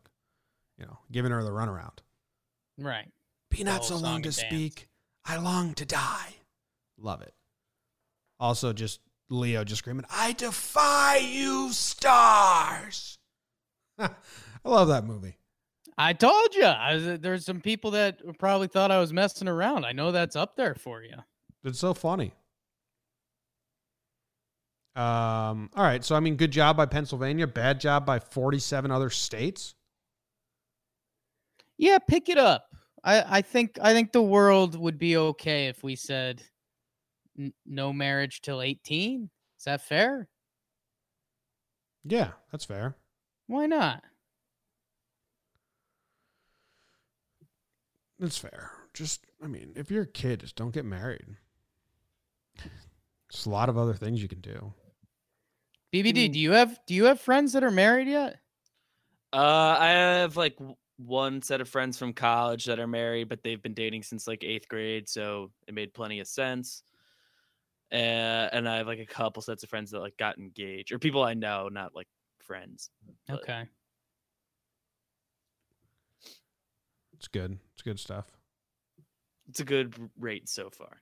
you 0.78 0.86
know, 0.86 0.98
giving 1.12 1.32
her 1.32 1.44
the 1.44 1.52
runaround. 1.52 2.00
Right. 2.78 3.08
Be 3.52 3.64
not 3.64 3.86
so 3.86 3.98
long 3.98 4.22
to 4.24 4.32
speak. 4.32 4.88
I 5.26 5.38
long 5.38 5.74
to 5.76 5.86
die. 5.86 6.36
Love 6.98 7.22
it. 7.22 7.34
Also, 8.40 8.74
just 8.74 9.00
Leo 9.30 9.64
just 9.64 9.80
screaming, 9.80 10.06
I 10.10 10.34
defy 10.34 11.18
you, 11.18 11.72
stars. 11.72 13.18
I 14.00 14.10
love 14.64 14.90
that 14.90 15.06
movie. 15.06 15.38
I 15.98 16.14
told 16.14 16.54
you. 16.54 16.66
I 16.66 16.96
was, 16.96 17.20
there's 17.20 17.46
some 17.46 17.62
people 17.62 17.92
that 17.92 18.20
probably 18.38 18.68
thought 18.68 18.92
I 18.92 19.00
was 19.00 19.14
messing 19.14 19.48
around. 19.48 19.86
I 19.86 19.94
know 19.94 20.12
that's 20.12 20.36
up 20.36 20.58
there 20.58 20.76
for 20.76 21.02
you. 21.02 21.16
It's 21.64 21.80
so 21.80 21.94
funny. 21.94 22.34
Um, 24.96 25.70
all 25.76 25.84
right. 25.84 26.04
So, 26.06 26.16
I 26.16 26.22
mean, 26.22 26.36
good 26.38 26.52
job 26.52 26.78
by 26.78 26.86
Pennsylvania, 26.86 27.48
bad 27.48 27.82
job 27.82 28.06
by 28.06 28.20
47 28.20 28.92
other 28.92 29.10
states. 29.10 29.76
Yeah, 31.78 31.98
pick 32.00 32.30
it 32.30 32.38
up. 32.38 32.68
I, 33.04 33.38
I 33.38 33.42
think 33.42 33.78
I 33.82 33.94
think 33.94 34.12
the 34.12 34.22
world 34.22 34.80
would 34.80 34.98
be 34.98 35.18
okay 35.18 35.68
if 35.68 35.84
we 35.84 35.96
said 35.96 36.42
n- 37.38 37.54
no 37.66 37.92
marriage 37.92 38.42
till 38.42 38.62
18. 38.62 39.30
Is 39.60 39.66
that 39.66 39.82
fair? 39.82 40.28
Yeah, 42.06 42.32
that's 42.52 42.66
fair. 42.66 42.96
Why 43.48 43.66
not? 43.66 44.04
That's 48.20 48.38
fair. 48.38 48.72
Just, 48.94 49.26
I 49.44 49.48
mean, 49.48 49.74
if 49.76 49.92
you're 49.92 50.04
a 50.04 50.08
kid, 50.08 50.40
just 50.40 50.56
don't 50.56 50.74
get 50.74 50.86
married. 50.86 51.26
There's 52.56 53.46
a 53.46 53.50
lot 53.50 53.68
of 53.70 53.78
other 53.78 53.94
things 53.94 54.22
you 54.22 54.30
can 54.30 54.40
do. 54.40 54.74
BBD, 56.04 56.32
do 56.32 56.40
you 56.40 56.52
have 56.52 56.78
do 56.88 56.94
you 56.94 57.06
have 57.06 57.22
friends 57.22 57.54
that 57.54 57.64
are 57.64 57.72
married 57.72 58.08
yet? 58.08 58.38
Uh, 59.32 59.78
I 59.80 59.88
have 59.90 60.36
like 60.38 60.58
one 60.98 61.42
set 61.42 61.62
of 61.62 61.70
friends 61.70 61.98
from 61.98 62.14
college 62.14 62.66
that 62.66 62.80
are 62.80 62.88
married, 62.88 63.30
but 63.30 63.44
they've 63.44 63.62
been 63.62 63.74
dating 63.74 64.04
since 64.04 64.28
like 64.28 64.44
eighth 64.44 64.68
grade, 64.68 65.08
so 65.08 65.52
it 65.68 65.74
made 65.74 65.94
plenty 65.94 66.20
of 66.20 66.28
sense. 66.28 66.84
Uh, 67.92 67.96
and 68.52 68.68
I 68.68 68.78
have 68.78 68.88
like 68.88 69.00
a 69.00 69.06
couple 69.06 69.42
sets 69.42 69.64
of 69.64 69.70
friends 69.70 69.92
that 69.92 70.00
like 70.00 70.18
got 70.18 70.38
engaged, 70.38 70.92
or 70.92 71.00
people 71.00 71.24
I 71.24 71.34
know, 71.34 71.70
not 71.70 71.96
like 71.96 72.08
friends. 72.40 72.90
But- 73.28 73.42
Okay. 73.42 73.64
It's 77.14 77.28
good. 77.30 77.58
It's 77.74 77.82
good 77.82 78.00
stuff. 78.00 78.26
It's 79.48 79.62
a 79.62 79.66
good 79.66 79.96
rate 80.20 80.50
so 80.50 80.70
far. 80.70 81.02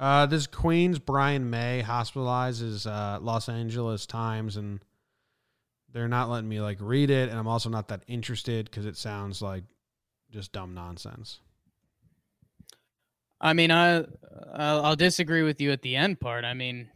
Uh, 0.00 0.24
this 0.24 0.46
Queen's 0.46 0.98
Brian 0.98 1.50
May 1.50 1.84
hospitalizes 1.86 2.86
uh, 2.86 3.20
Los 3.20 3.50
Angeles 3.50 4.06
Times, 4.06 4.56
and 4.56 4.80
they're 5.92 6.08
not 6.08 6.30
letting 6.30 6.48
me 6.48 6.58
like 6.62 6.78
read 6.80 7.10
it, 7.10 7.28
and 7.28 7.38
I'm 7.38 7.46
also 7.46 7.68
not 7.68 7.88
that 7.88 8.02
interested 8.06 8.64
because 8.64 8.86
it 8.86 8.96
sounds 8.96 9.42
like 9.42 9.64
just 10.30 10.52
dumb 10.52 10.72
nonsense. 10.72 11.40
I 13.42 13.52
mean, 13.52 13.70
I 13.70 14.06
I'll, 14.54 14.86
I'll 14.86 14.96
disagree 14.96 15.42
with 15.42 15.60
you 15.60 15.70
at 15.70 15.82
the 15.82 15.96
end 15.96 16.18
part. 16.18 16.46
I 16.46 16.54
mean, 16.54 16.88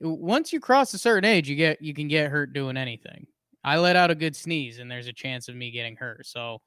once 0.00 0.54
you 0.54 0.60
cross 0.60 0.94
a 0.94 0.98
certain 0.98 1.28
age, 1.28 1.50
you 1.50 1.56
get 1.56 1.82
you 1.82 1.92
can 1.92 2.08
get 2.08 2.30
hurt 2.30 2.54
doing 2.54 2.78
anything. 2.78 3.26
I 3.62 3.76
let 3.76 3.94
out 3.94 4.10
a 4.10 4.14
good 4.14 4.34
sneeze, 4.34 4.78
and 4.78 4.90
there's 4.90 5.06
a 5.06 5.12
chance 5.12 5.48
of 5.48 5.54
me 5.54 5.70
getting 5.70 5.96
hurt. 5.96 6.24
So 6.24 6.62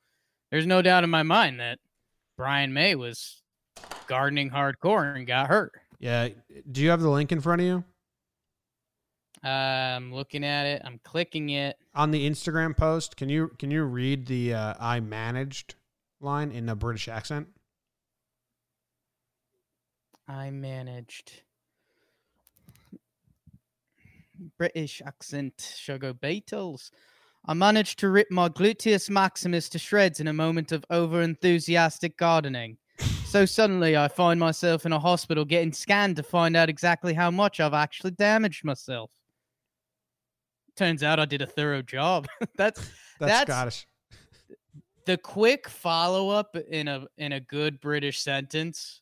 there's 0.51 0.67
no 0.67 0.83
doubt 0.83 1.03
in 1.03 1.09
my 1.09 1.23
mind 1.23 1.59
that 1.59 1.79
Brian 2.37 2.71
May 2.71 2.93
was 2.93 3.40
gardening 4.07 4.49
hardcore 4.49 5.15
and 5.15 5.25
got 5.27 5.47
hurt. 5.47 5.73
Yeah. 5.99 6.29
Do 6.71 6.81
you 6.81 6.89
have 6.89 7.01
the 7.01 7.09
link 7.09 7.31
in 7.31 7.41
front 7.41 7.61
of 7.61 7.67
you 7.67 7.83
Uh, 9.43 9.47
I'm 9.47 10.13
looking 10.13 10.43
at 10.43 10.65
it. 10.65 10.81
I'm 10.85 10.99
clicking 11.03 11.49
it. 11.49 11.77
on 11.95 12.11
the 12.11 12.29
Instagram 12.29 12.75
post? 12.75 13.17
Can 13.17 13.29
you 13.29 13.49
can 13.59 13.71
you 13.71 13.83
read 13.83 14.27
the 14.27 14.53
uh, 14.53 14.73
"I 14.79 14.99
managed" 14.99 15.75
line 16.19 16.51
in 16.51 16.69
a 16.69 16.75
British 16.75 17.07
accent? 17.07 17.47
I 20.27 20.49
managed 20.51 21.41
British 24.57 25.01
accent, 25.05 25.73
sugar 25.77 26.13
Beatles. 26.13 26.91
I 27.45 27.53
managed 27.53 27.99
to 27.99 28.09
rip 28.09 28.29
my 28.31 28.49
gluteus 28.49 29.09
maximus 29.09 29.67
to 29.69 29.79
shreds 29.79 30.19
in 30.19 30.27
a 30.27 30.33
moment 30.33 30.71
of 30.71 30.85
over 30.89 31.21
enthusiastic 31.21 32.17
gardening. 32.17 32.77
So 33.31 33.45
suddenly 33.45 33.95
I 33.95 34.09
find 34.09 34.37
myself 34.37 34.85
in 34.85 34.91
a 34.91 34.99
hospital 34.99 35.45
getting 35.45 35.71
scanned 35.71 36.17
to 36.17 36.23
find 36.23 36.57
out 36.57 36.67
exactly 36.67 37.13
how 37.13 37.31
much 37.31 37.61
I've 37.61 37.73
actually 37.73 38.11
damaged 38.11 38.65
myself. 38.65 39.09
Turns 40.75 41.01
out 41.01 41.17
I 41.17 41.23
did 41.23 41.41
a 41.41 41.45
thorough 41.45 41.81
job. 41.81 42.27
That's 42.57 42.79
That's, 43.21 43.31
That's- 43.31 43.41
Scottish. 43.43 43.87
the 45.05 45.15
quick 45.15 45.69
follow 45.69 46.27
up 46.29 46.57
in 46.57 46.89
a 46.89 47.05
in 47.17 47.31
a 47.31 47.39
good 47.39 47.79
British 47.79 48.19
sentence 48.19 49.01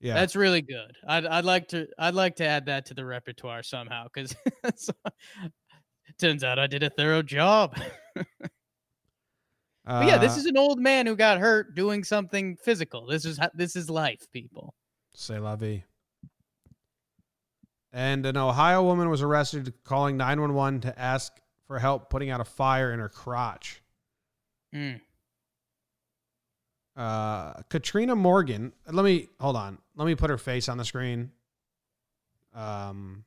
Yeah. 0.00 0.14
That's 0.14 0.34
really 0.36 0.62
good. 0.62 0.96
I'd 1.06 1.26
I'd 1.26 1.44
like 1.44 1.68
to 1.68 1.86
I'd 1.98 2.14
like 2.14 2.36
to 2.36 2.46
add 2.46 2.64
that 2.66 2.86
to 2.86 2.94
the 2.94 3.04
repertoire 3.04 3.62
somehow 3.62 4.04
because 4.04 4.34
turns 6.18 6.42
out 6.42 6.58
I 6.58 6.66
did 6.66 6.82
a 6.82 6.88
thorough 6.88 7.22
job. 7.22 7.76
But 9.86 10.06
yeah, 10.06 10.18
this 10.18 10.34
Uh, 10.36 10.40
is 10.40 10.46
an 10.46 10.56
old 10.56 10.80
man 10.80 11.06
who 11.06 11.14
got 11.14 11.38
hurt 11.38 11.74
doing 11.76 12.02
something 12.02 12.56
physical. 12.56 13.06
This 13.06 13.24
is 13.24 13.38
this 13.54 13.76
is 13.76 13.88
life, 13.88 14.26
people. 14.32 14.74
C'est 15.14 15.38
la 15.38 15.54
vie. 15.56 15.84
And 17.92 18.26
an 18.26 18.36
Ohio 18.36 18.82
woman 18.82 19.08
was 19.08 19.22
arrested 19.22 19.72
calling 19.84 20.16
911 20.16 20.80
to 20.82 20.98
ask 20.98 21.32
for 21.66 21.78
help 21.78 22.10
putting 22.10 22.30
out 22.30 22.40
a 22.40 22.44
fire 22.44 22.92
in 22.92 22.98
her 22.98 23.08
crotch. 23.08 23.80
Mm. 24.74 25.00
Uh, 26.96 27.54
Katrina 27.70 28.16
Morgan. 28.16 28.72
Let 28.90 29.04
me 29.04 29.28
hold 29.40 29.56
on. 29.56 29.78
Let 29.94 30.06
me 30.06 30.14
put 30.14 30.30
her 30.30 30.38
face 30.38 30.68
on 30.68 30.78
the 30.78 30.84
screen. 30.84 31.30
Um, 32.54 33.24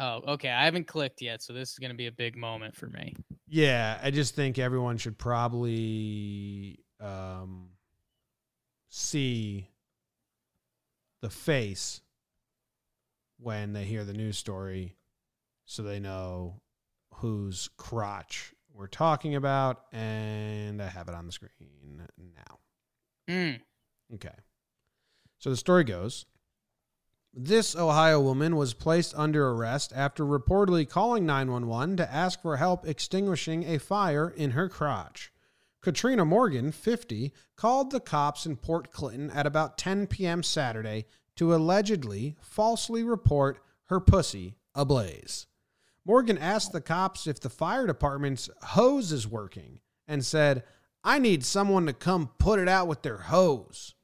Oh, 0.00 0.22
okay. 0.26 0.48
I 0.48 0.64
haven't 0.64 0.86
clicked 0.86 1.20
yet, 1.20 1.42
so 1.42 1.52
this 1.52 1.70
is 1.72 1.78
gonna 1.78 1.92
be 1.94 2.06
a 2.06 2.12
big 2.12 2.34
moment 2.34 2.74
for 2.74 2.86
me. 2.86 3.14
Yeah, 3.52 3.98
I 4.02 4.10
just 4.10 4.34
think 4.34 4.58
everyone 4.58 4.96
should 4.96 5.18
probably 5.18 6.78
um, 6.98 7.68
see 8.88 9.68
the 11.20 11.28
face 11.28 12.00
when 13.38 13.74
they 13.74 13.84
hear 13.84 14.04
the 14.04 14.14
news 14.14 14.38
story 14.38 14.96
so 15.66 15.82
they 15.82 16.00
know 16.00 16.62
whose 17.16 17.68
crotch 17.76 18.54
we're 18.72 18.86
talking 18.86 19.34
about. 19.34 19.82
And 19.92 20.80
I 20.80 20.88
have 20.88 21.08
it 21.08 21.14
on 21.14 21.26
the 21.26 21.32
screen 21.32 21.50
now. 22.16 22.58
Mm. 23.28 23.60
Okay. 24.14 24.34
So 25.36 25.50
the 25.50 25.58
story 25.58 25.84
goes 25.84 26.24
this 27.34 27.74
Ohio 27.74 28.20
woman 28.20 28.56
was 28.56 28.74
placed 28.74 29.14
under 29.16 29.48
arrest 29.48 29.92
after 29.94 30.24
reportedly 30.24 30.88
calling 30.88 31.24
911 31.24 31.96
to 31.96 32.12
ask 32.12 32.42
for 32.42 32.58
help 32.58 32.86
extinguishing 32.86 33.64
a 33.64 33.78
fire 33.78 34.28
in 34.28 34.50
her 34.50 34.68
crotch. 34.68 35.32
Katrina 35.80 36.24
Morgan, 36.24 36.70
50, 36.70 37.32
called 37.56 37.90
the 37.90 38.00
cops 38.00 38.46
in 38.46 38.56
Port 38.56 38.92
Clinton 38.92 39.30
at 39.30 39.46
about 39.46 39.78
10 39.78 40.06
p.m. 40.06 40.42
Saturday 40.42 41.06
to 41.36 41.54
allegedly 41.54 42.36
falsely 42.40 43.02
report 43.02 43.58
her 43.84 43.98
pussy 43.98 44.56
ablaze. 44.74 45.46
Morgan 46.04 46.38
asked 46.38 46.72
the 46.72 46.80
cops 46.80 47.26
if 47.26 47.40
the 47.40 47.48
fire 47.48 47.86
department's 47.86 48.50
hose 48.62 49.10
is 49.10 49.26
working 49.26 49.80
and 50.06 50.24
said, 50.24 50.64
I 51.02 51.18
need 51.18 51.44
someone 51.44 51.86
to 51.86 51.92
come 51.92 52.30
put 52.38 52.58
it 52.58 52.68
out 52.68 52.86
with 52.86 53.02
their 53.02 53.18
hose. 53.18 53.94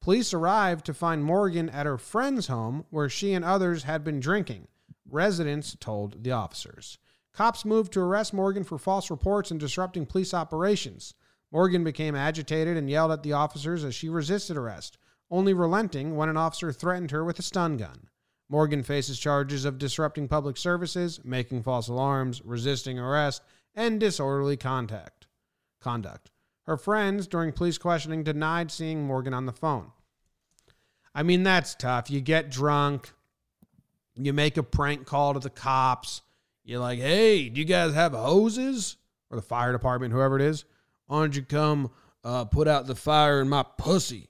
Police 0.00 0.32
arrived 0.32 0.86
to 0.86 0.94
find 0.94 1.24
Morgan 1.24 1.68
at 1.68 1.86
her 1.86 1.98
friend's 1.98 2.46
home 2.46 2.84
where 2.90 3.08
she 3.08 3.32
and 3.32 3.44
others 3.44 3.82
had 3.82 4.04
been 4.04 4.20
drinking. 4.20 4.68
Residents 5.08 5.76
told 5.80 6.22
the 6.24 6.32
officers. 6.32 6.98
Cops 7.32 7.64
moved 7.64 7.92
to 7.92 8.00
arrest 8.00 8.32
Morgan 8.32 8.64
for 8.64 8.78
false 8.78 9.10
reports 9.10 9.50
and 9.50 9.60
disrupting 9.60 10.06
police 10.06 10.34
operations. 10.34 11.14
Morgan 11.50 11.84
became 11.84 12.14
agitated 12.14 12.76
and 12.76 12.90
yelled 12.90 13.12
at 13.12 13.22
the 13.22 13.32
officers 13.32 13.84
as 13.84 13.94
she 13.94 14.08
resisted 14.08 14.56
arrest, 14.56 14.98
only 15.30 15.54
relenting 15.54 16.16
when 16.16 16.28
an 16.28 16.36
officer 16.36 16.72
threatened 16.72 17.10
her 17.10 17.24
with 17.24 17.38
a 17.38 17.42
stun 17.42 17.76
gun. 17.76 18.08
Morgan 18.48 18.82
faces 18.82 19.18
charges 19.18 19.64
of 19.64 19.78
disrupting 19.78 20.26
public 20.26 20.56
services, 20.56 21.20
making 21.24 21.62
false 21.62 21.88
alarms, 21.88 22.42
resisting 22.44 22.98
arrest, 22.98 23.42
and 23.74 24.00
disorderly 24.00 24.56
contact 24.56 25.26
conduct. 25.80 26.30
Her 26.68 26.76
friends, 26.76 27.26
during 27.26 27.52
police 27.52 27.78
questioning, 27.78 28.22
denied 28.22 28.70
seeing 28.70 29.06
Morgan 29.06 29.32
on 29.32 29.46
the 29.46 29.52
phone. 29.52 29.90
I 31.14 31.22
mean, 31.22 31.42
that's 31.42 31.74
tough. 31.74 32.10
You 32.10 32.20
get 32.20 32.50
drunk, 32.50 33.10
you 34.14 34.34
make 34.34 34.58
a 34.58 34.62
prank 34.62 35.06
call 35.06 35.32
to 35.32 35.40
the 35.40 35.48
cops. 35.48 36.20
You're 36.64 36.78
like, 36.80 36.98
hey, 36.98 37.48
do 37.48 37.58
you 37.58 37.64
guys 37.64 37.94
have 37.94 38.12
hoses? 38.12 38.98
Or 39.30 39.36
the 39.36 39.42
fire 39.42 39.72
department, 39.72 40.12
whoever 40.12 40.36
it 40.36 40.42
is. 40.42 40.66
Why 41.06 41.20
don't 41.20 41.34
you 41.34 41.40
come 41.42 41.90
uh, 42.22 42.44
put 42.44 42.68
out 42.68 42.86
the 42.86 42.94
fire 42.94 43.40
in 43.40 43.48
my 43.48 43.62
pussy 43.78 44.28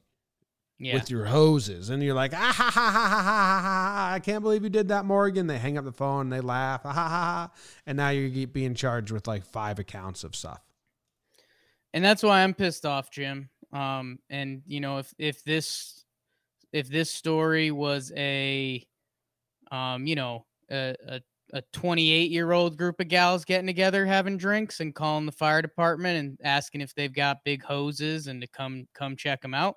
Yeah. 0.79 0.95
with 0.95 1.11
your 1.11 1.25
hoses? 1.25 1.91
And 1.91 2.05
you're 2.05 2.15
like, 2.15 2.33
ah, 2.35 2.53
ha, 2.57 2.71
ha, 2.73 2.81
ha, 2.81 3.01
ha, 3.01 3.19
ha, 3.19 3.61
ha, 3.61 3.63
ha. 3.63 4.13
I 4.15 4.21
can't 4.21 4.45
believe 4.45 4.63
you 4.63 4.71
did 4.71 4.89
that, 4.89 5.05
Morgan. 5.05 5.49
They 5.49 5.59
hang 5.59 5.77
up 5.77 5.85
the 5.85 5.91
phone, 5.91 6.27
and 6.27 6.33
they 6.33 6.41
laugh, 6.41 6.85
ha, 6.85 6.93
ha, 6.93 7.09
ha, 7.09 7.19
ha. 7.19 7.51
And 7.85 7.97
now 7.97 8.11
you're 8.11 8.47
being 8.47 8.75
charged 8.77 9.11
with 9.11 9.27
like 9.27 9.45
five 9.45 9.81
accounts 9.81 10.23
of 10.23 10.37
stuff. 10.37 10.61
And 11.95 12.05
that's 12.05 12.23
why 12.23 12.43
I'm 12.43 12.55
pissed 12.55 12.85
off, 12.87 13.11
Jim. 13.11 13.49
Um, 13.73 14.19
and 14.31 14.63
you 14.67 14.81
know, 14.81 14.99
if 14.99 15.13
if 15.19 15.45
this 15.45 16.05
if 16.73 16.89
this 16.89 17.11
story 17.11 17.71
was 17.71 18.13
a, 18.17 18.87
um, 19.71 20.07
you 20.07 20.15
know, 20.15 20.47
a 20.71 20.95
a, 21.09 21.21
a 21.55 21.63
28 21.73 22.31
year 22.31 22.53
old 22.53 22.77
group 22.77 23.01
of 23.01 23.09
gals 23.09 23.45
getting 23.45 23.67
together 23.67 24.05
having 24.07 24.37
drinks 24.37 24.81
and 24.81 24.95
calling 24.95 25.27
the 25.27 25.33
fire 25.33 25.63
department 25.63 26.19
and 26.19 26.39
asking 26.45 26.81
if 26.83 26.95
they've 26.95 27.15
got 27.15 27.43
big 27.45 27.63
hoses 27.63 28.27
and 28.27 28.41
to 28.43 28.47
come 28.49 28.87
come 28.95 29.17
check 29.17 29.41
them 29.43 29.55
out. 29.55 29.75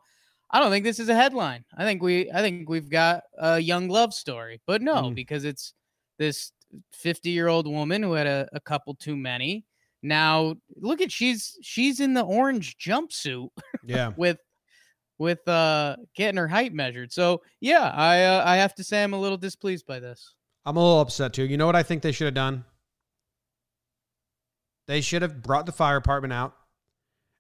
I 0.54 0.60
don't 0.60 0.70
think 0.70 0.84
this 0.84 1.00
is 1.00 1.08
a 1.10 1.16
headline. 1.16 1.64
I 1.78 1.86
think 1.86 2.02
we 2.04 2.30
I 2.32 2.42
think 2.42 2.70
we've 2.70 2.90
got 2.90 3.24
a 3.38 3.58
young 3.60 3.88
love 3.88 4.14
story, 4.14 4.62
but 4.68 4.82
no, 4.82 5.04
Mm. 5.04 5.16
because 5.16 5.46
it's 5.46 5.74
this 6.18 6.52
50 6.92 7.30
year 7.30 7.48
old 7.48 7.68
woman 7.68 8.04
who 8.04 8.14
had 8.14 8.28
a, 8.28 8.48
a 8.54 8.60
couple 8.60 8.96
too 8.96 9.16
many 9.18 9.66
now 10.04 10.56
look 10.76 11.02
at 11.02 11.12
she's 11.12 11.58
she's 11.62 12.00
in 12.00 12.14
the 12.14 12.24
orange 12.24 12.78
jumpsuit 12.78 13.50
Yeah. 13.86 14.12
with 14.18 14.38
with 15.20 15.48
uh 15.48 15.98
getting 16.16 16.38
her 16.38 16.48
height 16.48 16.74
measured. 16.74 17.12
So 17.12 17.42
yeah, 17.60 17.92
I 17.94 18.24
uh, 18.24 18.44
I 18.46 18.56
have 18.58 18.74
to 18.76 18.84
say 18.84 19.04
I'm 19.04 19.14
a 19.14 19.20
little 19.20 19.38
displeased 19.38 19.86
by 19.86 20.00
this. 20.00 20.34
I'm 20.66 20.78
a 20.78 20.80
little 20.80 21.02
upset 21.02 21.34
too. 21.34 21.44
You 21.44 21.58
know 21.58 21.66
what 21.66 21.76
I 21.76 21.84
think 21.84 22.02
they 22.02 22.12
should 22.12 22.26
have 22.26 22.34
done? 22.34 22.66
They 24.88 25.02
should 25.02 25.22
have 25.22 25.42
brought 25.42 25.66
the 25.66 25.72
fire 25.72 26.00
department 26.00 26.34
out. 26.34 26.56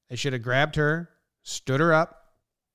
They 0.10 0.16
should 0.16 0.34
have 0.34 0.42
grabbed 0.42 0.76
her, 0.76 1.10
stood 1.44 1.80
her 1.80 1.94
up, 1.94 2.18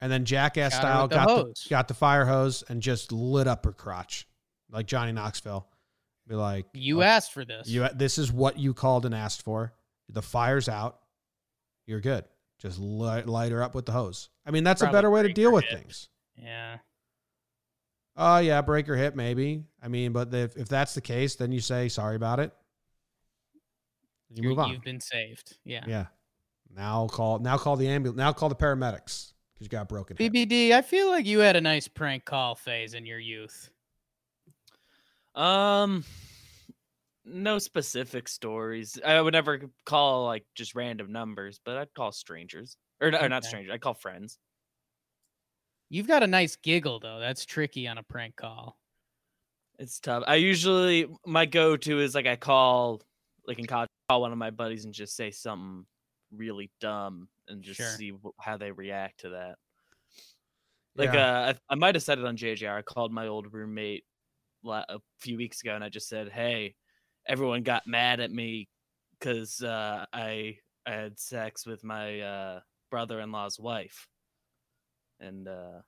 and 0.01 0.11
then 0.11 0.25
jackass 0.25 0.75
her 0.75 0.81
style 0.81 1.09
the 1.09 1.15
got 1.17 1.29
hose. 1.31 1.63
the 1.65 1.71
got 1.71 1.89
the 1.89 1.95
fire 1.95 2.27
hose 2.27 2.63
and 2.69 2.83
just 2.83 3.13
lit 3.13 3.47
up 3.47 3.65
her 3.65 3.73
crotch, 3.73 4.27
like 4.71 4.87
Johnny 4.87 5.13
Knoxville. 5.13 5.67
Be 6.29 6.35
like, 6.35 6.67
You 6.75 6.99
"Okay, 7.01 7.09
asked 7.09 7.33
for 7.33 7.45
this. 7.45 7.69
you 7.69 7.87
this 7.95 8.19
is 8.19 8.33
what 8.33 8.59
you 8.59 8.75
called 8.75 9.07
and 9.07 9.15
asked 9.15 9.43
for. 9.43 9.73
The 10.09 10.23
fire's 10.23 10.69
out. 10.69 10.99
You're 11.87 12.01
good. 12.01 12.25
Just 12.59 12.79
light, 12.81 13.27
light 13.29 13.53
her 13.53 13.63
up 13.63 13.75
with 13.75 13.87
the 13.87 13.93
hose. 13.93 14.29
I 14.45 14.51
mean, 14.51 14.65
that's 14.65 14.83
a 14.83 14.91
better 14.91 15.11
way 15.11 15.23
to 15.23 15.33
deal 15.33 15.53
with 15.53 15.65
hip. 15.65 15.79
things. 15.81 16.09
yeah. 16.37 16.79
Oh 18.17 18.39
yeah, 18.39 18.63
break 18.63 18.87
her 18.87 18.97
hip 18.97 19.15
maybe. 19.15 19.65
I 19.83 19.89
mean, 19.89 20.13
but 20.13 20.33
if, 20.33 20.57
if 20.57 20.69
that's 20.69 20.95
the 20.95 21.01
case, 21.03 21.37
then 21.37 21.53
you 21.53 21.61
say 21.61 21.89
sorry 21.89 22.17
about 22.17 22.41
it. 22.41 22.51
You 24.31 24.43
You're- 24.43 24.49
move 24.49 24.59
on. 24.59 24.71
You've 24.73 24.83
been 24.83 25.01
saved. 25.01 25.57
Yeah. 25.65 25.85
Yeah. 25.87 26.07
Now 26.75 27.07
call 27.09 27.39
now 27.39 27.57
call 27.59 27.77
the 27.77 27.89
ambulance. 27.89 28.17
Now 28.17 28.33
call 28.33 28.49
the 28.49 28.55
paramedics 28.57 29.33
because 29.55 29.61
you 29.65 29.69
got 29.69 29.89
broken 29.89 30.17
hip. 30.17 30.33
BBD, 30.33 30.73
I 30.73 30.83
feel 30.83 31.09
like 31.09 31.27
you 31.27 31.39
had 31.41 31.57
a 31.57 31.61
nice 31.61 31.89
prank 31.89 32.25
call 32.25 32.55
phase 32.55 32.95
in 32.95 33.07
your 33.07 33.19
youth. 33.19 33.71
Um, 35.37 36.05
no 37.25 37.59
specific 37.59 38.29
stories. 38.29 38.99
I 39.05 39.21
would 39.21 39.33
never 39.35 39.63
call 39.85 40.25
like 40.27 40.47
just 40.55 40.75
random 40.75 41.13
numbers, 41.13 41.61
but 41.65 41.77
I'd 41.77 41.95
call 41.95 42.13
strangers 42.13 42.77
or, 43.01 43.09
or 43.09 43.29
not 43.29 43.45
Okay. 43.45 43.45
strangers. 43.45 43.73
I'd 43.73 43.81
call 43.81 43.95
friends. 43.95 44.39
You've 45.89 46.07
got 46.07 46.23
a 46.23 46.29
nice 46.29 46.55
giggle 46.55 47.01
though. 47.01 47.19
That's 47.19 47.45
tricky 47.45 47.89
on 47.89 47.99
a 47.99 48.03
prank 48.05 48.37
call. 48.37 48.79
It's 49.79 50.01
tough. 50.01 50.25
I 50.27 50.37
usually 50.37 51.07
my 51.27 51.45
go-to 51.47 52.01
is 52.01 52.15
like 52.15 52.27
I 52.27 52.37
call 52.37 53.03
like 53.47 53.59
in 53.59 53.67
college, 53.67 53.89
call 54.09 54.23
one 54.23 54.33
of 54.33 54.39
my 54.39 54.51
buddies 54.51 54.85
and 54.85 54.95
just 54.95 55.15
say 55.17 55.31
something 55.31 55.87
really 56.33 56.71
dumb 56.81 57.29
and 57.49 57.63
just 57.63 57.83
Sure. 57.83 57.95
see 57.95 58.13
how 58.41 58.57
they 58.57 58.73
react 58.73 59.21
to 59.21 59.31
that. 59.31 59.59
Like 60.95 61.15
Yeah. 61.15 61.15
uh, 61.15 61.55
I, 61.55 61.73
I 61.73 61.75
might 61.75 61.95
have 61.95 62.03
said 62.03 62.19
it 62.19 62.25
on 62.25 62.37
JJR. 62.37 62.79
I 62.79 62.83
called 62.83 63.13
my 63.13 63.27
old 63.27 63.53
roommate 63.53 64.05
a 64.65 64.99
few 65.19 65.37
weeks 65.37 65.61
ago, 65.63 65.75
and 65.75 65.85
I 65.85 65.89
just 65.89 66.09
said, 66.09 66.31
"Hey, 66.31 66.75
everyone 67.27 67.63
got 67.63 67.87
mad 67.87 68.21
at 68.21 68.31
me 68.31 68.69
because 69.19 69.63
uh, 69.63 70.07
I 70.13 70.59
I 70.87 70.91
had 70.91 71.19
sex 71.19 71.67
with 71.67 71.85
my 71.85 72.21
uh, 72.21 72.61
brother-in-law's 72.91 73.59
wife," 73.59 74.07
and 75.21 75.49
uh, 75.49 75.81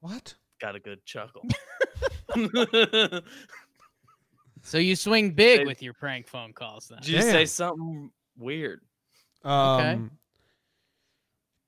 what? 0.00 0.34
got 0.60 0.74
a 0.74 0.80
good 0.80 1.04
chuckle. 1.04 1.46
So 4.66 4.78
you 4.78 4.96
swing 4.96 5.30
big 5.30 5.60
They- 5.60 5.64
with 5.64 5.80
your 5.80 5.94
prank 5.94 6.26
phone 6.26 6.52
calls 6.52 6.88
then. 6.88 6.98
Did 7.00 7.08
you 7.10 7.22
say 7.22 7.46
something 7.46 8.10
weird? 8.36 8.80
Um, 9.44 10.10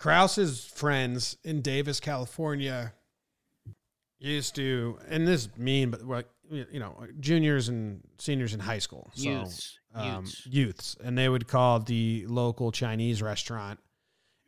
Krause's 0.00 0.64
friends 0.64 1.38
in 1.44 1.62
Davis, 1.62 2.00
California, 2.00 2.92
used 4.18 4.54
to, 4.56 4.98
and 5.08 5.26
this 5.26 5.42
is 5.46 5.56
mean, 5.56 5.90
but 5.90 6.02
like 6.02 6.26
you 6.50 6.80
know, 6.80 7.06
juniors 7.20 7.68
and 7.68 8.00
seniors 8.18 8.54
in 8.54 8.60
high 8.60 8.78
school, 8.78 9.10
so 9.14 9.28
Youths. 9.28 9.78
um, 9.94 10.24
Youths. 10.24 10.46
youths, 10.46 10.96
and 11.04 11.16
they 11.18 11.28
would 11.28 11.46
call 11.46 11.78
the 11.80 12.24
local 12.26 12.72
Chinese 12.72 13.20
restaurant 13.22 13.78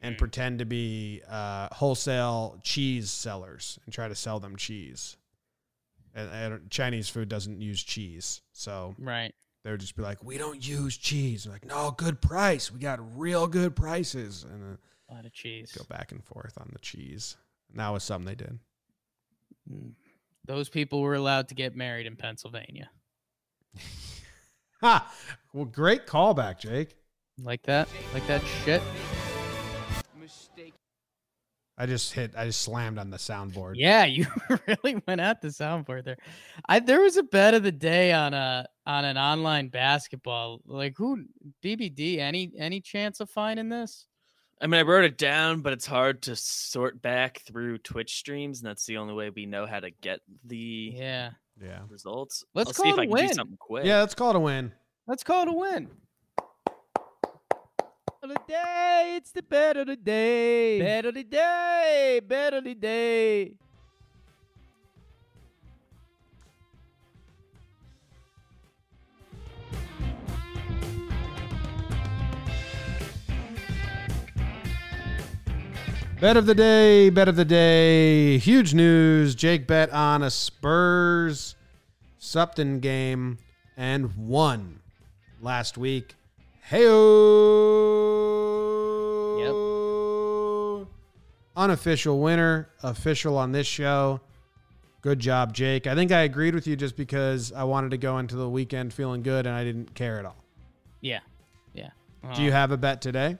and 0.00 0.14
Mm. 0.14 0.18
pretend 0.18 0.58
to 0.60 0.64
be 0.64 1.20
uh, 1.28 1.68
wholesale 1.74 2.58
cheese 2.62 3.10
sellers 3.10 3.78
and 3.84 3.92
try 3.92 4.08
to 4.08 4.14
sell 4.14 4.40
them 4.40 4.56
cheese. 4.56 5.18
And, 6.14 6.30
and 6.30 6.70
Chinese 6.70 7.08
food 7.10 7.28
doesn't 7.28 7.60
use 7.60 7.82
cheese, 7.82 8.40
so 8.52 8.94
Right. 8.98 9.32
they 9.62 9.70
would 9.70 9.80
just 9.80 9.94
be 9.94 10.02
like, 10.02 10.24
"We 10.24 10.38
don't 10.38 10.66
use 10.66 10.96
cheese." 10.96 11.46
Like, 11.46 11.64
no, 11.66 11.90
good 11.92 12.20
price. 12.22 12.72
We 12.72 12.80
got 12.80 12.98
real 13.18 13.46
good 13.46 13.76
prices, 13.76 14.42
and 14.42 14.62
then 14.62 14.78
A 15.10 15.14
lot 15.14 15.26
of 15.26 15.32
cheese. 15.34 15.70
go 15.72 15.84
back 15.84 16.10
and 16.12 16.24
forth 16.24 16.56
on 16.58 16.70
the 16.72 16.78
cheese. 16.80 17.36
And 17.68 17.78
that 17.78 17.90
was 17.90 18.02
something 18.04 18.26
they 18.26 18.34
did. 18.34 18.58
Those 20.46 20.68
people 20.68 21.00
were 21.00 21.14
allowed 21.14 21.48
to 21.48 21.54
get 21.54 21.76
married 21.76 22.06
in 22.06 22.16
Pennsylvania. 22.16 22.90
Ha! 24.80 25.12
Well, 25.52 25.66
great 25.66 26.06
callback, 26.06 26.58
Jake. 26.58 26.96
Like 27.42 27.62
that? 27.62 27.88
Like 28.14 28.26
that 28.26 28.42
shit? 28.64 28.82
I 31.80 31.86
just 31.86 32.12
hit. 32.12 32.32
I 32.36 32.44
just 32.44 32.60
slammed 32.60 32.98
on 32.98 33.08
the 33.08 33.16
soundboard. 33.16 33.72
Yeah, 33.76 34.04
you 34.04 34.26
really 34.66 35.02
went 35.08 35.22
at 35.22 35.40
the 35.40 35.48
soundboard 35.48 36.04
there. 36.04 36.18
I 36.68 36.78
there 36.78 37.00
was 37.00 37.16
a 37.16 37.22
bet 37.22 37.54
of 37.54 37.62
the 37.62 37.72
day 37.72 38.12
on 38.12 38.34
a 38.34 38.66
on 38.86 39.06
an 39.06 39.16
online 39.16 39.68
basketball. 39.68 40.60
Like 40.66 40.94
who 40.98 41.24
BBD? 41.64 42.18
Any 42.18 42.52
any 42.58 42.82
chance 42.82 43.20
of 43.20 43.30
finding 43.30 43.70
this? 43.70 44.04
I 44.62 44.66
mean, 44.66 44.78
I 44.78 44.82
wrote 44.82 45.04
it 45.04 45.16
down, 45.16 45.62
but 45.62 45.72
it's 45.72 45.86
hard 45.86 46.22
to 46.22 46.36
sort 46.36 47.00
back 47.00 47.40
through 47.46 47.78
Twitch 47.78 48.16
streams, 48.18 48.60
and 48.60 48.66
that's 48.68 48.84
the 48.84 48.98
only 48.98 49.14
way 49.14 49.30
we 49.30 49.46
know 49.46 49.64
how 49.66 49.80
to 49.80 49.90
get 49.90 50.20
the 50.44 50.92
Yeah. 50.96 51.30
Yeah. 51.62 51.80
results. 51.88 52.44
Let's 52.54 52.68
I'll 52.68 52.74
call 52.74 52.84
see 52.84 52.90
if 52.90 52.96
it 52.96 53.00
I 53.00 53.02
a 53.02 53.06
can 53.06 53.12
win. 53.12 53.26
do 53.28 53.32
something 53.34 53.56
quick. 53.58 53.84
Yeah, 53.86 54.00
let's 54.00 54.14
call 54.14 54.30
it 54.30 54.36
a 54.36 54.40
win. 54.40 54.72
Let's 55.06 55.22
call 55.24 55.42
it 55.42 55.48
a 55.48 55.52
win. 55.52 55.88
of 58.22 58.28
the 58.28 58.40
day. 58.46 59.14
It's 59.16 59.32
the 59.32 59.42
bet 59.42 59.78
of 59.78 59.86
the 59.86 59.96
day. 59.96 60.78
Bet 60.78 61.06
of 61.06 61.14
the 61.14 61.24
day. 61.24 62.20
Bet 62.22 62.52
of 62.52 62.64
the 62.64 62.74
day. 62.74 63.54
Bet 76.20 76.36
of 76.36 76.44
the 76.44 76.54
day, 76.54 77.08
bet 77.08 77.28
of 77.28 77.36
the 77.36 77.46
day. 77.46 78.36
Huge 78.38 78.74
news. 78.74 79.34
Jake 79.34 79.66
bet 79.66 79.90
on 79.90 80.22
a 80.22 80.30
Spurs 80.30 81.54
Supton 82.20 82.80
game 82.80 83.38
and 83.76 84.14
won 84.16 84.80
last 85.40 85.78
week. 85.78 86.14
Hey 86.62 86.82
Yep. 89.40 89.54
Unofficial 91.56 92.20
winner, 92.20 92.68
official 92.82 93.38
on 93.38 93.52
this 93.52 93.66
show. 93.66 94.20
Good 95.00 95.18
job, 95.20 95.54
Jake. 95.54 95.86
I 95.86 95.94
think 95.94 96.12
I 96.12 96.20
agreed 96.20 96.54
with 96.54 96.66
you 96.66 96.76
just 96.76 96.96
because 96.96 97.50
I 97.52 97.64
wanted 97.64 97.92
to 97.92 97.96
go 97.96 98.18
into 98.18 98.36
the 98.36 98.48
weekend 98.48 98.92
feeling 98.92 99.22
good 99.22 99.46
and 99.46 99.56
I 99.56 99.64
didn't 99.64 99.94
care 99.94 100.18
at 100.18 100.26
all. 100.26 100.36
Yeah. 101.00 101.20
Yeah. 101.72 101.88
Do 102.34 102.42
you 102.42 102.48
Um, 102.50 102.54
have 102.54 102.72
a 102.72 102.76
bet 102.76 103.00
today? 103.00 103.38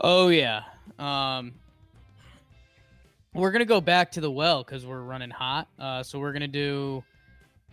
Oh 0.00 0.28
yeah. 0.28 0.62
Um 0.98 1.52
we're 3.34 3.52
gonna 3.52 3.64
go 3.64 3.80
back 3.80 4.10
to 4.12 4.20
the 4.20 4.30
well 4.30 4.64
because 4.64 4.84
we're 4.84 5.02
running 5.02 5.30
hot. 5.30 5.68
Uh 5.78 6.02
so 6.02 6.18
we're 6.18 6.32
gonna 6.32 6.48
do 6.48 7.02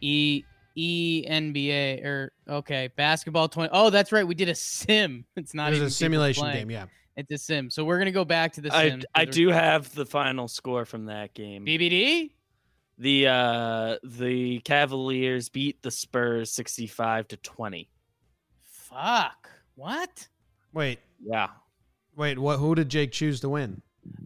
E 0.01 0.43
E 0.76 1.26
NBA 1.28 2.05
or 2.05 2.32
okay, 2.47 2.89
basketball 2.95 3.47
twenty. 3.49 3.70
Oh, 3.74 3.89
that's 3.89 4.11
right. 4.11 4.26
We 4.28 4.36
did 4.36 4.49
a 4.49 4.55
sim. 4.55 5.26
It's 5.36 5.53
not 5.53 5.68
It 5.70 5.72
was 5.72 5.78
even 5.80 5.88
a 5.88 5.91
simulation 5.91 6.41
playing. 6.43 6.57
game, 6.68 6.72
yeah. 6.72 6.86
It's 7.15 7.32
a 7.32 7.38
sim. 7.38 7.70
So 7.72 7.84
we're 7.84 7.97
gonna 7.97 8.11
go 8.11 8.26
back 8.26 8.53
to 8.53 8.61
the 8.61 8.74
I, 8.76 8.89
sim. 8.89 9.01
I 9.15 9.26
'cause 9.26 9.34
do 9.36 9.49
have 9.49 9.93
the 9.95 10.05
final 10.05 10.47
score 10.47 10.86
from 10.86 11.05
that 11.05 11.34
game. 11.34 11.63
we're- 11.65 11.78
BBD. 11.78 12.32
The 12.99 13.28
uh 13.28 13.97
the 14.03 14.59
Cavaliers 14.59 15.49
beat 15.49 15.82
the 15.84 15.91
Spurs 15.91 16.51
65 16.51 17.28
to 17.30 17.38
20. 17.38 17.89
Fuck. 18.63 19.49
What? 19.76 20.28
Wait, 20.74 20.99
Yeah. 21.24 21.47
Wait, 22.18 22.38
what 22.38 22.57
who 22.57 22.76
did 22.76 22.89
Jake 22.89 23.13
choose 23.13 23.39
to 23.41 23.49
win? 23.49 23.82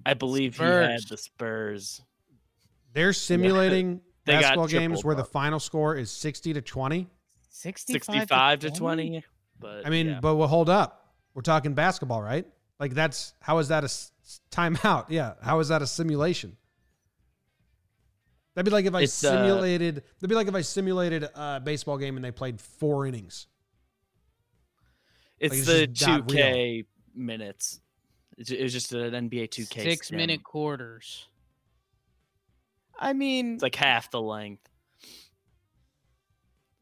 I 0.06 0.16
believe 0.16 0.58
he 0.58 0.64
had 0.64 1.02
the 1.08 1.18
Spurs. 1.18 2.02
They're 2.94 3.14
simulating 3.14 4.02
They 4.26 4.34
basketball 4.34 4.68
games 4.68 5.00
tripled 5.00 5.06
where 5.06 5.16
the 5.16 5.24
final 5.24 5.60
score 5.60 5.96
is 5.96 6.12
60 6.12 6.54
to 6.54 6.62
20. 6.62 7.08
65, 7.50 8.04
65 8.04 8.60
to 8.60 8.72
20. 8.72 9.24
But 9.60 9.86
I 9.86 9.90
mean, 9.90 10.08
yeah. 10.08 10.20
but 10.22 10.36
well, 10.36 10.48
hold 10.48 10.70
up. 10.70 11.14
We're 11.34 11.42
talking 11.42 11.74
basketball, 11.74 12.22
right? 12.22 12.46
Like 12.80 12.94
that's 12.94 13.34
how 13.40 13.58
is 13.60 13.70
that 13.70 13.84
a 13.84 13.88
timeout? 14.52 15.06
Yeah, 15.10 15.34
how 15.42 15.60
is 15.60 15.70
that 15.70 15.82
a 15.82 15.88
simulation? 15.88 16.58
That'd 18.54 18.66
be 18.66 18.72
like 18.72 18.86
if 18.86 18.94
I 18.94 19.02
It's, 19.02 19.24
uh, 19.24 19.32
simulated. 19.32 19.96
that'd 19.96 20.30
be 20.30 20.36
like 20.36 20.48
if 20.48 20.56
I 20.56 20.62
simulated 20.62 21.24
a 21.24 21.62
baseball 21.64 21.98
game 21.98 22.16
and 22.18 22.26
they 22.26 22.32
played 22.32 22.60
four 22.60 23.06
innings. 23.06 23.48
it's 25.40 25.56
it's 25.56 25.68
the 25.68 25.88
2K 25.88 26.86
minutes. 27.16 27.80
It 28.38 28.62
was 28.62 28.74
just 28.74 28.94
an 28.94 29.12
NBA 29.30 29.50
2K. 29.50 29.82
Six 29.84 30.08
sim. 30.10 30.18
minute 30.18 30.44
quarters. 30.44 31.28
I 33.00 33.14
mean, 33.14 33.56
It's 33.56 33.64
like 33.64 33.76
half 33.76 34.10
the 34.12 34.22
length. 34.22 34.68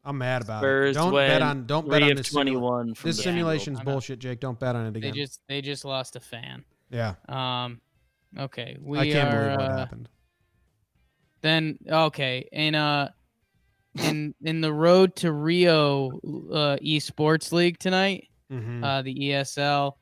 I'm 0.04 0.18
mad 0.18 0.42
about 0.42 0.60
Spurs 0.62 0.96
it. 0.96 0.98
Don't 0.98 1.12
bet 1.12 1.42
on. 1.42 1.66
Don't 1.66 1.88
bet 1.88 2.02
on 2.02 2.14
this. 2.14 2.30
21 2.30 2.94
from 2.94 3.08
this 3.08 3.16
the 3.18 3.22
simulation's 3.22 3.80
I 3.80 3.84
bullshit, 3.84 4.18
Jake. 4.18 4.40
Don't 4.40 4.58
bet 4.58 4.74
on 4.74 4.86
it 4.86 4.88
again. 4.90 5.00
they 5.02 5.08
again. 5.08 5.14
just 5.24 5.40
they 5.48 5.60
just 5.60 5.84
lost 5.84 6.16
a 6.16 6.20
fan. 6.20 6.64
yeah, 6.90 7.14
Um, 7.28 7.80
okay, 8.38 8.78
we 8.80 8.98
I 8.98 9.10
can't 9.10 9.34
are, 9.34 9.44
believe 9.44 9.58
what 9.58 9.70
uh, 9.70 9.76
happened. 9.76 10.08
Then 11.42 11.78
okay, 11.86 12.48
in 12.50 12.74
uh, 12.74 13.10
in 13.98 14.34
in 14.42 14.62
the 14.62 14.72
road 14.72 15.16
to 15.16 15.32
Rio 15.32 16.08
uh, 16.50 16.76
esports 16.82 17.52
league 17.52 17.78
tonight, 17.78 18.28
Mhm. 18.50 18.82
uh, 18.82 19.02
the 19.02 19.14
ESL. 19.14 19.96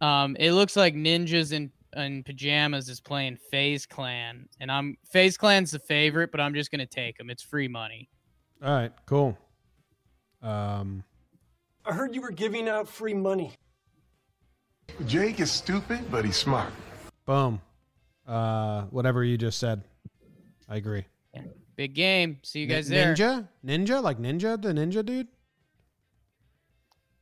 Um, 0.00 0.36
it 0.38 0.52
looks 0.52 0.76
like 0.76 0.94
ninjas 0.94 1.52
in 1.52 1.70
in 1.96 2.24
pajamas 2.24 2.88
is 2.88 3.00
playing 3.00 3.36
FaZe 3.52 3.86
Clan, 3.86 4.48
and 4.60 4.70
I'm 4.70 4.96
FaZe 5.12 5.36
Clan's 5.36 5.70
the 5.70 5.78
favorite, 5.78 6.30
but 6.32 6.40
I'm 6.40 6.52
just 6.54 6.70
gonna 6.72 6.86
take 6.86 7.16
them. 7.18 7.30
It's 7.30 7.42
free 7.42 7.68
money. 7.68 8.08
All 8.62 8.72
right, 8.74 8.92
cool. 9.06 9.38
Um, 10.42 11.04
I 11.84 11.92
heard 11.92 12.14
you 12.14 12.20
were 12.20 12.30
giving 12.32 12.68
out 12.68 12.88
free 12.88 13.14
money. 13.14 13.52
Jake 15.06 15.40
is 15.40 15.50
stupid, 15.50 16.00
but 16.10 16.24
he's 16.24 16.36
smart. 16.36 16.72
boom. 17.26 17.60
Uh, 18.26 18.82
whatever 18.84 19.22
you 19.22 19.36
just 19.38 19.58
said, 19.58 19.82
I 20.68 20.76
agree. 20.76 21.04
Big 21.76 21.94
game. 21.94 22.38
See 22.42 22.60
you 22.60 22.66
Ni- 22.66 22.74
guys 22.74 22.88
there. 22.88 23.14
Ninja, 23.14 23.48
ninja, 23.64 24.02
like 24.02 24.18
ninja, 24.18 24.60
the 24.60 24.72
ninja 24.72 25.04
dude, 25.04 25.28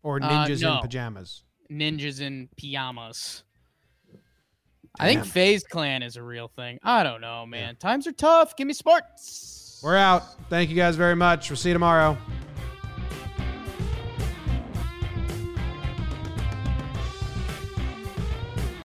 or 0.02 0.16
Uh, 0.22 0.28
ninjas 0.46 0.62
in 0.62 0.80
pajamas. 0.80 1.42
Ninjas 1.72 2.20
in 2.20 2.48
pajamas. 2.56 3.44
I 5.00 5.06
think 5.06 5.22
Damn. 5.22 5.30
FaZe 5.30 5.64
Clan 5.64 6.02
is 6.02 6.16
a 6.16 6.22
real 6.22 6.48
thing. 6.48 6.78
I 6.82 7.02
don't 7.02 7.20
know, 7.20 7.46
man. 7.46 7.76
Times 7.76 8.06
are 8.06 8.12
tough. 8.12 8.56
Give 8.56 8.66
me 8.66 8.74
sports. 8.74 9.80
We're 9.82 9.96
out. 9.96 10.22
Thank 10.50 10.70
you 10.70 10.76
guys 10.76 10.96
very 10.96 11.16
much. 11.16 11.48
We'll 11.50 11.56
see 11.56 11.70
you 11.70 11.74
tomorrow. 11.74 12.16